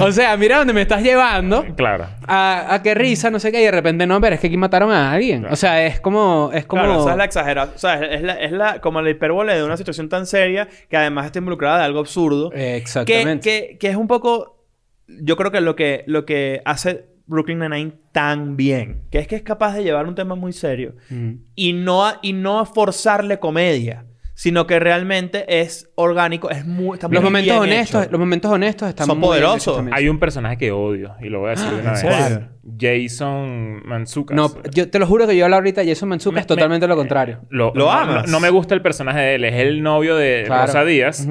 o 0.02 0.12
sea, 0.12 0.36
mira 0.38 0.58
dónde 0.58 0.74
me 0.74 0.82
estás 0.82 1.02
llevando. 1.04 1.66
Claro. 1.76 2.08
A, 2.28 2.74
a 2.74 2.82
qué 2.84 2.94
risa, 2.94 3.30
no 3.30 3.40
sé 3.40 3.52
qué, 3.52 3.62
y 3.62 3.66
de 3.66 3.72
repente 3.72 4.06
no, 4.08 4.20
pero 4.22 4.36
es 4.36 4.42
que 4.42 4.48
aquí 4.48 4.58
mataron 4.58 4.92
a 4.92 5.12
alguien. 5.12 5.46
O 5.46 5.56
sea, 5.56 5.86
es 5.86 6.00
como. 6.00 6.50
Es 6.54 6.66
como. 6.66 6.84
Claro, 6.84 7.02
esa 7.02 7.12
es 7.12 7.18
la 7.18 7.26
exageración. 7.26 7.76
O 7.76 7.80
sea, 7.80 8.02
es, 8.04 8.22
la, 8.22 8.34
es 8.34 8.52
la, 8.52 8.82
como 8.82 9.02
la 9.02 9.10
hipérbole 9.10 9.54
de 9.56 9.64
una 9.64 9.78
situación 9.78 10.10
tan 10.10 10.26
seria 10.26 10.68
que 10.90 10.98
además 10.98 11.26
está 11.26 11.40
involucrada 11.40 11.80
de 11.80 11.86
algo 11.86 12.00
absurdo. 12.00 12.52
Eh, 12.54 12.58
Que, 12.58 12.76
Exactamente. 12.78 13.40
que, 13.70 13.78
que 13.78 13.88
es 13.90 13.96
un 13.96 14.08
poco... 14.08 14.66
Yo 15.08 15.36
creo 15.36 15.52
que 15.52 15.62
lo 15.62 15.76
que, 15.76 16.04
lo 16.08 16.26
que 16.26 16.62
hace 16.64 17.06
Brooklyn 17.26 17.60
Nine-Nine 17.60 17.92
tan 18.14 18.56
bien, 18.58 19.04
que 19.12 19.20
es 19.20 19.28
que 19.28 19.36
es 19.36 19.42
capaz 19.42 19.74
de 19.76 19.84
llevar 19.84 20.06
un 20.06 20.16
tema 20.16 20.36
muy 20.36 20.54
serio 20.54 20.96
Mm. 21.10 21.32
y 21.56 21.74
no, 21.74 22.06
a- 22.06 22.20
y 22.22 22.34
no 22.34 22.60
a 22.60 22.66
forzarle 22.66 23.40
comedia, 23.40 24.06
sino 24.42 24.66
que 24.66 24.80
realmente 24.80 25.62
es 25.62 25.92
orgánico, 25.94 26.50
es 26.50 26.66
muy... 26.66 26.96
está 26.96 27.08
muy 27.08 27.14
Los 27.14 27.24
momentos 27.24 27.46
bien 27.62 27.62
honestos, 27.62 28.02
hecho. 28.02 28.12
los 28.12 28.20
momentos 28.20 28.52
honestos 28.52 28.90
están 28.90 29.06
Son 29.06 29.20
muy 29.20 29.38
bien 29.38 29.44
poderosos. 29.44 29.84
Hay 29.92 30.10
un 30.10 30.18
personaje 30.18 30.58
que 30.58 30.72
odio 30.72 31.14
y 31.22 31.30
lo 31.30 31.42
voy 31.42 31.50
a 31.50 31.52
decir 31.52 31.68
de 31.70 31.80
una 31.82 31.94
¿en 32.00 32.08
vez. 32.08 32.16
serio? 32.26 32.50
Jason 32.80 33.84
Mantzoukas. 33.86 34.36
No, 34.36 34.52
yo 34.74 34.90
te 34.90 34.98
lo 34.98 35.06
juro 35.06 35.28
que 35.28 35.38
yo 35.38 35.46
hablo 35.46 35.58
ahorita 35.58 35.82
de 35.82 35.90
Jason 35.90 36.10
Mantzoukas 36.10 36.36
Me- 36.38 36.42
es 36.42 36.48
totalmente 36.48 36.88
me- 36.88 36.90
lo 36.90 36.96
contrario. 36.98 37.42
Lo, 37.50 37.72
¿Lo 37.76 37.86
no, 37.86 37.92
amas? 37.92 38.26
No, 38.26 38.32
no 38.32 38.40
me 38.40 38.50
gusta 38.50 38.74
el 38.74 38.82
personaje 38.82 39.20
de 39.20 39.36
él. 39.36 39.46
Es 39.46 39.54
el 39.56 39.84
novio 39.84 40.16
de 40.16 40.44
Claro. 40.48 40.66
Rosa 40.66 40.86
Díaz. 40.86 41.28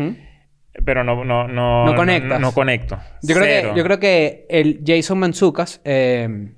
Pero 0.85 1.03
no, 1.03 1.25
no, 1.25 1.49
no, 1.49 1.87
No 1.87 1.95
conectas. 1.97 2.39
No, 2.41 2.47
no 2.49 2.53
conecto. 2.55 2.97
Yo 3.23 3.35
creo, 3.35 3.45
que, 3.73 3.77
yo 3.77 3.83
creo 3.85 3.99
que 3.99 4.47
el 4.49 4.83
Jason 4.87 5.19
Mantzoukas 5.19 5.81
eh, 5.85 6.53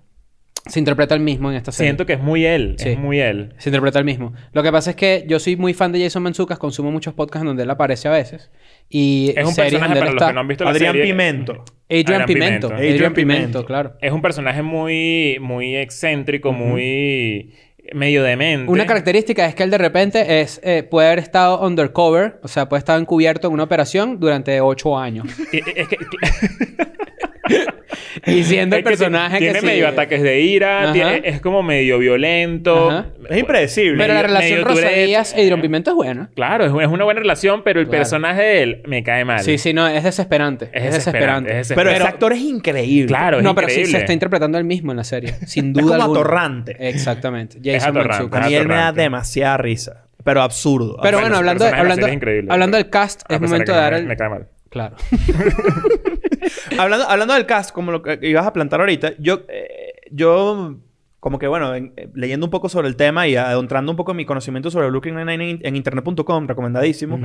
se 0.67 0.79
interpreta 0.79 1.15
el 1.15 1.21
mismo 1.21 1.51
en 1.51 1.57
esta 1.57 1.73
serie. 1.73 1.91
Siento 1.91 2.07
que 2.07 2.13
es 2.15 2.21
muy 2.21 2.45
él. 2.47 2.77
Sí. 2.79 2.91
Es 2.91 2.99
muy 2.99 3.21
él. 3.21 3.55
Se 3.59 3.71
interpreta 3.71 3.99
el 3.99 4.05
mismo. 4.05 4.33
Lo 4.53 4.63
que 4.63 4.71
pasa 4.71 4.91
es 4.91 4.97
que 4.97 5.25
yo 5.27 5.39
soy 5.39 5.57
muy 5.57 5.75
fan 5.75 5.93
de 5.93 6.01
Jason 6.03 6.23
Mantzoukas, 6.23 6.59
consumo 6.59 6.91
muchos 6.91 7.15
podcasts 7.15 7.43
en 7.43 7.49
donde 7.49 7.65
él 7.65 7.71
aparece 7.71 8.09
a 8.09 8.13
veces. 8.13 8.51
Y 8.89 9.33
Es 9.37 9.47
un 9.47 9.55
personaje 9.55 9.95
para 9.95 10.05
los 10.07 10.15
está. 10.15 10.27
que 10.29 10.33
no 10.35 10.41
han 10.41 10.49
visto 10.49 10.65
la 10.65 10.71
Adrián 10.71 10.93
serie. 10.93 11.13
Pimento. 11.13 11.65
Adrian, 11.89 12.23
Adrian 12.23 12.27
Pimento. 12.27 12.69
Pimento. 12.69 13.15
Pimento, 13.15 13.65
claro. 13.65 13.95
Es 14.01 14.13
un 14.13 14.23
personaje 14.23 14.63
muy, 14.63 15.39
muy 15.41 15.77
excéntrico, 15.77 16.53
muy 16.53 17.53
medio 17.93 18.23
demente. 18.23 18.71
Una 18.71 18.87
característica 18.87 19.47
es 19.47 19.55
que 19.55 19.65
él 19.65 19.71
de 19.71 19.79
repente 19.79 20.41
es, 20.41 20.61
eh, 20.63 20.83
puede 20.85 21.09
haber 21.09 21.19
estado 21.19 21.61
undercover, 21.67 22.39
o 22.43 22.49
sea, 22.49 22.69
puede 22.69 22.79
estar 22.79 22.99
encubierto 22.99 23.49
en 23.49 23.55
una 23.55 23.65
operación 23.65 24.21
durante 24.21 24.61
ocho 24.61 24.97
años. 24.99 25.27
Es 25.53 25.89
que, 25.89 25.97
Y 28.27 28.43
siendo 28.45 28.77
el 28.77 28.81
es 28.81 28.85
que 28.85 28.91
personaje 28.91 29.39
que 29.39 29.45
tiene 29.47 29.61
sí- 29.61 29.67
medio 29.67 29.89
ataques 29.89 30.23
de 30.23 30.41
ira, 30.41 30.93
tiene- 30.93 31.23
es 31.25 31.41
como 31.41 31.63
medio 31.63 31.99
violento. 31.99 32.91
Ajá. 32.91 33.07
Es 33.29 33.39
impredecible. 33.39 33.99
Pero 33.99 34.15
la 34.15 34.23
relación 34.23 34.51
medio 34.61 34.65
Rosa 34.65 34.81
Tourette. 34.83 35.07
Díaz 35.07 35.35
e 35.37 35.57
Pimento 35.59 35.91
es 35.91 35.97
buena. 35.97 36.31
Claro, 36.35 36.65
es, 36.65 36.71
es 36.85 36.89
una 36.89 37.05
buena 37.05 37.21
relación, 37.21 37.63
pero 37.65 37.81
el 37.81 37.87
Claro. 37.87 38.01
personaje 38.01 38.43
de 38.43 38.63
él 38.63 38.83
me 38.87 39.03
cae 39.03 39.25
mal. 39.25 39.41
Sí, 39.41 39.59
sí, 39.59 39.73
no, 39.73 39.87
es 39.89 40.05
desesperante. 40.05 40.67
Es, 40.73 40.85
Es 40.85 40.95
desesperante. 40.95 40.95
desesperante, 40.95 41.61
es 41.61 41.69
pero 41.69 41.91
desesperante. 41.91 41.99
ese 42.03 42.09
actor 42.09 42.33
es 42.33 42.41
increíble. 42.41 43.07
Claro, 43.09 43.39
es 43.39 43.45
no, 43.45 43.55
pero 43.55 43.69
sí 43.69 43.73
increíble. 43.75 43.93
se 43.93 43.99
está 43.99 44.13
interpretando 44.13 44.59
él 44.59 44.65
mismo 44.65 44.93
en 44.93 44.97
la 44.99 45.05
serie. 45.05 45.35
Sin 45.47 45.69
Es 45.69 45.73
duda 45.75 45.83
como 45.99 46.03
alguna. 46.03 46.21
atorrante. 46.21 46.77
Exactamente. 46.89 47.59
Es 47.63 47.83
Jason 47.83 47.97
atorrante. 47.99 48.37
A 48.39 48.41
mí 48.49 48.55
él 48.55 48.69
me 48.69 48.75
da 48.77 48.93
demasiada 48.93 49.57
risa. 49.59 50.05
Pero 50.25 50.41
absurdo. 50.43 50.99
Pero 51.03 51.19
Bueno, 51.21 51.37
hablando, 51.37 51.65
hablando, 51.67 52.07
es 52.07 52.13
increíble, 52.13 52.49
hablando 52.53 52.77
pero- 52.77 52.85
del 52.85 52.91
cast, 52.91 53.23
es 53.29 53.41
momento 53.41 53.73
de 53.73 53.79
dar 53.79 53.95
el... 53.95 54.07
me 54.07 54.17
cae 54.17 54.29
mal. 54.29 54.47
Claro. 54.73 54.97
hablando, 56.79 57.09
hablando 57.09 57.35
del 57.35 57.47
cast, 57.47 57.73
como 57.73 57.93
lo 57.93 58.03
que 58.03 58.19
ibas 58.23 58.47
a 58.47 58.53
plantar 58.53 58.81
ahorita, 58.81 59.13
yo, 59.19 59.43
eh, 59.49 59.93
yo 60.11 60.79
como 61.21 61.39
que 61.39 61.47
bueno, 61.47 61.75
en- 61.75 61.93
eh, 61.97 62.09
leyendo 62.15 62.47
un 62.47 62.51
poco 62.51 62.69
sobre 62.69 62.89
el 62.89 62.97
tema 62.97 63.29
y 63.29 63.37
adentrando 63.37 63.93
un 63.93 63.97
poco 63.97 64.15
mi 64.15 64.25
conocimiento 64.25 64.71
sobre 64.71 64.89
Brooklyn 64.91 65.15
Nine-Nine 65.17 65.51
en, 65.51 65.61
en 65.63 65.77
internet.com, 65.77 66.47
recomendadísimo, 66.47 67.19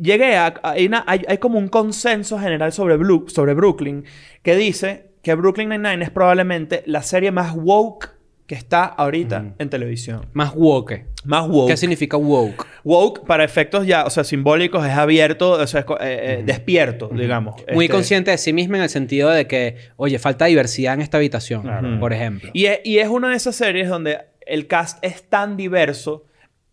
llegué 0.00 0.36
a... 0.36 0.46
a- 0.62 0.70
hay, 0.70 0.86
una- 0.86 1.04
hay- 1.06 1.24
hay 1.28 1.38
como 1.38 1.58
un 1.58 1.68
consenso 1.68 2.38
general 2.38 2.72
sobre, 2.72 2.96
Blue, 2.96 3.26
sobre 3.28 3.54
Brooklyn 3.54 4.04
que 4.42 4.56
dice 4.56 5.12
que 5.22 5.34
Brooklyn 5.34 5.68
Nine-Nine 5.68 6.04
es 6.04 6.10
probablemente 6.10 6.82
la 6.86 7.02
serie 7.02 7.30
más 7.32 7.54
woke 7.54 8.10
que 8.48 8.54
está 8.54 8.86
ahorita 8.86 9.54
en 9.58 9.68
televisión. 9.68 10.22
Más 10.32 10.54
woke. 10.56 11.04
Más 11.26 11.46
woke. 11.46 11.68
¿Qué 11.68 11.76
significa 11.76 12.16
woke? 12.16 12.66
Woke, 12.82 13.26
para 13.26 13.44
efectos 13.44 13.86
ya, 13.86 14.06
o 14.06 14.10
sea, 14.10 14.24
simbólicos, 14.24 14.86
es 14.86 14.92
abierto, 14.94 15.50
o 15.50 15.66
sea, 15.66 15.80
es 15.80 15.86
eh, 15.86 15.94
eh, 16.00 16.42
despierto, 16.46 17.10
digamos. 17.12 17.56
Muy 17.74 17.84
Este, 17.84 17.94
consciente 17.94 18.30
de 18.30 18.38
sí 18.38 18.54
misma 18.54 18.78
en 18.78 18.84
el 18.84 18.88
sentido 18.88 19.28
de 19.28 19.46
que, 19.46 19.76
oye, 19.96 20.18
falta 20.18 20.46
diversidad 20.46 20.94
en 20.94 21.02
esta 21.02 21.18
habitación, 21.18 21.60
Claro. 21.60 22.00
por 22.00 22.14
ejemplo. 22.14 22.48
Y 22.54 22.64
es, 22.64 22.80
y 22.84 22.98
es 23.00 23.08
una 23.08 23.28
de 23.28 23.36
esas 23.36 23.54
series 23.54 23.86
donde 23.86 24.18
el 24.46 24.66
cast 24.66 24.98
es 25.04 25.28
tan 25.28 25.58
diverso 25.58 26.24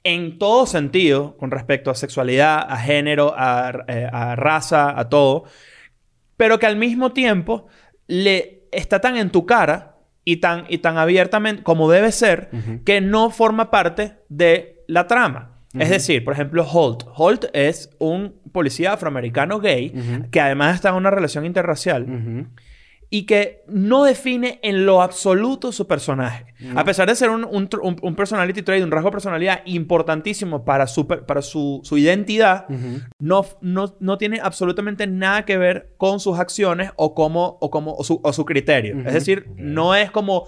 en 0.05 0.39
todo 0.39 0.67
sentido, 0.67 1.35
con 1.35 1.51
respecto 1.51 1.91
a 1.91 1.95
sexualidad, 1.95 2.65
a 2.69 2.77
género, 2.77 3.33
a, 3.35 3.83
eh, 3.89 4.07
a 4.09 4.37
raza, 4.37 4.97
a 4.97 5.09
todo, 5.09 5.43
pero 6.37 6.57
que 6.57 6.67
al 6.67 6.77
mismo 6.77 7.11
tiempo 7.11 7.67
le 8.07 8.61
está 8.71 9.01
tan 9.01 9.17
en 9.17 9.29
tu 9.29 9.45
cara 9.45 9.94
y 10.25 10.37
tan, 10.37 10.65
y 10.67 10.79
tan 10.79 10.97
abiertamente 10.97 11.63
como 11.63 11.89
debe 11.89 12.11
ser, 12.11 12.49
que 12.83 12.99
no 12.99 13.29
forma 13.29 13.71
parte 13.71 14.15
de 14.27 14.83
la 14.87 15.07
trama. 15.07 15.51
Es 15.77 15.89
decir, 15.89 16.23
por 16.23 16.33
ejemplo, 16.33 16.65
Holt. 16.65 17.03
Holt 17.15 17.45
es 17.53 17.89
un 17.99 18.35
policía 18.51 18.93
afroamericano 18.93 19.59
gay 19.59 19.93
que 20.31 20.41
además 20.41 20.75
está 20.75 20.89
en 20.89 20.95
una 20.95 21.11
relación 21.11 21.45
interracial. 21.45 22.47
Y 23.09 23.25
que 23.25 23.63
no 23.67 24.03
define 24.03 24.59
en 24.63 24.85
lo 24.85 25.01
absoluto 25.01 25.71
su 25.71 25.87
personaje. 25.87 26.45
A 26.75 26.83
pesar 26.83 27.07
de 27.07 27.15
ser 27.15 27.29
un, 27.29 27.45
un, 27.45 27.69
un- 28.01 28.15
personality 28.15 28.61
trait, 28.63 28.83
un 28.83 28.91
rasgo 28.91 29.09
de 29.09 29.13
personalidad 29.13 29.61
importantísimo 29.65 30.65
para 30.65 30.87
su, 30.87 31.07
para 31.07 31.41
su, 31.41 31.81
su 31.83 31.97
identidad, 31.97 32.65
no, 33.19 33.45
no, 33.61 33.95
no 33.99 34.17
tiene 34.17 34.39
absolutamente 34.41 35.05
nada 35.07 35.45
que 35.45 35.57
ver 35.57 35.93
con 35.97 36.19
sus 36.19 36.39
acciones 36.39 36.91
o, 36.95 37.13
como, 37.13 37.57
o, 37.61 37.69
como, 37.69 37.93
o, 37.93 38.03
su, 38.03 38.19
o 38.23 38.33
su 38.33 38.43
criterio. 38.45 38.97
Es 39.05 39.13
decir, 39.13 39.47
no 39.55 39.95
es 39.95 40.09
como 40.11 40.47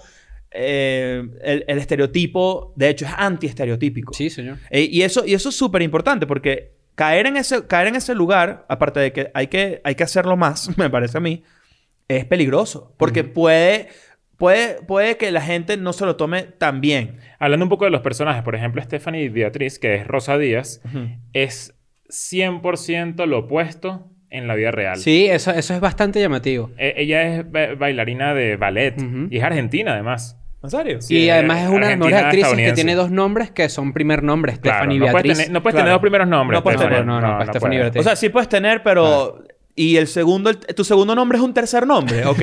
eh, 0.50 1.22
el, 1.42 1.64
el 1.68 1.78
estereotipo, 1.78 2.72
de 2.76 2.88
hecho 2.88 3.04
es 3.06 3.12
anti-estereotípico. 3.16 4.14
Sí, 4.14 4.30
señor. 4.30 4.58
Eh, 4.70 4.88
y, 4.90 5.02
eso, 5.02 5.24
y 5.24 5.34
eso 5.34 5.50
es 5.50 5.56
súper 5.56 5.82
importante 5.82 6.26
porque 6.26 6.72
caer 6.94 7.26
en, 7.26 7.36
ese, 7.36 7.66
caer 7.66 7.88
en 7.88 7.96
ese 7.96 8.14
lugar, 8.14 8.64
aparte 8.68 8.98
de 9.00 9.12
que 9.12 9.30
hay, 9.34 9.46
que 9.48 9.80
hay 9.84 9.94
que 9.94 10.02
hacerlo 10.04 10.36
más, 10.36 10.68
me 10.78 10.90
parece 10.90 11.18
a 11.18 11.20
mí, 11.20 11.42
es 12.08 12.24
peligroso. 12.24 12.94
Porque 12.98 13.22
puede, 13.24 13.88
puede, 14.36 14.80
puede 14.82 15.16
que 15.16 15.30
la 15.30 15.40
gente 15.42 15.76
no 15.76 15.92
se 15.92 16.04
lo 16.06 16.16
tome 16.16 16.42
tan 16.42 16.80
bien. 16.80 17.18
Hablando 17.38 17.64
un 17.66 17.70
poco 17.70 17.84
de 17.84 17.90
los 17.90 18.00
personajes, 18.00 18.42
por 18.42 18.54
ejemplo, 18.54 18.82
Stephanie 18.82 19.28
Beatriz, 19.28 19.78
que 19.78 19.94
es 19.96 20.06
Rosa 20.06 20.38
Díaz, 20.38 20.80
es 21.32 21.74
100% 22.08 23.26
lo 23.26 23.38
opuesto 23.40 24.06
en 24.30 24.46
la 24.46 24.54
vida 24.54 24.70
real. 24.70 24.96
Sí, 24.98 25.26
eso, 25.26 25.50
eso 25.52 25.74
es 25.74 25.80
bastante 25.80 26.20
llamativo. 26.20 26.70
E- 26.78 26.94
ella 26.98 27.22
es 27.22 27.50
ba- 27.50 27.74
bailarina 27.78 28.34
de 28.34 28.56
ballet 28.56 28.96
Ujú. 28.98 29.28
y 29.30 29.38
es 29.38 29.42
argentina 29.44 29.92
además. 29.94 30.38
¿En 30.62 30.70
serio? 30.70 31.00
Sí, 31.00 31.16
y 31.18 31.30
además 31.30 31.62
es 31.62 31.68
una 31.68 31.86
de 31.86 31.96
las 31.96 31.98
mejores 31.98 32.18
actrices 32.24 32.54
que 32.56 32.72
tiene 32.72 32.94
dos 32.96 33.10
nombres 33.12 33.50
que 33.52 33.68
son 33.68 33.92
primer 33.92 34.22
nombres. 34.24 34.58
Claro, 34.58 34.78
Stephanie 34.78 34.98
no 34.98 35.04
puedes 35.06 35.14
Beatriz. 35.14 35.36
tener, 35.38 35.52
no 35.52 35.62
puedes 35.62 35.74
Claro. 35.74 35.84
tener 35.84 35.92
dos 35.94 36.00
primeros 36.00 36.28
nombres. 36.28 36.58
No 36.58 36.62
puedes 36.64 36.80
Stephanie. 36.80 37.00
tener, 37.02 37.06
no, 37.06 37.20
no, 37.20 37.38
no 37.38 37.44
Stephanie 37.46 37.78
puedes. 37.78 37.84
Beatriz. 37.84 38.00
O 38.00 38.04
sea, 38.04 38.16
sí 38.16 38.28
puedes 38.28 38.48
tener, 38.48 38.82
pero... 38.82 39.42
¿Y 39.78 39.96
el 39.96 40.08
segundo, 40.08 40.50
el- 40.50 40.58
tu 40.58 40.82
segundo 40.84 41.14
nombre 41.14 41.38
es 41.38 41.44
un 41.44 41.54
tercer 41.54 41.86
nombre? 41.86 42.26
Ok. 42.26 42.42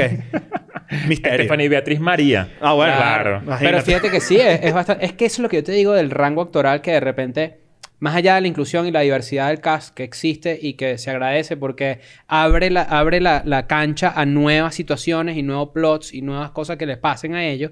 Misterio. 1.07 1.39
Stephanie 1.39 1.67
Beatriz 1.67 1.99
María. 1.99 2.47
Ah, 2.61 2.73
bueno. 2.73 2.93
Claro. 2.95 3.41
Pero 3.59 3.81
fíjate 3.81 4.09
que 4.09 4.21
sí, 4.21 4.37
es, 4.37 4.61
es 4.63 4.73
bastante... 4.73 5.05
Es 5.05 5.13
que 5.13 5.25
eso 5.25 5.35
es 5.35 5.39
lo 5.43 5.49
que 5.49 5.57
yo 5.57 5.63
te 5.63 5.71
digo 5.73 5.93
del 5.93 6.11
rango 6.11 6.41
actoral 6.41 6.81
que 6.81 6.91
de 6.91 6.99
repente... 6.99 7.59
Más 7.99 8.13
allá 8.15 8.35
de 8.35 8.41
la 8.41 8.47
inclusión 8.49 8.85
y 8.85 8.91
la 8.91 8.99
diversidad 9.01 9.47
del 9.47 9.61
cast 9.61 9.93
que 9.95 10.03
existe 10.03 10.59
y 10.61 10.73
que 10.73 10.97
se 10.97 11.09
agradece 11.11 11.55
porque 11.55 12.01
abre 12.27 12.69
la, 12.69 12.81
abre 12.83 13.21
la, 13.21 13.41
la 13.45 13.67
cancha 13.67 14.11
a 14.15 14.25
nuevas 14.25 14.75
situaciones 14.75 15.37
y 15.37 15.43
nuevos 15.43 15.69
plots 15.73 16.13
y 16.13 16.21
nuevas 16.21 16.51
cosas 16.51 16.75
que 16.75 16.85
les 16.85 16.97
pasen 16.97 17.35
a 17.35 17.45
ellos. 17.45 17.71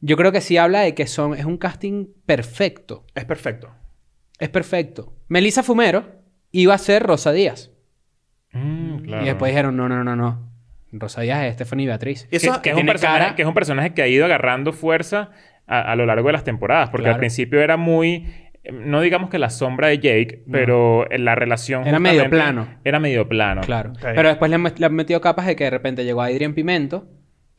Yo 0.00 0.16
creo 0.16 0.30
que 0.30 0.40
sí 0.40 0.56
habla 0.56 0.80
de 0.82 0.94
que 0.94 1.06
son, 1.08 1.34
es 1.36 1.44
un 1.44 1.58
casting 1.58 2.06
perfecto. 2.26 3.04
Es 3.14 3.24
perfecto. 3.24 3.70
Es 4.38 4.48
perfecto. 4.50 5.14
Melissa 5.26 5.64
Fumero 5.64 6.06
iba 6.52 6.72
a 6.74 6.78
ser 6.78 7.02
Rosa 7.02 7.32
Díaz. 7.32 7.70
Mm, 8.52 8.96
claro. 9.04 9.22
Y 9.22 9.26
después 9.26 9.50
dijeron, 9.52 9.76
no, 9.76 9.88
no, 9.88 10.02
no, 10.04 10.16
no. 10.16 10.50
Rosa 10.92 11.20
Díaz 11.22 11.44
es 11.44 11.54
Stephanie 11.54 11.86
Beatriz. 11.86 12.26
Y 12.30 12.36
eso- 12.36 12.52
que, 12.62 12.62
que 12.62 12.70
es 12.70 12.76
un 12.76 12.86
cara- 12.86 13.34
que 13.36 13.42
es 13.42 13.48
un 13.48 13.54
personaje 13.54 13.94
que 13.94 14.02
ha 14.02 14.08
ido 14.08 14.24
agarrando 14.24 14.72
fuerza 14.72 15.30
a, 15.66 15.80
a 15.92 15.96
lo 15.96 16.04
largo 16.06 16.26
de 16.28 16.32
las 16.32 16.44
temporadas. 16.44 16.90
Porque 16.90 17.04
Claro. 17.04 17.14
al 17.14 17.20
principio 17.20 17.60
era 17.60 17.76
muy... 17.76 18.26
eh, 18.64 18.72
No 18.72 19.00
digamos 19.00 19.30
que 19.30 19.38
la 19.38 19.50
sombra 19.50 19.86
de 19.88 19.98
Jake, 19.98 20.42
pero 20.50 21.06
la 21.10 21.34
relación... 21.36 21.86
Era 21.86 22.00
medio 22.00 22.28
plano. 22.28 22.66
Era 22.84 22.98
medio 22.98 23.28
plano. 23.28 23.60
Claro. 23.60 23.92
Pero 24.02 24.28
después 24.28 24.48
le 24.50 24.56
han, 24.56 24.64
met- 24.64 24.78
le 24.78 24.86
han 24.86 24.94
metido 24.94 25.20
capas 25.20 25.46
de 25.46 25.54
que 25.54 25.64
de 25.64 25.70
repente 25.70 26.04
llegó 26.04 26.22
Adrian 26.22 26.54
Pimento 26.54 27.06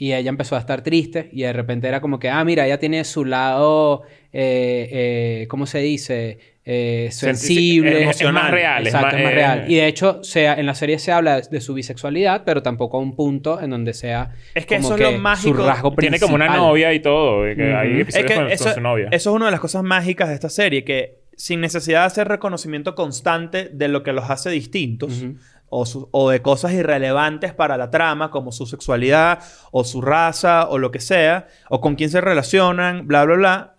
y 0.02 0.14
ella 0.16 0.30
empezó 0.30 0.56
a 0.56 0.60
estar 0.60 0.82
triste 0.82 1.30
y 1.32 1.43
de 1.43 1.54
repente 1.54 1.88
era 1.88 2.02
como 2.02 2.18
que, 2.18 2.28
ah, 2.28 2.43
mira, 2.43 2.66
ella 2.66 2.80
tiene 2.80 3.04
su 3.04 3.24
lado, 3.24 4.02
eh, 4.34 4.89
eh, 4.91 5.47
¿cómo 5.47 5.68
se 5.68 5.78
dice? 5.78 6.39
Eh, 6.66 7.10
sensible. 7.12 8.10
Es, 8.10 8.20
es 8.20 8.32
más 8.32 8.49
real. 8.49 8.88
Exacto, 8.88 9.16
es 9.16 9.24
más 9.24 9.32
eh, 9.32 9.36
real. 9.36 9.66
Y 9.68 9.76
de 9.76 9.86
hecho, 9.86 10.22
en 10.34 10.66
la 10.66 10.74
serie 10.74 10.97
se 10.97 11.12
habla 11.12 11.41
de, 11.41 11.47
de 11.52 11.62
su 11.62 11.76
bisexualidad, 11.76 12.41
pero 12.45 12.64
tampoco 12.64 12.97
a 12.97 12.99
un 12.99 13.16
punto 13.16 13.62
en 13.62 13.70
donde 13.70 13.93
sea 13.93 14.32
Es 14.56 14.66
que 14.66 14.78
como 14.78 14.88
eso 14.88 14.95
es 14.95 15.14
lo 15.14 15.20
mágico. 15.20 15.58
su 15.58 15.68
rasgo 15.68 15.93
Tiene 15.93 16.20
como 16.20 16.34
una 16.34 16.47
novia 16.47 16.91
y 16.95 16.99
todo. 16.99 17.43
que. 17.56 17.72
Hay 17.72 18.02
Es 18.02 18.16
Es 18.16 18.26
que 18.26 18.34
con, 18.34 18.45
con 18.45 18.52
eso, 18.52 18.74
su 18.74 18.82
novia. 18.82 19.08
eso 19.12 19.30
es 19.30 19.36
una 19.36 19.45
de 19.45 19.52
las 19.52 19.60
cosas 19.60 19.84
mágicas 19.84 20.30
de 20.30 20.34
esta 20.34 20.49
serie, 20.49 20.84
que 20.84 21.20
sin 21.38 21.62
necesidad 21.62 21.99
de 21.99 22.06
hacer 22.08 22.28
reconocimiento 22.28 22.95
constante 22.95 23.70
de 23.72 23.88
lo 23.88 24.02
que 24.02 24.14
los 24.14 24.32
hace 24.32 24.49
distintos. 24.49 25.26
O, 25.74 25.86
su- 25.86 26.07
o 26.11 26.30
de 26.30 26.41
cosas 26.41 26.74
irrelevantes 26.74 27.53
para 27.53 27.78
la 27.78 27.89
trama, 27.89 28.30
como 28.30 28.51
su 28.51 28.65
sexualidad, 28.67 29.39
o 29.72 29.84
su 29.84 30.01
raza, 30.01 30.67
o 30.69 30.78
lo 30.78 30.91
que 30.91 30.99
sea, 30.99 31.47
o 31.69 31.82
con 31.82 31.95
quién 31.95 32.09
se 32.11 32.22
relacionan, 32.22 33.07
bla, 33.07 33.24
bla, 33.26 33.36
bla. 33.36 33.76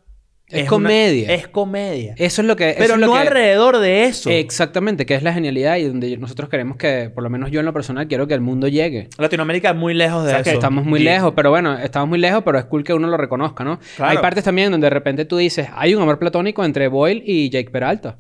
Es 0.48 0.68
comedia. 0.68 1.32
es 1.32 1.48
comedia. 1.48 2.14
Eso 2.18 2.42
es 2.42 2.48
lo 2.48 2.56
que... 2.56 2.74
Pero 2.76 2.94
es 2.94 3.00
lo 3.00 3.06
no 3.06 3.12
que- 3.14 3.18
alrededor 3.20 3.78
de 3.78 4.04
eso. 4.04 4.28
Exactamente, 4.28 5.06
que 5.06 5.14
es 5.14 5.22
la 5.22 5.32
genialidad 5.32 5.76
y 5.78 5.84
donde 5.84 6.14
nosotros 6.18 6.50
queremos 6.50 6.76
que, 6.76 7.10
por 7.14 7.22
lo 7.22 7.30
menos 7.30 7.50
yo 7.50 7.60
en 7.60 7.64
lo 7.66 7.72
personal, 7.72 8.06
quiero 8.06 8.26
que 8.26 8.34
el 8.34 8.42
mundo 8.42 8.68
llegue. 8.68 9.08
Latinoamérica 9.16 9.70
es 9.70 9.76
muy 9.76 9.94
lejos 9.94 10.24
de 10.24 10.28
O 10.30 10.34
sea, 10.34 10.42
que 10.42 10.50
eso. 10.50 10.58
estamos 10.58 10.84
muy 10.84 11.00
Y- 11.00 11.04
lejos, 11.04 11.32
pero 11.34 11.48
bueno, 11.48 11.78
estamos 11.78 12.06
muy 12.10 12.18
lejos, 12.18 12.42
pero 12.44 12.58
es 12.58 12.66
cool 12.66 12.84
que 12.84 12.92
uno 12.92 13.08
lo 13.08 13.16
reconozca, 13.16 13.64
¿no? 13.64 13.78
Claro. 13.96 14.10
Hay 14.12 14.18
partes 14.18 14.44
también 14.44 14.70
donde 14.70 14.86
de 14.86 14.90
repente 14.90 15.24
tú 15.24 15.38
dices, 15.38 15.68
hay 15.74 15.94
un 15.94 16.02
amor 16.02 16.18
platónico 16.18 16.62
entre 16.66 16.88
Boyle 16.88 17.22
y 17.24 17.48
Jake 17.48 17.70
Peralta. 17.70 18.18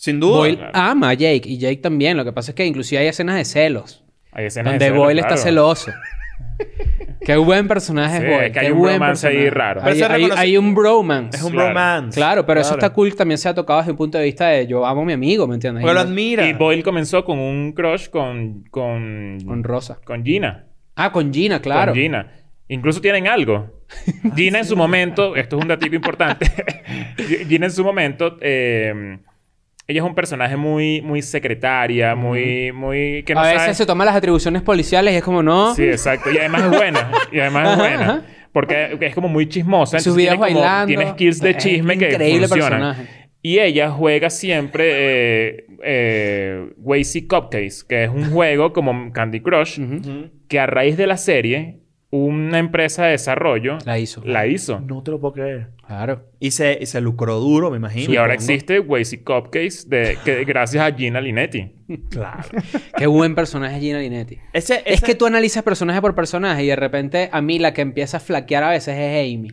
Sin 0.00 0.18
duda. 0.18 0.38
Boyle 0.38 0.58
ama 0.72 1.10
a 1.10 1.14
Jake 1.14 1.42
y 1.44 1.58
Jake 1.58 1.76
también. 1.76 2.16
Lo 2.16 2.24
que 2.24 2.32
pasa 2.32 2.52
es 2.52 2.54
que 2.54 2.64
inclusive 2.64 3.02
hay 3.02 3.08
escenas 3.08 3.36
de 3.36 3.44
celos. 3.44 4.02
Hay 4.32 4.46
escenas 4.46 4.72
donde 4.72 4.84
de 4.86 4.90
celos, 4.90 5.04
Boyle 5.04 5.18
está 5.20 5.36
celoso. 5.36 5.90
Qué 7.20 7.36
buen 7.36 7.68
personaje 7.68 8.16
Sí, 8.18 8.24
es 8.24 8.30
Boyle. 8.30 8.46
es 8.46 8.52
que 8.52 8.60
qué 8.60 8.66
hay 8.66 8.72
un 8.72 8.78
buen 8.78 8.96
bromance 8.98 9.26
ahí 9.28 9.34
personaje. 9.44 9.58
raro. 9.58 9.80
Hay, 9.84 10.00
hay- 10.02 10.08
reconoce- 10.22 10.38
hay 10.38 10.56
un 10.56 10.74
bromance. 10.74 11.36
Es 11.36 11.42
un 11.42 11.52
Claro. 11.52 11.68
romance. 11.68 12.16
Claro, 12.18 12.46
pero 12.46 12.60
eso 12.62 12.72
está 12.72 12.90
cool. 12.94 13.14
También 13.14 13.36
se 13.36 13.48
ha 13.48 13.54
tocado 13.54 13.80
desde 13.80 13.90
un 13.92 13.98
punto 13.98 14.16
de 14.16 14.24
vista 14.24 14.48
de 14.48 14.66
yo 14.66 14.86
amo 14.86 15.02
a 15.02 15.04
mi 15.04 15.12
amigo, 15.12 15.46
¿me 15.46 15.54
entiendes? 15.54 15.84
Lo 15.84 15.90
admira. 15.90 16.46
Y 16.46 16.54
Boyle 16.54 16.82
comenzó 16.82 17.22
con 17.24 17.38
un 17.38 17.72
crush 17.72 18.08
con... 18.08 18.64
Con, 18.70 19.38
Con 19.46 19.62
Rosa. 19.64 20.00
Con 20.02 20.24
Gina. 20.24 20.64
Ah, 20.96 21.12
con 21.12 21.32
Gina, 21.32 21.60
claro. 21.60 21.92
Con 21.92 22.00
Gina. 22.00 22.32
Incluso 22.68 23.02
tienen 23.02 23.26
algo. 23.28 23.82
Gina 24.34 24.60
en 24.60 24.64
su 24.64 24.76
momento... 24.76 25.36
Esto 25.36 25.56
es 25.58 25.62
un 25.62 25.68
datico 25.68 25.94
importante. 25.94 26.46
Gina 27.48 27.66
en 27.66 27.72
su 27.72 27.84
momento... 27.84 28.38
eh, 28.40 29.18
ella 29.90 30.00
es 30.00 30.06
un 30.06 30.14
personaje 30.14 30.56
muy... 30.56 31.00
Muy 31.02 31.22
secretaria. 31.22 32.14
Muy... 32.14 32.72
Muy... 32.72 33.22
Que 33.24 33.34
no 33.34 33.40
a 33.40 33.44
veces 33.44 33.62
sabe- 33.62 33.74
se 33.74 33.86
toma 33.86 34.04
las 34.04 34.14
atribuciones 34.16 34.62
policiales 34.62 35.14
y 35.14 35.16
es 35.18 35.22
como, 35.22 35.42
no. 35.42 35.74
Sí, 35.74 35.84
exacto. 35.84 36.30
Y 36.30 36.38
además 36.38 36.62
es 36.64 36.70
buena. 36.70 37.10
Y 37.32 37.40
además 37.40 37.70
es 37.72 37.76
buena. 37.78 38.02
ajá. 38.02 38.22
Porque 38.52 38.96
es 39.00 39.14
como 39.14 39.28
muy 39.28 39.48
chismosa. 39.48 39.98
Sus 39.98 40.06
entonces 40.08 40.16
videos 40.16 40.34
tiene 40.46 40.52
como- 40.54 40.60
bailando. 40.66 40.86
Tiene 40.88 41.10
skills 41.12 41.40
de 41.40 41.50
Es 41.50 41.56
chisme 41.58 41.98
que 41.98 42.10
increíble 42.10 42.48
funcionan. 42.48 42.80
personaje. 42.94 43.20
Y 43.42 43.58
ella 43.58 43.90
juega 43.90 44.28
siempre 44.28 44.84
eh, 44.90 45.66
eh, 45.82 46.66
Wazy 46.76 47.26
Cupcakes, 47.26 47.84
que 47.88 48.04
es 48.04 48.10
un 48.10 48.30
juego 48.32 48.72
como 48.74 49.12
Candy 49.12 49.40
Crush, 49.40 49.80
Ujú. 49.80 50.30
que 50.48 50.58
a 50.60 50.66
raíz 50.66 50.96
de 50.98 51.06
la 51.06 51.16
serie, 51.16 51.78
una 52.10 52.58
empresa 52.58 53.04
de 53.06 53.12
desarrollo 53.12 53.78
La 53.86 53.98
hizo. 53.98 54.20
la 54.26 54.46
hizo. 54.46 54.80
No 54.80 55.02
te 55.02 55.12
lo 55.12 55.20
puedo 55.20 55.32
creer. 55.32 55.68
Claro. 55.90 56.22
Y 56.38 56.52
se, 56.52 56.78
y 56.80 56.86
se 56.86 57.00
lucró 57.00 57.40
duro, 57.40 57.68
me 57.68 57.76
imagino. 57.76 58.14
Y 58.14 58.16
ahora 58.16 58.34
existe 58.34 58.78
Wazy 58.78 59.24
Cupcakes 59.24 59.88
de, 59.88 60.18
que, 60.24 60.44
gracias 60.44 60.84
a 60.84 60.96
Gina 60.96 61.20
Linetti. 61.20 61.72
Claro. 62.10 62.48
Qué 62.96 63.08
buen 63.08 63.34
personaje 63.34 63.80
Gina 63.80 63.98
Linetti. 63.98 64.38
Ese, 64.52 64.84
Es 64.86 65.00
que 65.00 65.16
tú 65.16 65.26
analizas 65.26 65.64
personaje 65.64 66.00
por 66.00 66.14
personaje 66.14 66.62
y 66.62 66.68
de 66.68 66.76
repente 66.76 67.28
a 67.32 67.42
mí 67.42 67.58
la 67.58 67.74
que 67.74 67.80
empieza 67.80 68.18
a 68.18 68.20
flaquear 68.20 68.62
a 68.62 68.70
veces 68.70 68.96
es 68.96 69.34
Amy. 69.36 69.50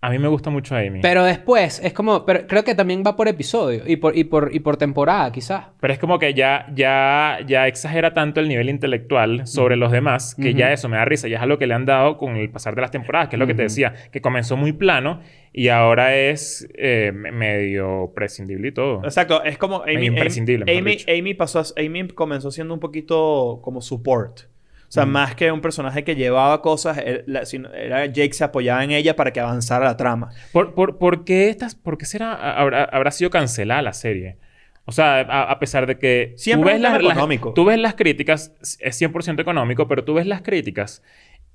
A 0.00 0.10
mí 0.10 0.18
me 0.20 0.28
gusta 0.28 0.48
mucho 0.48 0.76
Amy. 0.76 1.00
Pero 1.02 1.24
después 1.24 1.80
es 1.82 1.92
como... 1.92 2.24
Pero 2.24 2.46
creo 2.46 2.62
que 2.62 2.76
también 2.76 3.02
va 3.04 3.16
por 3.16 3.26
episodio 3.26 3.82
y 3.84 3.96
por, 3.96 4.16
y 4.16 4.22
por, 4.22 4.54
y 4.54 4.60
por 4.60 4.76
temporada 4.76 5.32
quizás. 5.32 5.64
Pero 5.80 5.92
es 5.92 5.98
como 5.98 6.20
que 6.20 6.34
ya, 6.34 6.66
ya, 6.72 7.38
ya 7.44 7.66
exagera 7.66 8.14
tanto 8.14 8.38
el 8.38 8.46
nivel 8.46 8.68
intelectual 8.68 9.44
sobre 9.48 9.74
los 9.74 9.90
demás 9.90 10.36
que 10.36 10.54
ya 10.54 10.72
eso 10.72 10.88
me 10.88 10.98
da 10.98 11.04
risa. 11.04 11.26
Ya 11.26 11.38
es 11.38 11.42
algo 11.42 11.58
que 11.58 11.66
le 11.66 11.74
han 11.74 11.84
dado 11.84 12.16
con 12.16 12.36
el 12.36 12.48
pasar 12.48 12.76
de 12.76 12.82
las 12.82 12.92
temporadas, 12.92 13.28
que 13.28 13.34
es 13.34 13.40
lo 13.40 13.48
que 13.48 13.54
te 13.54 13.62
decía, 13.62 13.92
que 14.12 14.20
comenzó 14.20 14.56
muy 14.56 14.70
plano 14.72 15.20
y 15.52 15.66
ahora 15.66 16.14
es 16.14 16.68
eh, 16.76 17.10
me- 17.12 17.32
medio 17.32 18.12
prescindible 18.14 18.68
y 18.68 18.72
todo. 18.72 19.02
Exacto, 19.02 19.42
es 19.42 19.58
como 19.58 19.82
Amy, 19.82 19.94
Medio 19.96 20.12
imprescindible, 20.12 20.78
Amy. 20.78 20.98
Amy 21.08 21.34
pasó 21.34 21.58
a- 21.58 21.64
Amy 21.76 22.06
comenzó 22.08 22.52
siendo 22.52 22.72
un 22.72 22.78
poquito 22.78 23.58
como 23.62 23.80
support. 23.80 24.42
O 24.88 24.90
sea, 24.90 25.04
más 25.04 25.34
que 25.34 25.52
un 25.52 25.60
personaje 25.60 26.02
que 26.02 26.14
llevaba 26.16 26.62
cosas, 26.62 26.98
sino- 27.44 27.72
era 27.74 28.06
Jake 28.06 28.32
se 28.32 28.44
apoyaba 28.44 28.82
en 28.82 28.90
ella 28.90 29.14
para 29.16 29.32
que 29.32 29.40
avanzara 29.40 29.84
la 29.84 29.96
trama. 29.98 30.30
¿Por, 30.52 30.74
por, 30.74 30.96
por 30.98 31.24
qué 31.24 31.50
estas, 31.50 31.74
por 31.74 31.98
qué 31.98 32.06
será, 32.06 32.32
habrá, 32.58 32.84
habrá 32.84 33.10
sido 33.10 33.28
cancelada 33.28 33.82
la 33.82 33.92
serie? 33.92 34.38
O 34.86 34.92
sea, 34.92 35.20
a, 35.20 35.50
a 35.50 35.58
pesar 35.58 35.86
de 35.86 35.98
que 35.98 36.32
Siempre 36.38 36.70
tú, 36.70 36.76
es 36.76 36.82
ves 36.82 37.02
las, 37.02 37.54
tú 37.54 37.64
ves 37.66 37.78
las 37.78 37.94
críticas, 37.94 38.54
es 38.80 38.98
100% 39.02 39.40
económico, 39.40 39.86
pero 39.86 40.02
tú 40.04 40.14
ves 40.14 40.26
las 40.26 40.40
críticas 40.40 41.02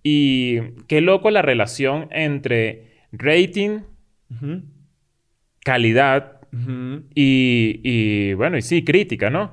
y 0.04 0.60
qué 0.88 1.02
loco 1.02 1.32
la 1.32 1.42
relación 1.42 2.10
entre 2.12 2.92
rating, 3.12 3.80
calidad 5.64 6.42
y, 7.16 7.80
y, 7.84 8.34
bueno, 8.36 8.58
y 8.58 8.62
sí, 8.62 8.84
crítica, 8.84 9.30
¿no? 9.32 9.52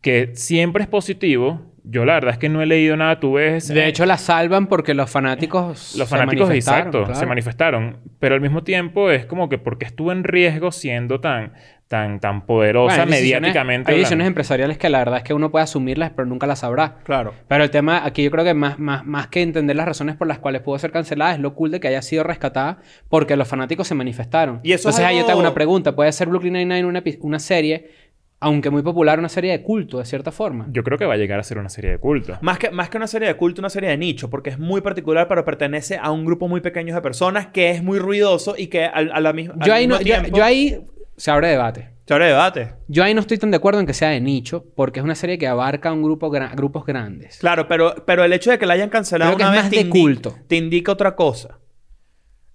Que 0.00 0.32
siempre 0.34 0.82
es 0.82 0.88
positivo. 0.88 1.73
Yo 1.86 2.06
la 2.06 2.14
verdad 2.14 2.32
es 2.32 2.38
que 2.38 2.48
no 2.48 2.62
he 2.62 2.66
leído 2.66 2.96
nada. 2.96 3.20
Tú 3.20 3.34
ves... 3.34 3.68
De 3.68 3.86
hecho 3.86 4.06
la 4.06 4.16
salvan 4.16 4.68
porque 4.68 4.94
los 4.94 5.10
fanáticos 5.10 5.94
Los 5.98 6.08
se 6.08 6.16
fanáticos, 6.16 6.48
manifestaron, 6.48 6.78
exacto, 6.80 7.04
claro. 7.04 7.20
se 7.20 7.26
manifestaron. 7.26 7.96
Pero 8.18 8.34
al 8.34 8.40
mismo 8.40 8.62
tiempo 8.64 9.10
es 9.10 9.26
como 9.26 9.48
que 9.50 9.58
porque 9.58 9.84
estuvo 9.84 10.10
en 10.10 10.24
riesgo 10.24 10.72
siendo 10.72 11.20
tan, 11.20 11.52
tan, 11.88 12.20
tan 12.20 12.46
poderosa 12.46 12.96
Bueno, 12.96 13.12
hay 13.12 13.20
decisiones- 13.20 13.40
mediáticamente. 13.42 13.92
Hay 13.92 13.98
decisiones 13.98 14.26
empresariales 14.28 14.78
que 14.78 14.88
la 14.88 14.98
verdad 15.00 15.18
es 15.18 15.24
que 15.24 15.34
uno 15.34 15.50
puede 15.50 15.64
asumirlas, 15.64 16.12
pero 16.16 16.24
nunca 16.26 16.46
las 16.46 16.60
sabrá. 16.60 16.96
Claro. 17.04 17.34
Pero 17.48 17.62
el 17.64 17.70
tema 17.70 18.02
aquí 18.06 18.22
yo 18.24 18.30
creo 18.30 18.44
que 18.44 18.54
más, 18.54 18.78
más, 18.78 19.04
más 19.04 19.26
que 19.26 19.42
entender 19.42 19.76
las 19.76 19.84
razones 19.86 20.16
por 20.16 20.26
las 20.26 20.38
cuales 20.38 20.62
pudo 20.62 20.78
ser 20.78 20.90
cancelada 20.90 21.34
es 21.34 21.38
lo 21.40 21.54
cool 21.54 21.70
de 21.70 21.80
que 21.80 21.88
haya 21.88 22.00
sido 22.00 22.24
rescatada 22.24 22.78
porque 23.10 23.36
los 23.36 23.46
fanáticos 23.46 23.86
se 23.88 23.94
manifestaron. 23.94 24.60
Y 24.62 24.72
eso 24.72 24.88
es 24.88 24.94
Entonces 24.96 25.04
ahí 25.04 25.16
yo 25.18 25.26
te 25.26 25.32
hago 25.32 25.40
algo- 25.40 25.50
una 25.50 25.54
pregunta. 25.54 25.94
¿Puede 25.94 26.10
ser 26.12 26.28
Brooklyn 26.28 26.54
Nine-Nine 26.54 26.86
una, 26.86 27.02
una 27.20 27.38
serie, 27.38 27.90
aunque 28.44 28.70
muy 28.70 28.82
popular, 28.82 29.18
una 29.18 29.28
serie 29.28 29.52
de 29.52 29.62
culto 29.62 29.98
de 29.98 30.04
cierta 30.04 30.30
forma? 30.30 30.66
Yo 30.70 30.82
creo 30.84 30.98
que 30.98 31.04
va 31.06 31.14
a 31.14 31.16
llegar 31.16 31.38
a 31.40 31.42
ser 31.42 31.58
una 31.58 31.68
serie 31.68 31.90
de 31.92 31.98
culto. 31.98 32.36
Más 32.42 32.58
que, 32.58 32.70
más 32.70 32.88
que 32.90 32.96
una 32.98 33.06
serie 33.06 33.26
de 33.28 33.34
culto, 33.36 33.60
una 33.60 33.70
serie 33.70 33.88
de 33.90 33.96
nicho, 33.96 34.28
porque 34.30 34.50
es 34.50 34.58
muy 34.58 34.80
particular, 34.80 35.26
pero 35.28 35.44
pertenece 35.44 35.96
a 36.00 36.10
un 36.10 36.24
grupo 36.24 36.46
muy 36.48 36.60
pequeño 36.60 36.94
de 36.94 37.00
personas 37.00 37.46
que 37.48 37.70
es 37.70 37.82
muy 37.82 37.98
ruidoso 37.98 38.54
y 38.56 38.66
que 38.68 38.84
al- 38.84 39.10
a, 39.12 39.20
la 39.20 39.32
misma 39.32 39.54
Yo 39.64 39.72
al 39.72 39.78
ahí, 39.78 39.86
no, 39.86 39.98
yo, 39.98 40.04
tiempo- 40.04 40.36
yo 40.36 40.44
ahí 40.44 40.78
se 41.16 41.30
abre 41.30 41.48
debate. 41.48 41.90
Se 42.06 42.12
abre 42.12 42.26
debate. 42.26 42.72
Yo 42.86 43.02
ahí 43.02 43.14
no 43.14 43.20
estoy 43.20 43.38
tan 43.38 43.50
de 43.50 43.56
acuerdo 43.56 43.80
en 43.80 43.86
que 43.86 43.94
sea 43.94 44.10
de 44.10 44.20
nicho, 44.20 44.66
porque 44.76 45.00
es 45.00 45.04
una 45.04 45.14
serie 45.14 45.38
que 45.38 45.46
abarca 45.46 45.90
un 45.90 46.02
grupo 46.02 46.30
gra- 46.30 46.54
grupos 46.54 46.84
grandes. 46.84 47.38
Claro, 47.38 47.66
pero, 47.66 47.94
pero 48.04 48.24
el 48.24 48.32
hecho 48.34 48.50
de 48.50 48.58
que 48.58 48.66
la 48.66 48.74
hayan 48.74 48.90
cancelado 48.90 49.34
Creo 49.34 49.38
que 49.38 49.42
una 49.44 49.52
es 49.52 49.56
vez 49.56 49.64
más 49.64 49.70
te, 49.70 49.84
de 49.84 49.90
culto. 49.90 50.34
te 50.46 50.56
indica 50.56 50.92
otra 50.92 51.16
cosa. 51.16 51.58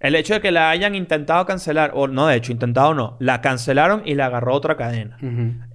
El 0.00 0.14
hecho 0.14 0.34
de 0.34 0.40
que 0.40 0.50
la 0.50 0.70
hayan 0.70 0.94
intentado 0.94 1.44
cancelar, 1.46 1.92
o 1.94 2.08
no, 2.08 2.26
de 2.26 2.36
hecho, 2.36 2.52
intentado 2.52 2.94
no, 2.94 3.16
la 3.20 3.40
cancelaron 3.42 4.02
y 4.06 4.14
la 4.14 4.26
agarró 4.26 4.54
otra 4.54 4.76
cadena. 4.76 5.18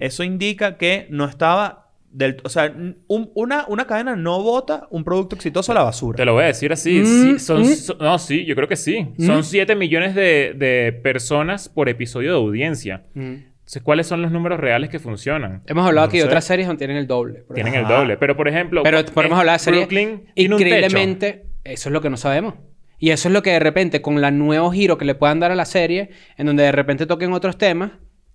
Eso 0.00 0.24
indica 0.24 0.76
que 0.76 1.06
no 1.10 1.24
estaba 1.26 1.84
del, 2.10 2.38
o 2.44 2.48
sea, 2.48 2.72
un- 3.08 3.30
una, 3.34 3.66
una 3.68 3.86
cadena 3.86 4.16
no 4.16 4.42
vota 4.42 4.86
un 4.90 5.04
producto 5.04 5.36
exitoso 5.36 5.70
a 5.72 5.74
la 5.74 5.82
basura. 5.82 6.16
Te 6.16 6.24
lo 6.24 6.32
voy 6.32 6.44
a 6.44 6.46
decir 6.46 6.72
así. 6.72 7.00
Mm, 7.00 7.04
sí, 7.04 7.38
son, 7.38 7.60
mm. 7.60 7.64
so- 7.74 7.96
no, 8.00 8.18
sí, 8.18 8.44
yo 8.46 8.54
creo 8.56 8.66
que 8.68 8.76
sí. 8.76 9.08
Son 9.18 9.44
7 9.44 9.74
millones 9.76 10.14
de, 10.14 10.54
de 10.56 10.92
personas 10.92 11.68
por 11.68 11.88
episodio 11.90 12.30
de 12.32 12.36
audiencia. 12.38 13.04
Entonces, 13.14 13.82
¿cuáles 13.82 14.06
son 14.06 14.22
los 14.22 14.30
números 14.32 14.58
reales 14.58 14.88
que 14.90 14.98
funcionan? 14.98 15.62
Hemos 15.66 15.86
hablado 15.86 16.06
No 16.06 16.08
aquí 16.08 16.16
de 16.16 16.22
sé. 16.22 16.28
otras 16.28 16.44
series 16.44 16.66
donde 16.66 16.78
tienen 16.78 16.96
el 16.96 17.06
doble. 17.06 17.44
Tienen 17.54 17.74
ejemplo. 17.74 17.94
el 17.94 18.00
doble. 18.00 18.16
Pero, 18.16 18.34
por 18.36 18.48
ejemplo... 18.48 18.82
Pero 18.82 19.04
podemos 19.06 19.38
hablar 19.38 19.56
de 19.56 19.58
series 19.64 19.82
Brooklyn 19.86 20.22
tiene 20.34 20.54
un 20.54 20.58
techo. 20.62 20.74
increíblemente... 20.74 21.46
Eso 21.64 21.88
es 21.88 21.92
lo 21.92 22.00
que 22.00 22.08
no 22.08 22.16
sabemos. 22.16 22.54
Y 22.98 23.10
eso 23.10 23.28
es 23.28 23.32
lo 23.34 23.42
que 23.42 23.50
de 23.50 23.58
repente, 23.58 24.00
con 24.02 24.22
el 24.22 24.38
nuevo 24.38 24.70
giro 24.72 24.96
que 24.98 25.04
le 25.04 25.14
puedan 25.14 25.40
dar 25.40 25.50
a 25.52 25.54
la 25.54 25.64
serie, 25.66 26.10
en 26.36 26.46
donde 26.46 26.62
de 26.64 26.72
repente 26.72 27.06
toquen 27.06 27.32
otros 27.32 27.58
temas, 27.58 27.92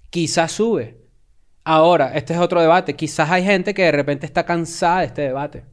quizás 0.09 0.51
sube. 0.51 0.97
Ahora, 1.63 2.15
este 2.15 2.33
es 2.33 2.39
otro 2.39 2.61
debate. 2.61 2.95
Quizás 2.95 3.29
hay 3.29 3.43
gente 3.43 3.73
que 3.73 3.83
de 3.83 3.91
repente 3.91 4.25
está 4.25 4.45
cansada 4.45 4.99
de 5.01 5.05
este 5.07 5.21
debate. 5.23 5.65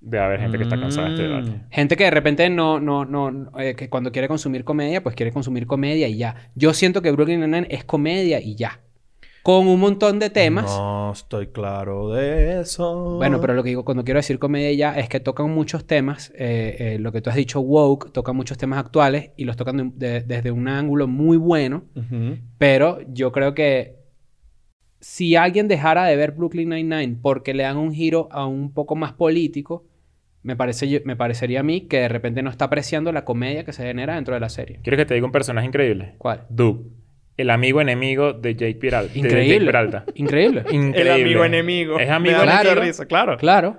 De 0.00 0.18
haber 0.18 0.38
gente 0.40 0.58
que 0.58 0.64
está 0.64 0.78
cansada 0.78 1.08
de 1.08 1.14
este 1.14 1.26
Mm. 1.26 1.30
debate. 1.30 1.60
Gente 1.70 1.96
que 1.96 2.04
de 2.04 2.10
repente 2.10 2.50
no, 2.50 2.78
no, 2.78 3.04
no, 3.04 3.30
no, 3.30 3.58
eh, 3.58 3.74
que 3.74 3.88
cuando 3.88 4.12
quiere 4.12 4.28
consumir 4.28 4.62
comedia, 4.64 5.02
pues 5.02 5.16
quiere 5.16 5.32
consumir 5.32 5.66
comedia 5.66 6.08
y 6.08 6.16
ya. 6.18 6.50
Yo 6.54 6.74
siento 6.74 7.00
que 7.00 7.10
Brooklyn 7.10 7.40
Nine-Nine 7.40 7.68
es 7.70 7.84
comedia 7.84 8.40
y 8.40 8.54
ya. 8.54 8.80
Con 9.44 9.68
un 9.68 9.78
montón 9.78 10.18
de 10.18 10.30
temas. 10.30 10.64
No 10.64 11.12
estoy 11.12 11.48
claro 11.48 12.10
de 12.14 12.60
eso. 12.62 13.16
Bueno, 13.18 13.40
pero 13.42 13.52
lo 13.52 13.62
que 13.62 13.68
digo 13.68 13.84
cuando 13.84 14.02
quiero 14.02 14.18
decir 14.18 14.38
comedia 14.38 14.72
ya 14.72 14.98
es 14.98 15.08
que 15.10 15.20
tocan 15.20 15.50
muchos 15.50 15.86
temas, 15.86 16.32
eh, 16.36 16.76
eh, 16.78 16.98
lo 16.98 17.12
que 17.12 17.20
tú 17.20 17.28
has 17.28 17.36
dicho 17.36 17.60
woke, 17.60 18.10
tocan 18.10 18.34
muchos 18.36 18.56
temas 18.56 18.78
actuales 18.78 19.32
y 19.36 19.44
los 19.44 19.56
tocan 19.56 19.76
de- 19.98 20.08
de- 20.08 20.20
desde 20.22 20.50
un 20.50 20.66
ángulo 20.66 21.06
muy 21.08 21.36
bueno, 21.36 21.84
pero 22.56 22.98
yo 23.12 23.32
creo 23.32 23.54
que 23.54 23.96
si 25.00 25.36
alguien 25.36 25.68
dejara 25.68 26.06
de 26.06 26.16
ver 26.16 26.32
Brooklyn 26.32 26.70
Nine-Nine 26.70 27.18
porque 27.20 27.52
le 27.52 27.64
dan 27.64 27.76
un 27.76 27.92
giro 27.92 28.28
a 28.32 28.46
un 28.46 28.72
poco 28.72 28.96
más 28.96 29.12
político, 29.12 29.84
me, 30.42 30.56
parece, 30.56 31.02
me 31.04 31.16
parecería 31.16 31.60
a 31.60 31.62
mí 31.62 31.82
que 31.82 31.98
de 32.00 32.08
repente 32.08 32.42
no 32.42 32.48
está 32.48 32.64
apreciando 32.64 33.12
la 33.12 33.26
comedia 33.26 33.64
que 33.64 33.74
se 33.74 33.82
genera 33.84 34.14
dentro 34.14 34.32
de 34.32 34.40
la 34.40 34.48
serie. 34.48 34.80
¿Quieres 34.82 34.98
que 35.00 35.04
te 35.04 35.14
diga 35.14 35.26
un 35.26 35.32
personaje 35.32 35.66
increíble? 35.66 36.14
¿Cuál? 36.16 36.46
Doug. 36.48 36.86
El 37.36 37.50
amigo 37.50 37.80
enemigo 37.80 38.32
de 38.32 38.54
Jake 38.54 38.76
Peralta. 38.76 39.12
de 39.12 39.20
Jake 39.20 39.28
Increíble. 39.28 39.66
Peralta. 39.66 40.04
Increíble. 40.14 40.60
Increíble. 40.70 41.00
El 41.00 41.10
amigo 41.10 41.44
enemigo. 41.44 41.98
Es 41.98 42.08
amigo 42.10 42.42
enemigo. 42.42 42.74
risa, 42.76 43.06
claro. 43.06 43.36
Claro. 43.38 43.76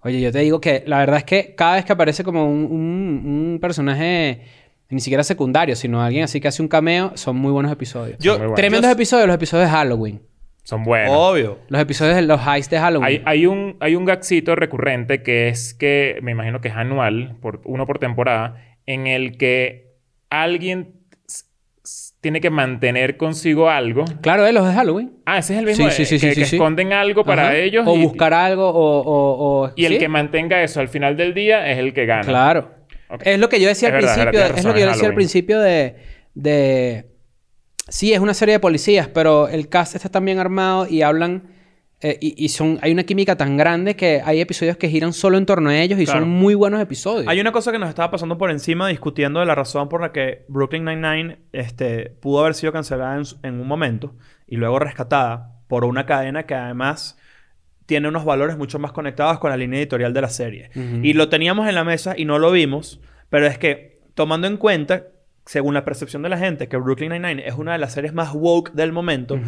Oye, 0.00 0.20
yo 0.20 0.30
te 0.30 0.38
digo 0.40 0.60
que 0.60 0.84
la 0.86 0.98
verdad 0.98 1.16
es 1.18 1.24
que 1.24 1.54
cada 1.56 1.74
vez 1.76 1.84
que 1.84 1.92
aparece 1.92 2.22
como 2.22 2.46
un, 2.48 2.64
un- 2.64 3.22
un 3.54 3.58
personaje 3.60 4.42
ni 4.88 5.00
siquiera 5.00 5.24
secundario, 5.24 5.74
sino 5.74 6.00
alguien 6.00 6.22
así 6.24 6.40
que 6.40 6.46
hace 6.46 6.62
un 6.62 6.68
cameo, 6.68 7.10
son 7.16 7.36
muy 7.36 7.50
buenos 7.50 7.72
episodios. 7.72 8.16
Yo- 8.20 8.38
Muy. 8.38 8.54
Tremendos 8.54 8.88
yo- 8.88 8.92
episodios, 8.94 9.26
los 9.26 9.34
episodios 9.34 9.66
de 9.68 9.72
Halloween. 9.74 10.22
Son 10.62 10.84
buenos. 10.84 11.12
Obvio. 11.12 11.58
Los 11.68 11.80
episodios 11.80 12.14
de 12.16 12.22
los 12.22 12.40
highs 12.40 12.68
de 12.70 12.78
Halloween. 12.78 13.04
Hay, 13.06 13.22
hay 13.24 13.46
un, 13.46 13.76
hay 13.80 13.94
un 13.96 14.04
gagcito 14.04 14.54
recurrente 14.54 15.22
que 15.24 15.48
es 15.48 15.74
que, 15.74 16.18
me 16.22 16.32
imagino 16.32 16.60
que 16.60 16.68
es 16.68 16.74
anual, 16.76 17.36
por, 17.40 17.60
uno 17.64 17.86
por 17.86 17.98
temporada, 17.98 18.64
en 18.84 19.06
el 19.08 19.36
que 19.38 19.94
alguien 20.30 20.95
tiene 22.26 22.40
que 22.40 22.50
mantener 22.50 23.16
consigo 23.16 23.70
algo. 23.70 24.04
Claro, 24.20 24.42
de 24.42 24.52
los 24.52 24.66
de 24.66 24.74
Halloween. 24.74 25.12
Ah, 25.24 25.38
ese 25.38 25.52
es 25.54 25.60
el 25.60 25.66
mismo. 25.66 25.88
Sí, 25.90 25.92
sí, 25.92 26.02
eh, 26.02 26.18
sí, 26.18 26.26
que, 26.26 26.34
sí, 26.34 26.40
que 26.40 26.46
sí, 26.46 26.56
esconden 26.56 26.92
algo 26.92 27.24
para 27.24 27.42
Ajá. 27.44 27.56
ellos. 27.56 27.86
O 27.86 27.96
y, 27.96 28.02
buscar 28.02 28.34
algo 28.34 28.68
o... 28.68 29.00
o- 29.02 29.62
o- 29.66 29.72
y 29.76 29.84
el 29.84 29.96
que 29.96 30.08
mantenga 30.08 30.60
eso 30.60 30.80
al 30.80 30.88
final 30.88 31.16
del 31.16 31.34
día 31.34 31.70
es 31.70 31.78
el 31.78 31.94
que 31.94 32.04
gana. 32.04 32.22
Claro. 32.24 32.74
Es 33.22 33.38
lo 33.38 33.48
que 33.48 33.60
yo 33.60 33.68
decía 33.68 33.90
Es 33.90 33.94
al 33.94 34.00
verdad, 34.00 34.14
principio. 34.14 34.40
verdad, 34.40 34.58
es 34.58 34.64
lo 34.64 34.74
que 34.74 34.80
yo 34.80 34.86
decía 34.88 35.08
al 35.08 35.14
principio 35.14 35.60
de, 35.60 35.94
de... 36.34 37.06
Sí, 37.88 38.12
es 38.12 38.18
una 38.18 38.34
serie 38.34 38.54
de 38.54 38.58
policías, 38.58 39.06
pero 39.06 39.46
el 39.46 39.68
cast 39.68 39.94
está 39.94 40.08
tan 40.08 40.24
bien 40.24 40.40
armado 40.40 40.88
y 40.90 41.02
hablan... 41.02 41.44
eh, 42.00 42.18
y, 42.20 42.44
y 42.44 42.48
son... 42.50 42.78
Hay 42.82 42.92
una 42.92 43.04
química 43.04 43.36
tan 43.36 43.56
grande 43.56 43.96
que 43.96 44.20
hay 44.24 44.40
episodios 44.40 44.76
que 44.76 44.88
giran 44.88 45.12
solo 45.12 45.38
en 45.38 45.46
torno 45.46 45.70
a 45.70 45.78
ellos 45.78 45.98
y 45.98 46.04
Claro. 46.04 46.20
son 46.20 46.28
muy 46.28 46.54
buenos 46.54 46.80
episodios. 46.80 47.26
Hay 47.28 47.40
una 47.40 47.52
cosa 47.52 47.72
que 47.72 47.78
nos 47.78 47.88
estaba 47.88 48.10
pasando 48.10 48.36
por 48.36 48.50
encima 48.50 48.88
discutiendo 48.88 49.40
de 49.40 49.46
la 49.46 49.54
razón 49.54 49.88
por 49.88 50.00
la 50.02 50.12
que 50.12 50.44
Brooklyn 50.48 50.84
Nine-Nine 50.84 51.38
este, 51.52 52.10
pudo 52.20 52.40
haber 52.40 52.54
sido 52.54 52.72
cancelada 52.72 53.20
en, 53.42 53.60
un 53.60 53.66
momento 53.66 54.14
y 54.46 54.56
luego 54.56 54.78
rescatada 54.78 55.54
por 55.68 55.84
una 55.84 56.04
cadena 56.06 56.44
que 56.44 56.54
además 56.54 57.18
tiene 57.86 58.08
unos 58.08 58.24
valores 58.24 58.56
mucho 58.58 58.78
más 58.78 58.92
conectados 58.92 59.38
con 59.38 59.50
la 59.50 59.56
línea 59.56 59.78
editorial 59.80 60.12
de 60.12 60.20
la 60.20 60.28
serie. 60.28 60.70
Y 61.02 61.12
lo 61.14 61.28
teníamos 61.28 61.68
en 61.68 61.74
la 61.76 61.84
mesa 61.84 62.14
y 62.16 62.24
no 62.24 62.38
lo 62.38 62.50
vimos, 62.50 63.00
pero 63.30 63.46
es 63.46 63.58
que 63.58 64.00
tomando 64.14 64.48
en 64.48 64.56
cuenta, 64.56 65.04
según 65.46 65.72
la 65.74 65.84
percepción 65.84 66.22
de 66.22 66.28
la 66.28 66.36
gente, 66.36 66.68
que 66.68 66.76
Brooklyn 66.76 67.12
Nine-Nine 67.12 67.46
es 67.46 67.54
una 67.54 67.72
de 67.72 67.78
las 67.78 67.92
series 67.92 68.12
más 68.12 68.32
woke 68.34 68.72
del 68.72 68.92
momento. 68.92 69.38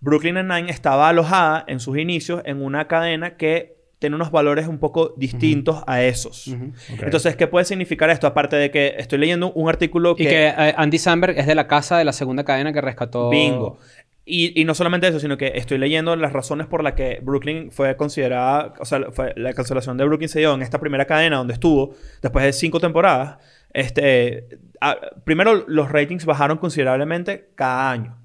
Brooklyn 0.00 0.34
Nine-Nine 0.34 0.70
estaba 0.70 1.08
alojada 1.08 1.64
en 1.66 1.80
sus 1.80 1.98
inicios 1.98 2.42
en 2.44 2.62
una 2.62 2.86
cadena 2.86 3.36
que 3.36 3.76
tiene 3.98 4.14
unos 4.14 4.30
valores 4.30 4.68
un 4.68 4.78
poco 4.78 5.14
distintos 5.16 5.82
a 5.88 6.02
esos. 6.04 6.46
Ujú. 6.46 6.72
Ok. 6.94 7.02
Entonces, 7.02 7.34
¿qué 7.34 7.48
puede 7.48 7.64
significar 7.64 8.08
esto? 8.10 8.28
Aparte 8.28 8.54
de 8.54 8.70
que 8.70 8.94
estoy 8.96 9.18
leyendo 9.18 9.52
un 9.52 9.68
artículo 9.68 10.14
que... 10.14 10.22
Y 10.22 10.26
que 10.26 10.46
eh, 10.46 10.74
Andy 10.76 10.98
Samberg 10.98 11.36
es 11.36 11.48
de 11.48 11.56
la 11.56 11.66
casa 11.66 11.98
de 11.98 12.04
la 12.04 12.12
segunda 12.12 12.44
cadena 12.44 12.72
que 12.72 12.80
rescató... 12.80 13.28
Bingo. 13.28 13.78
Y, 14.24 14.60
y 14.60 14.64
no 14.66 14.74
solamente 14.74 15.08
eso, 15.08 15.18
sino 15.18 15.36
que 15.36 15.52
estoy 15.56 15.78
leyendo 15.78 16.14
las 16.14 16.32
razones 16.32 16.68
por 16.68 16.84
las 16.84 16.92
que 16.92 17.18
Brooklyn 17.22 17.72
fue 17.72 17.96
considerada... 17.96 18.74
O 18.78 18.84
sea, 18.84 19.00
fue- 19.10 19.32
la 19.36 19.52
cancelación 19.52 19.96
de 19.96 20.04
Brooklyn 20.04 20.28
se 20.28 20.38
dio 20.38 20.54
en 20.54 20.62
esta 20.62 20.78
primera 20.78 21.06
cadena 21.06 21.38
donde 21.38 21.54
estuvo, 21.54 21.96
después 22.22 22.44
de 22.44 22.52
cinco 22.52 22.78
temporadas. 22.78 23.38
Este, 23.72 24.60
primero, 25.24 25.64
los 25.66 25.90
ratings 25.90 26.24
bajaron 26.24 26.58
considerablemente 26.58 27.50
cada 27.56 27.90
año. 27.90 28.16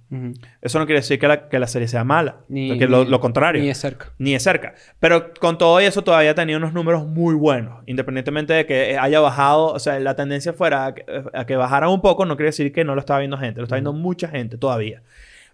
Eso 0.61 0.79
no 0.79 0.85
quiere 0.85 1.01
decir 1.01 1.19
que 1.19 1.27
la, 1.27 1.49
que 1.49 1.59
la 1.59 1.67
serie 1.67 1.87
sea 1.87 2.03
mala. 2.03 2.37
Ni- 2.49 2.69
lo, 2.87 3.03
ni- 3.05 3.09
lo 3.09 3.19
contrario. 3.19 3.61
Ni 3.61 3.67
de 3.67 3.75
cerca. 3.75 4.11
Ni 4.17 4.33
de 4.33 4.39
cerca. 4.39 4.75
Pero 4.99 5.33
con 5.33 5.57
todo 5.57 5.79
eso 5.79 6.03
todavía 6.03 6.35
tenía 6.35 6.57
unos 6.57 6.73
números 6.73 7.05
muy 7.07 7.35
buenos. 7.35 7.83
Independientemente 7.85 8.53
de 8.53 8.65
que 8.65 8.97
haya 8.97 9.19
bajado, 9.19 9.67
o 9.73 9.79
sea, 9.79 9.99
la 9.99 10.15
tendencia 10.15 10.53
fuera 10.53 10.85
a 10.87 10.93
que, 10.95 11.05
a 11.33 11.45
que 11.45 11.55
bajara 11.55 11.89
un 11.89 12.01
poco, 12.01 12.25
no 12.25 12.35
quiere 12.35 12.47
decir 12.49 12.71
que 12.71 12.83
no 12.83 12.95
lo 12.95 12.99
estaba 12.99 13.19
viendo 13.19 13.37
gente. 13.37 13.59
Lo 13.59 13.63
está 13.63 13.75
viendo 13.75 13.93
mucha 13.93 14.27
gente 14.27 14.57
todavía. 14.57 15.01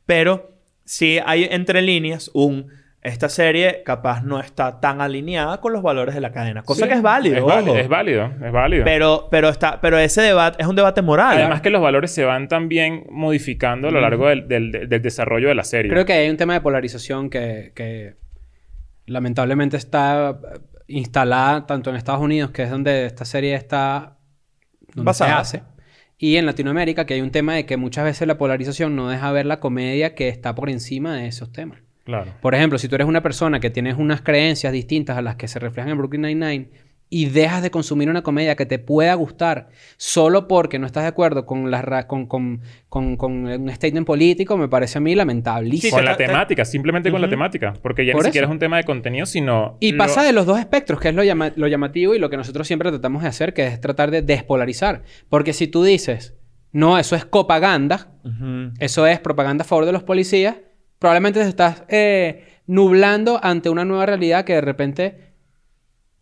Pero 0.06 0.52
sí 0.86 1.20
hay 1.26 1.48
entre 1.52 1.82
líneas 1.82 2.30
un... 2.34 2.68
Esta 3.10 3.28
serie 3.30 3.84
capaz 3.84 4.22
no 4.24 4.40
está 4.40 4.80
tan 4.80 5.02
alineada 5.02 5.60
con 5.62 5.74
los 5.74 5.82
valores 5.82 6.16
de 6.16 6.22
la 6.22 6.32
cadena. 6.32 6.64
Cosa 6.64 6.84
Sí, 6.84 6.88
que 6.90 6.96
es 6.96 7.02
válido. 7.02 7.38
Es, 7.38 7.44
válido, 7.44 7.72
ojo. 7.74 7.82
es 7.82 7.88
válido. 7.90 8.32
Es 8.46 8.52
válido. 8.52 8.86
Pero, 8.86 9.28
pero, 9.30 9.50
está, 9.50 9.82
pero 9.82 9.98
ese 9.98 10.22
debate 10.22 10.62
es 10.62 10.68
un 10.68 10.76
debate 10.76 11.02
moral. 11.02 11.38
Además 11.38 11.62
que 11.62 11.70
los 11.70 11.82
valores 11.82 12.12
se 12.12 12.24
van 12.24 12.48
también 12.48 13.06
modificando 13.10 13.88
a 13.88 13.92
lo 13.92 14.00
largo 14.02 14.28
del, 14.28 14.48
del- 14.48 14.72
del 14.90 15.02
desarrollo 15.02 15.48
de 15.50 15.56
la 15.56 15.64
serie. 15.64 15.92
Creo 15.92 16.06
que 16.06 16.14
hay 16.14 16.30
un 16.30 16.38
tema 16.38 16.54
de 16.54 16.62
polarización 16.62 17.30
que, 17.30 17.72
que 17.76 18.16
lamentablemente 19.06 19.78
está 19.78 20.30
eh, 20.32 20.60
instalada 20.88 21.66
tanto 21.66 21.90
en 21.90 21.96
Estados 21.96 22.22
Unidos, 22.22 22.52
que 22.52 22.64
es 22.64 22.70
donde 22.70 23.06
esta 23.06 23.26
serie 23.26 23.56
está 23.56 24.18
donde 24.94 25.06
Basada. 25.06 25.44
se 25.46 25.58
hace, 25.58 25.64
y 26.18 26.36
en 26.36 26.46
Latinoamérica, 26.46 27.06
que 27.06 27.14
hay 27.14 27.22
un 27.22 27.32
tema 27.32 27.54
de 27.56 27.66
que 27.66 27.78
muchas 27.78 28.04
veces 28.04 28.28
la 28.28 28.38
polarización 28.38 28.96
no 28.96 29.08
deja 29.10 29.32
ver 29.32 29.46
la 29.46 29.60
comedia 29.60 30.16
que 30.16 30.28
está 30.30 30.54
por 30.56 30.70
encima 30.70 31.16
de 31.16 31.28
esos 31.28 31.52
temas. 31.52 31.80
Claro. 32.10 32.32
Por 32.42 32.56
ejemplo, 32.56 32.78
si 32.80 32.88
tú 32.88 32.96
eres 32.96 33.08
una 33.08 33.22
persona 33.22 33.60
que 33.60 33.70
tienes 33.70 33.96
unas 33.98 34.22
creencias 34.22 34.74
distintas 34.74 35.18
a 35.18 35.22
las 35.22 35.36
que 35.36 35.48
se 35.48 35.60
reflejan 35.60 35.92
en 35.92 35.98
Brooklyn 36.00 36.22
Nine-Nine 36.24 36.70
y 37.12 37.26
dejas 37.26 37.64
de 37.64 37.72
consumir 37.72 38.08
una 38.10 38.22
comedia 38.22 38.56
que 38.56 38.68
te 38.68 38.78
pueda 38.78 39.14
gustar 39.16 39.70
solo 39.98 40.48
porque 40.48 40.78
no 40.78 40.86
estás 40.86 41.04
de 41.04 41.10
acuerdo 41.10 41.46
con, 41.46 41.72
la 41.72 41.82
ra- 41.82 42.06
con, 42.08 42.28
con, 42.28 42.62
con, 42.88 43.18
con 43.18 43.46
un 43.48 43.70
statement 43.72 44.06
político, 44.06 44.58
me 44.58 44.68
parece 44.68 45.00
a 45.00 45.02
mí 45.02 45.16
lamentablísimo. 45.16 45.92
con 45.98 46.02
te- 46.02 46.06
la 46.12 46.18
te- 46.18 46.26
temática, 46.28 46.66
simplemente 46.66 47.12
con 47.12 47.20
la 47.22 47.28
temática. 47.30 47.74
Porque 47.82 48.06
ya 48.06 48.14
Por 48.14 48.22
ni 48.24 48.28
siquiera 48.28 48.46
es 48.48 48.52
un 48.52 48.60
tema 48.60 48.78
de 48.78 48.84
contenido, 48.84 49.26
sino... 49.26 49.78
Y 49.80 49.94
lo- 49.94 49.98
pasa 49.98 50.22
de 50.24 50.34
los 50.34 50.46
dos 50.46 50.60
espectros, 50.60 51.00
que 51.00 51.10
es 51.10 51.16
lo, 51.16 51.24
llama- 51.24 51.52
lo 51.56 51.68
llamativo 51.68 52.14
y 52.14 52.20
lo 52.20 52.30
que 52.30 52.38
nosotros 52.38 52.68
siempre 52.68 52.92
tratamos 52.92 53.24
de 53.24 53.30
hacer, 53.30 53.54
que 53.56 53.66
es 53.66 53.82
tratar 53.82 54.12
de 54.12 54.22
despolarizar. 54.22 55.02
Porque 55.30 55.54
si 55.54 55.68
tú 55.68 55.84
dices, 55.84 56.36
no, 56.72 57.00
eso 57.00 57.16
es 57.16 57.26
propaganda, 57.26 58.12
Ujú. 58.24 58.72
eso 58.80 59.08
es 59.08 59.20
propaganda 59.20 59.64
a 59.64 59.68
favor 59.68 59.86
de 59.88 59.94
los 59.94 60.04
policías, 60.04 60.58
probablemente 61.00 61.40
te 61.42 61.48
estás 61.50 61.84
eh, 61.88 62.46
nublando 62.68 63.40
ante 63.42 63.70
una 63.70 63.86
nueva 63.86 64.06
realidad 64.06 64.46
que 64.46 64.54
de 64.54 64.62
repente 64.62 65.30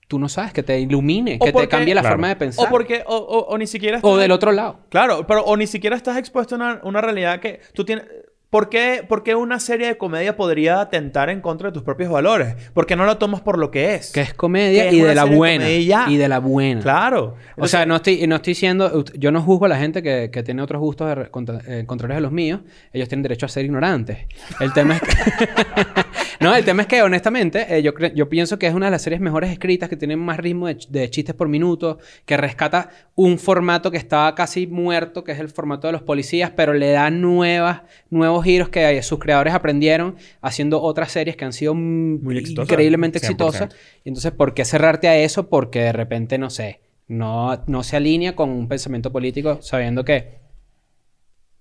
tú 0.08 0.20
no 0.20 0.30
sabes, 0.30 0.54
que 0.54 0.64
te 0.64 0.80
ilumine, 0.80 1.38
O 1.42 1.46
que 1.46 1.52
te 1.52 1.68
cambie 1.68 1.94
la 1.94 2.00
Claro. 2.02 2.14
forma 2.14 2.30
de 2.30 2.36
pensar. 2.38 2.66
O 2.66 2.70
porque... 2.70 3.04
O, 3.06 3.16
o- 3.18 3.48
o 3.48 3.58
ni 3.58 3.68
siquiera... 3.68 3.98
O 4.02 4.12
estás- 4.12 4.22
del 4.22 4.32
otro 4.32 4.54
lado. 4.54 4.80
Claro, 4.90 5.28
pero 5.28 5.42
o 5.44 5.58
ni 5.58 5.68
siquiera 5.68 5.98
estás 5.98 6.16
expuesto 6.18 6.56
a 6.56 6.58
una, 6.58 6.80
una 6.84 7.02
realidad 7.02 7.42
que 7.42 7.60
tú 7.74 7.84
tienes... 7.84 8.06
¿Por 8.50 8.70
qué, 8.70 9.04
por 9.08 9.24
qué 9.24 9.36
una 9.36 9.60
serie 9.60 9.88
de 9.88 9.98
comedia 9.98 10.38
podría 10.38 10.80
atentar 10.80 11.30
en 11.30 11.42
contra 11.42 11.68
de 11.70 11.74
tus 11.74 11.84
propios 11.84 12.10
valores? 12.10 12.56
Porque 12.74 12.96
no 12.96 13.06
lo 13.06 13.18
tomas 13.18 13.42
por 13.42 13.58
lo 13.58 13.72
que 13.72 13.96
es. 13.96 14.12
Que 14.14 14.22
es 14.22 14.34
comedia 14.34 14.84
Que 14.84 14.88
es 14.90 14.94
y 14.96 15.02
de 15.02 15.16
la 15.16 15.26
de 15.26 15.36
buena. 15.36 15.66
comedia 15.66 16.06
y 16.08 16.16
de 16.18 16.28
la 16.30 16.40
buena. 16.40 16.82
Claro. 16.82 17.36
O 17.58 17.68
sea, 17.68 17.86
no 17.86 17.98
estoy, 17.98 18.26
no 18.26 18.36
estoy 18.38 18.52
diciendo... 18.52 19.04
Yo 19.16 19.32
no 19.32 19.42
juzgo 19.42 19.66
a 19.66 19.70
la 19.70 19.78
gente 19.78 20.02
que, 20.02 20.30
que 20.32 20.44
tiene 20.44 20.62
otros 20.62 20.80
gustos 20.80 21.14
de 21.14 21.30
contra- 21.30 21.62
eh, 21.68 21.84
contrarios 21.86 22.18
a 22.20 22.22
los 22.22 22.32
míos. 22.32 22.62
Ellos 22.94 23.10
tienen 23.10 23.24
derecho 23.24 23.46
a 23.46 23.50
ser 23.50 23.66
ignorantes. 23.66 24.20
El 24.62 24.72
tema 24.72 24.96
es 24.96 25.02
que... 25.02 25.08
No, 26.40 26.56
el 26.56 26.64
tema 26.64 26.84
es 26.84 26.88
que, 26.88 27.02
honestamente, 27.02 27.66
eh, 27.68 27.82
yo, 27.82 27.94
yo 28.14 28.30
pienso 28.30 28.60
que 28.60 28.68
es 28.68 28.74
una 28.76 28.86
de 28.86 28.92
las 28.92 29.02
series 29.02 29.20
mejores 29.20 29.50
escritas, 29.50 29.90
que 29.90 29.96
tienen 29.98 30.20
más 30.20 30.38
ritmo 30.38 30.68
de, 30.68 30.78
de 30.88 31.10
chistes 31.10 31.34
por 31.34 31.48
minuto, 31.48 31.98
que 32.26 32.38
rescata 32.38 32.92
un 33.16 33.40
formato 33.40 33.90
que 33.90 33.98
estaba 33.98 34.36
casi 34.36 34.68
muerto, 34.68 35.24
que 35.24 35.32
es 35.32 35.40
el 35.40 35.50
formato 35.50 35.88
de 35.88 35.94
los 35.94 36.04
policías, 36.04 36.52
pero 36.56 36.76
le 36.76 36.92
da 36.92 37.10
nuevas, 37.10 37.82
nuevos 38.12 38.37
giros 38.44 38.70
que 38.70 39.02
sus 39.04 39.20
creadores 39.20 39.54
aprendieron 39.54 40.16
haciendo 40.42 40.82
otras 40.82 41.12
series 41.12 41.36
que 41.36 41.46
han 41.46 41.54
sido 41.54 41.74
Muy 41.74 42.40
increíblemente 42.40 43.20
100%. 43.20 43.24
exitosas. 43.24 43.76
Y 44.04 44.10
entonces, 44.10 44.32
¿por 44.32 44.54
qué 44.54 44.66
cerrarte 44.66 45.08
a 45.08 45.18
eso? 45.18 45.50
Porque 45.50 45.80
de 45.80 45.94
repente, 45.94 46.38
no 46.38 46.50
sé, 46.50 46.82
no, 47.08 47.64
no 47.68 47.84
se 47.84 47.98
alinea 47.98 48.36
con 48.36 48.50
un 48.50 48.68
pensamiento 48.68 49.12
político 49.12 49.62
sabiendo 49.62 50.04
que 50.04 50.40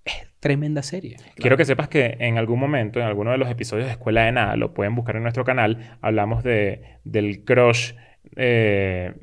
es 0.05 0.13
tremenda 0.39 0.83
serie. 0.83 1.17
Quiero 1.35 1.57
que 1.57 1.65
sepas 1.65 1.87
que 1.87 2.17
en 2.19 2.37
algún 2.37 2.59
momento, 2.59 2.99
en 2.99 3.05
alguno 3.05 3.31
de 3.31 3.37
los 3.37 3.49
episodios 3.49 3.87
de 3.87 3.93
Escuela 3.93 4.25
de 4.25 4.31
Nada, 4.31 4.55
lo 4.55 4.73
pueden 4.73 4.95
buscar 4.95 5.15
en 5.15 5.23
nuestro 5.23 5.45
canal, 5.45 5.97
hablamos 6.01 6.43
de, 6.43 6.99
del 7.03 7.43
crush 7.43 7.93
eh, 8.35 9.13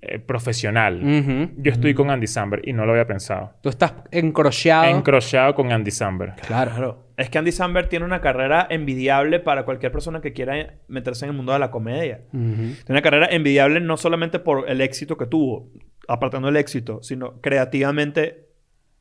eh, 0.00 0.18
profesional. 0.18 1.52
Yo 1.56 1.72
estoy 1.72 1.94
con 1.94 2.10
Andy 2.10 2.26
Samberg 2.26 2.68
y 2.68 2.72
no 2.72 2.84
lo 2.86 2.92
había 2.92 3.06
pensado. 3.06 3.52
Tú 3.62 3.68
estás 3.68 3.94
encrochado. 4.10 4.84
Encrochado 4.96 5.54
con 5.54 5.72
Andy 5.72 5.90
Samberg. 5.90 6.36
claro. 6.36 6.70
Claro. 6.70 7.10
Es 7.16 7.28
que 7.28 7.36
Andy 7.36 7.52
Samberg 7.52 7.90
tiene 7.90 8.06
una 8.06 8.22
carrera 8.22 8.66
envidiable 8.70 9.40
para 9.40 9.64
cualquier 9.66 9.92
persona 9.92 10.22
que 10.22 10.32
quiera 10.32 10.78
meterse 10.88 11.26
en 11.26 11.32
el 11.32 11.36
mundo 11.36 11.52
de 11.52 11.58
la 11.58 11.70
comedia. 11.70 12.22
Tiene 12.30 12.76
una 12.88 13.02
carrera 13.02 13.26
envidiable 13.30 13.78
no 13.80 13.98
solamente 13.98 14.38
por 14.38 14.70
el 14.70 14.80
éxito 14.80 15.18
que 15.18 15.26
tuvo, 15.26 15.68
apartando 16.08 16.48
el 16.48 16.56
éxito, 16.56 17.02
sino 17.02 17.38
creativamente 17.42 18.48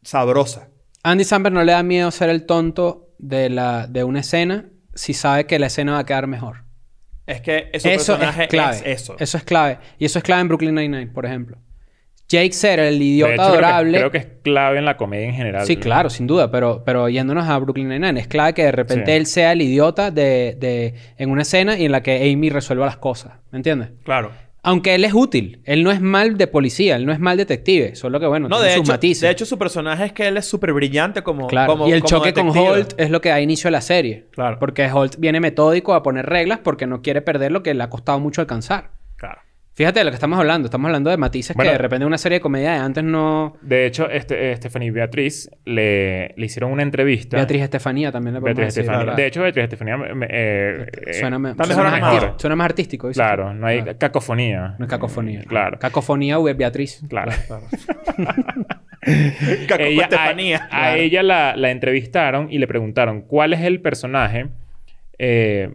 sabrosa. 0.04 0.68
Andy 1.04 1.24
Samberg 1.24 1.56
no 1.56 1.64
le 1.64 1.72
da 1.72 1.82
miedo 1.82 2.12
ser 2.12 2.30
el 2.30 2.46
tonto 2.46 3.14
de, 3.20 3.50
la, 3.50 3.88
de 3.88 4.04
una 4.04 4.20
escena 4.20 4.66
si 4.94 5.14
sabe 5.14 5.46
que 5.46 5.58
la 5.58 5.68
escena 5.68 5.94
va 5.94 6.00
a 6.00 6.06
quedar 6.06 6.28
mejor. 6.28 6.66
Es 7.30 7.42
que 7.42 7.70
Eso 7.72 7.90
personaje 7.90 8.44
es 8.44 8.50
clave. 8.50 8.78
es 8.78 8.84
eso. 8.86 9.16
es 9.20 9.44
clave. 9.44 9.78
Y 10.00 10.06
eso 10.06 10.18
es 10.20 10.24
clave 10.24 10.42
en 10.42 10.48
Brooklyn 10.48 10.76
Nine-Nine, 10.76 11.08
por 11.12 11.26
ejemplo. 11.26 11.58
Jake 12.28 12.52
Ser, 12.54 12.80
el 12.80 13.02
idiota 13.02 13.34
creo 13.34 13.46
que- 13.46 13.52
adorable. 13.52 13.98
Creo 13.98 14.12
que, 14.12 14.18
es 14.20 14.28
clave 14.44 14.78
en 14.78 14.86
la 14.86 14.98
comedia 14.98 15.26
en 15.28 15.34
general. 15.34 15.66
Sí, 15.66 15.78
claro, 15.78 16.10
sin 16.12 16.28
duda. 16.28 16.52
Pero, 16.52 16.84
pero 16.86 17.10
yéndonos 17.10 17.48
a 17.50 17.58
Brooklyn 17.58 17.90
Nine-Nine, 17.90 18.20
es 18.20 18.28
clave 18.28 18.54
que 18.54 18.64
de 18.66 18.72
repente 18.72 19.06
Sí. 19.12 19.18
él 19.18 19.26
sea 19.26 19.52
el 19.52 19.62
idiota 19.64 20.12
de, 20.12 20.56
de- 20.60 20.94
en 21.18 21.32
una 21.32 21.42
escena 21.42 21.78
y 21.78 21.86
en 21.86 21.92
la 21.92 22.04
que 22.04 22.32
Amy 22.32 22.50
resuelva 22.52 22.86
las 22.86 22.98
cosas. 22.98 23.34
¿Me 23.52 23.58
entiendes? 23.58 23.90
Claro. 24.04 24.32
Aunque 24.62 24.94
él 24.96 25.06
es 25.06 25.14
útil. 25.14 25.62
Él 25.64 25.84
no 25.84 25.92
es 25.92 26.02
mal 26.02 26.38
de 26.38 26.48
policía. 26.48 26.98
Él 26.98 27.06
no 27.06 27.14
es 27.14 27.20
mal 27.20 27.38
detective. 27.38 27.96
Solo 27.96 28.20
que, 28.20 28.28
bueno, 28.28 28.50
No, 28.50 28.58
tiene 28.58 28.72
de 28.72 28.76
sus 28.78 28.84
hecho, 28.84 28.92
matices. 28.92 29.22
de 29.22 29.30
hecho, 29.32 29.46
su 29.46 29.58
personaje 29.58 30.06
es 30.06 30.14
que 30.14 30.28
él 30.28 30.38
es 30.38 30.46
súper 30.46 30.74
brillante 30.74 31.22
como, 31.24 31.48
Claro. 31.48 31.72
como 31.72 31.88
y 31.88 31.94
el 31.94 32.02
como 32.02 32.10
choque 32.10 32.34
con. 32.34 32.50
Holt 32.50 32.94
es 32.98 33.10
lo 33.10 33.22
que 33.22 33.30
da 33.30 33.40
inicio 33.40 33.70
a 33.70 33.72
la 33.72 33.82
serie. 33.82 34.28
Claro. 34.32 34.58
Porque 34.60 34.92
Holt 34.92 35.16
viene 35.18 35.40
metódico 35.40 35.94
a 35.94 36.04
poner 36.04 36.26
reglas 36.26 36.60
porque 36.64 36.88
no 36.88 37.02
quiere 37.02 37.22
perder 37.22 37.52
lo 37.52 37.64
que 37.64 37.74
le 37.74 37.84
ha 37.84 37.90
costado 37.90 38.20
mucho 38.20 38.42
alcanzar. 38.42 38.92
Claro. 39.80 39.90
Fíjate 39.90 40.00
de 40.02 40.04
lo 40.06 40.12
que 40.12 40.16
estamos 40.16 40.38
hablando. 40.40 40.66
Estamos 40.66 40.88
hablando 40.88 41.10
de 41.10 41.18
matices 41.18 41.56
Bueno. 41.56 41.70
que 41.70 41.74
de 41.74 41.78
repente 41.78 42.06
una 42.06 42.18
serie 42.18 42.38
de 42.38 42.42
comedia 42.42 42.72
de 42.74 42.78
antes 42.80 43.04
no... 43.04 43.56
De 43.62 43.86
hecho, 43.86 44.10
este, 44.10 44.54
Stephanie 44.58 44.92
Beatriz 44.92 45.50
le, 45.66 46.34
le 46.36 46.46
hicieron 46.46 46.72
una 46.72 46.84
entrevista. 46.84 47.38
Beatriz 47.38 47.62
Estefanía 47.64 48.12
también 48.12 48.34
le 48.36 48.42
podemos 48.42 48.58
Beatriz 48.58 48.76
decir, 48.76 48.92
Estefanía. 48.92 49.16
De 49.16 49.26
hecho, 49.28 49.42
Beatriz 49.42 49.64
Estefanía 49.64 49.98
me- 49.98 50.14
me- 50.16 50.28
eh, 50.30 50.86
eh, 51.08 51.14
suena, 51.14 51.40
más, 51.40 51.56
suena 52.38 52.56
más 52.56 52.66
artístico. 52.66 53.10
Claro, 53.12 53.54
no 53.54 53.68
hay 53.68 53.82
Claro. 53.82 53.98
cacofonía. 53.98 54.76
No 54.78 54.86
es 54.86 54.90
cacofonía. 54.90 55.44
Claro. 55.48 55.80
Cacofonía 55.80 56.40
o 56.40 56.44
Beatriz. 56.44 57.02
Claro. 57.08 57.32
Caco 59.68 59.84
Ella- 59.84 60.04
Estefanía. 60.04 60.68
A, 60.72 60.86
a 60.88 60.98
ella 60.98 61.24
la, 61.24 61.56
la 61.56 61.72
entrevistaron 61.72 62.52
y 62.52 62.58
le 62.58 62.68
preguntaron 62.68 63.22
cuál 63.22 63.54
es 63.54 63.62
el 63.62 63.82
personaje, 63.82 64.48
eh, 65.18 65.74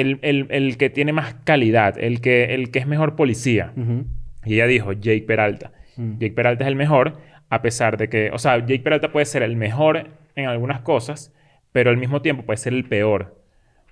el, 0.00 0.18
el- 0.22 0.46
el 0.50 0.76
que 0.76 0.90
tiene 0.90 1.12
más 1.12 1.34
calidad, 1.44 1.98
el 1.98 2.20
que, 2.20 2.54
el 2.54 2.70
que 2.70 2.78
es 2.78 2.86
mejor 2.86 3.16
policía. 3.16 3.72
Y 4.44 4.54
ella 4.54 4.66
dijo 4.66 4.92
Jake 4.92 5.22
Peralta. 5.26 5.72
Mm. 5.96 6.18
Jake 6.18 6.32
Peralta 6.34 6.64
es 6.64 6.68
el 6.68 6.76
mejor, 6.76 7.18
a 7.48 7.62
pesar 7.62 7.96
de 7.96 8.08
que, 8.08 8.30
o 8.32 8.38
sea, 8.38 8.58
Jake 8.58 8.80
Peralta 8.80 9.12
puede 9.12 9.26
ser 9.26 9.42
el 9.42 9.56
mejor 9.56 10.08
en 10.34 10.46
algunas 10.46 10.80
cosas, 10.80 11.32
pero 11.72 11.90
al 11.90 11.96
mismo 11.96 12.22
tiempo 12.22 12.42
puede 12.44 12.56
ser 12.58 12.72
el 12.74 12.84
peor. 12.84 13.40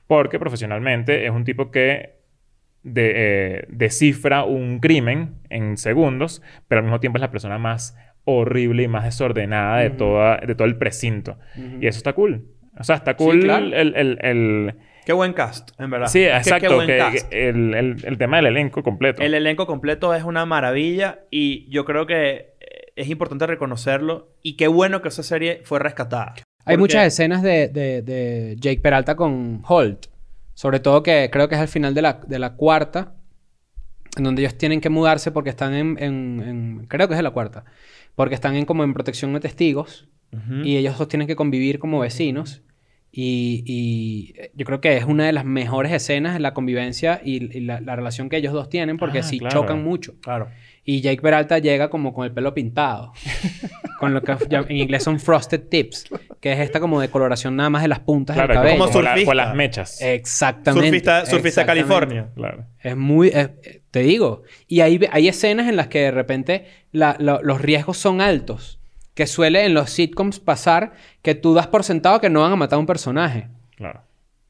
Porque 0.06 0.38
profesionalmente 0.38 1.24
es 1.24 1.30
un 1.30 1.44
tipo 1.44 1.70
que 1.70 2.14
de- 2.82 3.12
eh, 3.16 3.64
descifra 3.68 4.44
un 4.44 4.78
crimen 4.78 5.36
en 5.48 5.76
segundos, 5.78 6.42
pero 6.68 6.80
al 6.80 6.84
mismo 6.84 7.00
tiempo 7.00 7.16
es 7.16 7.22
la 7.22 7.30
persona 7.30 7.56
más 7.58 7.96
horrible 8.24 8.82
y 8.82 8.88
más 8.88 9.04
desordenada 9.04 9.78
de, 9.80 9.90
toda, 9.90 10.36
de 10.38 10.54
todo 10.54 10.66
el 10.68 10.76
precinto. 10.76 11.38
Y 11.80 11.86
eso 11.86 11.98
está 11.98 12.12
cool. 12.12 12.44
O 12.78 12.84
sea, 12.84 12.96
está 12.96 13.14
cool 13.16 13.40
claro. 13.40 13.66
el, 13.66 13.94
el- 13.96 14.18
el- 14.22 14.74
Qué 15.06 15.12
buen 15.12 15.32
cast, 15.32 15.70
en 15.80 15.90
verdad. 15.90 16.06
Sí, 16.08 16.22
Es 16.22 16.30
que 16.32 16.36
exacto. 16.38 16.68
qué 16.68 16.74
buen 16.74 16.86
que- 16.86 16.98
cast. 16.98 17.28
que 17.28 17.48
el, 17.48 17.74
el- 17.74 18.04
el 18.04 18.18
tema 18.18 18.36
del 18.36 18.46
elenco 18.46 18.82
completo. 18.82 19.22
El 19.22 19.34
elenco 19.34 19.66
completo 19.66 20.14
es 20.14 20.24
una 20.24 20.46
maravilla 20.46 21.20
y 21.30 21.68
yo 21.70 21.84
creo 21.84 22.06
que 22.06 22.54
eh, 22.60 22.92
es 22.96 23.08
importante 23.08 23.46
reconocerlo 23.46 24.34
y 24.42 24.56
qué 24.56 24.68
bueno 24.68 25.02
que 25.02 25.08
esa 25.08 25.22
serie 25.22 25.60
fue 25.64 25.78
rescatada. 25.78 26.34
Hay 26.66 26.76
Porque- 26.76 26.78
muchas 26.78 27.06
escenas 27.06 27.42
de, 27.42 27.68
de- 27.68 28.00
de 28.02 28.56
Jake 28.58 28.80
Peralta 28.80 29.16
con 29.16 29.62
Holt. 29.68 30.06
Sobre 30.54 30.78
todo 30.80 31.02
que 31.02 31.28
creo 31.32 31.48
que 31.48 31.56
es 31.56 31.60
al 31.60 31.68
final 31.68 31.94
de 31.94 32.02
la, 32.02 32.20
de 32.26 32.38
la 32.38 32.54
cuarta. 32.54 33.14
En 34.16 34.22
donde 34.24 34.42
ellos 34.42 34.56
tienen 34.56 34.80
que 34.80 34.88
mudarse 34.90 35.32
porque 35.32 35.50
están 35.50 35.74
en, 35.74 35.96
en- 36.00 36.40
en- 36.46 36.86
Creo 36.86 37.08
que 37.08 37.14
es 37.14 37.18
de 37.18 37.22
la 37.24 37.32
cuarta. 37.32 37.64
Porque 38.14 38.36
están 38.36 38.54
en, 38.54 38.64
como 38.64 38.84
en 38.84 38.94
protección 38.94 39.32
de 39.34 39.40
testigos. 39.40 40.08
Ujú. 40.32 40.62
Y 40.64 40.76
ellos 40.76 40.96
dos 40.96 41.08
tienen 41.08 41.26
que 41.26 41.34
convivir 41.36 41.78
como 41.80 41.98
vecinos. 41.98 42.62
Y, 43.16 43.62
y 43.64 44.34
yo 44.54 44.66
creo 44.66 44.80
que 44.80 44.96
es 44.96 45.04
una 45.04 45.24
de 45.26 45.32
las 45.32 45.44
mejores 45.44 45.92
escenas 45.92 46.34
de 46.34 46.40
la 46.40 46.52
convivencia 46.52 47.20
y, 47.24 47.56
y 47.56 47.60
la, 47.60 47.80
la 47.80 47.94
relación 47.94 48.28
que 48.28 48.36
ellos 48.38 48.52
dos 48.52 48.68
tienen. 48.68 48.96
Porque 48.96 49.20
Ah, 49.20 49.22
sí 49.22 49.38
claro. 49.38 49.60
chocan 49.60 49.84
mucho. 49.84 50.14
Claro. 50.20 50.48
Y 50.84 51.00
Jake 51.00 51.22
Peralta 51.22 51.58
llega 51.60 51.88
como 51.90 52.12
con 52.12 52.24
el 52.26 52.32
pelo 52.32 52.52
pintado. 52.54 53.12
con 54.00 54.12
lo 54.14 54.20
que 54.22 54.32
en 54.50 54.76
inglés 54.76 55.04
son 55.04 55.20
frosted 55.20 55.62
tips. 55.68 56.06
Que 56.40 56.52
es 56.52 56.58
esta 56.58 56.80
como 56.80 57.00
decoloración 57.00 57.54
nada 57.54 57.70
más 57.70 57.82
de 57.82 57.88
las 57.88 58.00
puntas 58.00 58.34
Claro, 58.34 58.48
del 58.52 58.56
cabello. 58.62 58.78
como 58.80 58.92
surfista. 58.92 59.24
con 59.24 59.36
las 59.36 59.54
mechas. 59.54 60.02
Exactamente. 60.02 60.88
Surfista, 60.88 61.20
surfista 61.26 61.60
exactamente. 61.62 61.88
California. 61.88 62.28
Claro. 62.34 62.64
Es 62.82 62.96
muy... 62.96 63.28
eh, 63.28 63.54
eh, 63.62 63.80
te 63.92 64.00
digo. 64.00 64.42
Y 64.66 64.80
hay, 64.80 65.00
hay 65.12 65.28
escenas 65.28 65.68
en 65.68 65.76
las 65.76 65.86
que 65.86 66.00
de 66.00 66.10
repente 66.10 66.64
la- 66.90 67.16
los 67.20 67.60
riesgos 67.62 67.96
son 67.96 68.20
altos. 68.20 68.80
Que 69.14 69.26
suele 69.26 69.64
en 69.64 69.74
los 69.74 69.90
sitcoms 69.90 70.40
pasar 70.40 70.92
que 71.22 71.34
tú 71.34 71.54
das 71.54 71.68
por 71.68 71.84
sentado 71.84 72.20
que 72.20 72.30
no 72.30 72.40
van 72.40 72.52
a 72.52 72.56
matar 72.56 72.76
a 72.76 72.80
un 72.80 72.86
personaje. 72.86 73.48
Claro. 73.76 74.02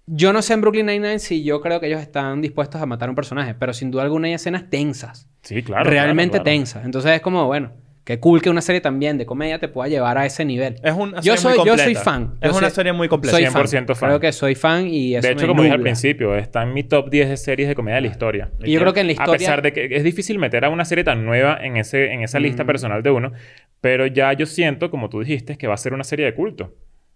Yo 0.06 0.32
no 0.32 0.42
sé 0.42 0.52
en 0.54 0.60
Brooklyn 0.60 0.86
Nine-Nine 0.86 1.18
si 1.18 1.44
yo 1.44 1.60
creo 1.60 1.80
que 1.80 1.86
ellos 1.86 2.00
están 2.00 2.42
dispuestos 2.42 2.80
a 2.80 2.86
matar 2.86 3.08
a 3.08 3.12
un 3.12 3.16
personaje. 3.16 3.54
Pero 3.54 3.72
sin 3.72 3.90
duda 3.90 4.02
alguna 4.02 4.28
hay 4.28 4.34
escenas 4.34 4.68
tensas. 4.68 5.28
Sí, 5.42 5.62
claro. 5.62 5.88
realmente 5.88 6.38
claro, 6.38 6.44
claro. 6.44 6.56
tensas. 6.58 6.84
Entonces 6.84 7.12
es 7.12 7.20
como, 7.20 7.46
bueno, 7.46 7.72
qué 8.04 8.20
cool 8.20 8.42
que 8.42 8.50
una 8.50 8.60
serie 8.60 8.80
también 8.80 9.16
de 9.18 9.26
comedia 9.26 9.58
te 9.58 9.68
pueda 9.68 9.88
llevar 9.88 10.18
a 10.18 10.26
ese 10.26 10.44
nivel. 10.44 10.76
Es 10.82 10.92
una 10.92 11.20
yo 11.20 11.36
serie 11.36 11.38
soy, 11.38 11.50
muy 11.52 11.58
yo 11.66 11.72
completa. 11.72 11.84
soy 11.84 11.94
fan. 11.94 12.34
Es 12.40 12.52
Yo 12.52 12.58
una 12.58 12.70
serie 12.70 12.92
muy 12.92 13.08
completa. 13.08 13.36
Soy 13.36 13.44
100% 13.46 13.94
fan. 13.94 14.08
Creo 14.10 14.20
que 14.20 14.32
soy 14.32 14.54
fan 14.54 14.86
y 14.86 15.14
eso 15.16 15.26
De 15.26 15.32
hecho, 15.32 15.46
me 15.46 15.48
como 15.48 15.62
dije 15.62 15.74
al 15.74 15.80
principio, 15.80 16.36
está 16.36 16.62
en 16.62 16.72
mi 16.74 16.84
top 16.84 17.08
10 17.10 17.28
de 17.30 17.36
series 17.36 17.68
de 17.68 17.74
comedia 17.74 17.96
de 17.96 18.00
la 18.02 18.08
historia. 18.08 18.50
Y 18.62 18.72
yo 18.72 18.80
creo 18.80 18.92
que 18.92 19.00
en 19.00 19.06
la 19.06 19.12
A 19.12 19.14
historia... 19.14 19.38
pesar 19.38 19.62
de 19.62 19.72
que 19.72 19.88
es 19.96 20.04
difícil 20.04 20.38
meter 20.38 20.64
a 20.64 20.68
una 20.68 20.84
serie 20.84 21.02
tan 21.04 21.24
nueva 21.24 21.58
en, 21.62 21.76
ese, 21.76 22.12
en 22.12 22.22
esa 22.22 22.38
lista 22.38 22.64
Mm. 22.64 22.66
personal 22.66 23.02
de 23.02 23.10
uno, 23.10 23.32
pero 23.80 24.06
ya 24.06 24.32
yo 24.34 24.46
siento, 24.46 24.90
como 24.90 25.08
tú 25.08 25.20
dijiste, 25.20 25.56
que 25.56 25.66
va 25.66 25.74
a 25.74 25.78
ser 25.78 25.92
una 25.94 26.04
serie 26.04 26.26
de 26.26 26.34
culto. 26.34 26.74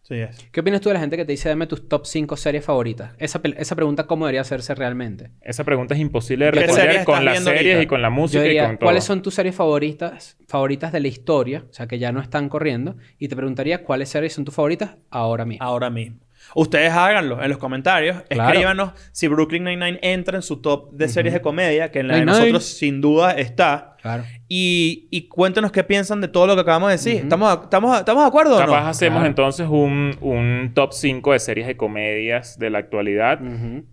Sí, 0.09 0.15
es. 0.15 0.39
¿Qué 0.51 0.61
opinas 0.61 0.81
tú 0.81 0.89
de 0.89 0.95
la 0.95 1.01
gente 1.01 1.19
que 1.19 1.27
te 1.27 1.33
dice 1.33 1.51
dame 1.51 1.67
tus 1.67 1.87
top 1.87 2.07
5 2.07 2.35
series 2.39 2.65
favoritas? 2.65 3.13
Esa, 3.19 3.43
esa 3.59 3.77
pregunta, 3.77 4.07
¿cómo 4.07 4.25
debería 4.25 4.41
hacerse 4.41 4.75
realmente? 4.75 5.33
Esa 5.43 5.65
pregunta 5.65 5.93
es 5.95 6.01
imposible 6.01 6.47
de 6.47 6.53
¿Qué 6.53 6.61
series 6.61 6.77
responder 6.77 7.05
con 7.05 7.25
las 7.27 7.45
series 7.45 7.59
ahorita? 7.75 7.83
y 7.83 7.87
con 7.87 8.01
la 8.01 8.09
Yo 8.09 8.13
música 8.13 8.43
diría, 8.43 8.63
y 8.63 8.67
con 8.69 8.79
todo. 8.79 8.87
¿cuáles 8.87 9.05
son 9.05 9.21
tus 9.21 9.35
series 9.35 9.55
favoritas, 9.55 10.39
favoritas 10.49 10.93
de 10.93 11.01
la 11.01 11.09
historia? 11.09 11.65
O 11.69 11.73
sea, 11.75 11.87
que 11.87 11.99
ya 11.99 12.11
no 12.11 12.21
están 12.21 12.49
corriendo. 12.49 12.97
Y 13.19 13.29
te 13.29 13.37
preguntaría, 13.37 13.85
¿cuáles 13.85 14.09
series 14.09 14.33
son 14.33 14.47
tus 14.47 14.55
favoritas 14.55 14.97
ahora 15.11 15.45
mismo? 15.45 15.63
Ahora 15.67 15.91
mismo. 15.91 16.17
Ustedes 16.55 16.93
háganlo 16.93 17.43
en 17.43 17.49
los 17.51 17.59
comentarios. 17.59 18.23
Claro. 18.29 18.51
Escríbanos 18.51 18.93
si 19.13 19.29
Brooklyn 19.29 19.65
Nine-Nine 19.65 19.99
entra 20.03 20.37
en 20.37 20.43
su 20.43 20.61
top 20.61 20.93
de 20.93 21.09
series 21.09 21.35
de 21.35 21.41
comedia, 21.41 21.91
que 21.91 22.01
en 22.01 22.09
la 22.09 22.15
de 22.15 22.21
Nine-Nine. 22.21 22.41
nosotros 22.41 22.65
sin 22.65 23.01
duda 23.01 23.33
está. 23.33 23.97
Claro. 24.01 24.23
Y, 24.47 25.09
y 25.11 25.23
cuéntenos 25.29 25.73
qué 25.73 25.83
piensan 25.83 26.21
de 26.21 26.29
todo 26.29 26.47
lo 26.47 26.55
que 26.55 26.61
acabamos 26.61 26.89
de 26.89 26.93
decir. 26.93 27.17
¿Estamos, 27.17 27.59
estamos, 27.65 27.99
¿Estamos 27.99 28.23
de 28.23 28.29
acuerdo 28.29 28.55
o 28.55 28.59
Capaz 28.59 28.83
no? 28.83 28.89
hacemos 28.89 29.17
Claro. 29.19 29.27
entonces 29.29 29.67
un, 29.69 30.17
un 30.21 30.71
top 30.73 30.93
5 30.93 31.33
de 31.33 31.39
series 31.41 31.67
de 31.67 31.77
comedias 31.77 32.59
de 32.59 32.71
la 32.71 32.79
actualidad 32.79 33.41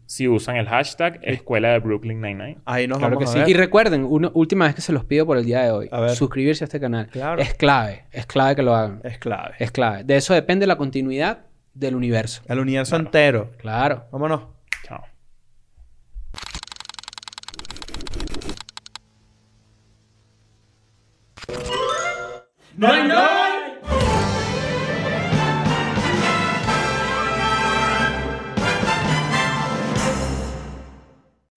si 0.06 0.28
usan 0.28 0.58
el 0.58 0.68
hashtag 0.68 1.20
Escuela 1.24 1.70
de 1.74 1.80
Brooklyn 1.80 2.22
Nine-Nine. 2.22 2.60
Ahí 2.66 2.88
nos 2.88 3.00
Claro 3.00 3.18
que 3.18 3.26
vamos 3.26 3.32
sí. 3.34 3.40
a 3.40 3.42
ver. 3.42 3.50
Y 3.50 3.54
recuerden, 3.56 4.06
una 4.06 4.30
última 4.36 4.66
vez 4.66 4.76
que 4.76 4.82
se 4.82 4.94
los 4.94 5.04
pido 5.06 5.26
por 5.26 5.38
el 5.38 5.46
día 5.46 5.64
de 5.64 5.72
hoy, 5.72 5.90
A 5.92 6.00
ver. 6.02 6.12
suscribirse 6.12 6.64
a 6.64 6.66
este 6.66 6.80
canal. 6.80 7.08
Claro. 7.08 7.42
Es 7.42 7.56
clave, 7.56 8.06
es 8.12 8.26
clave 8.28 8.56
que 8.56 8.62
lo 8.64 8.76
hagan. 8.76 9.02
Es 9.04 9.18
clave. 9.18 9.56
Es 9.60 9.72
clave. 9.72 10.04
De 10.04 10.16
eso 10.16 10.34
depende 10.36 10.68
la 10.68 10.76
continuidad 10.78 11.40
del 11.76 11.96
universo. 11.96 12.42
El 12.48 12.60
universo 12.60 12.96
entero. 12.96 13.52
Claro. 13.58 14.06
Vámonos. 14.12 14.48
Chao. 14.84 15.04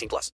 18 0.00 0.08
plus. 0.08 0.28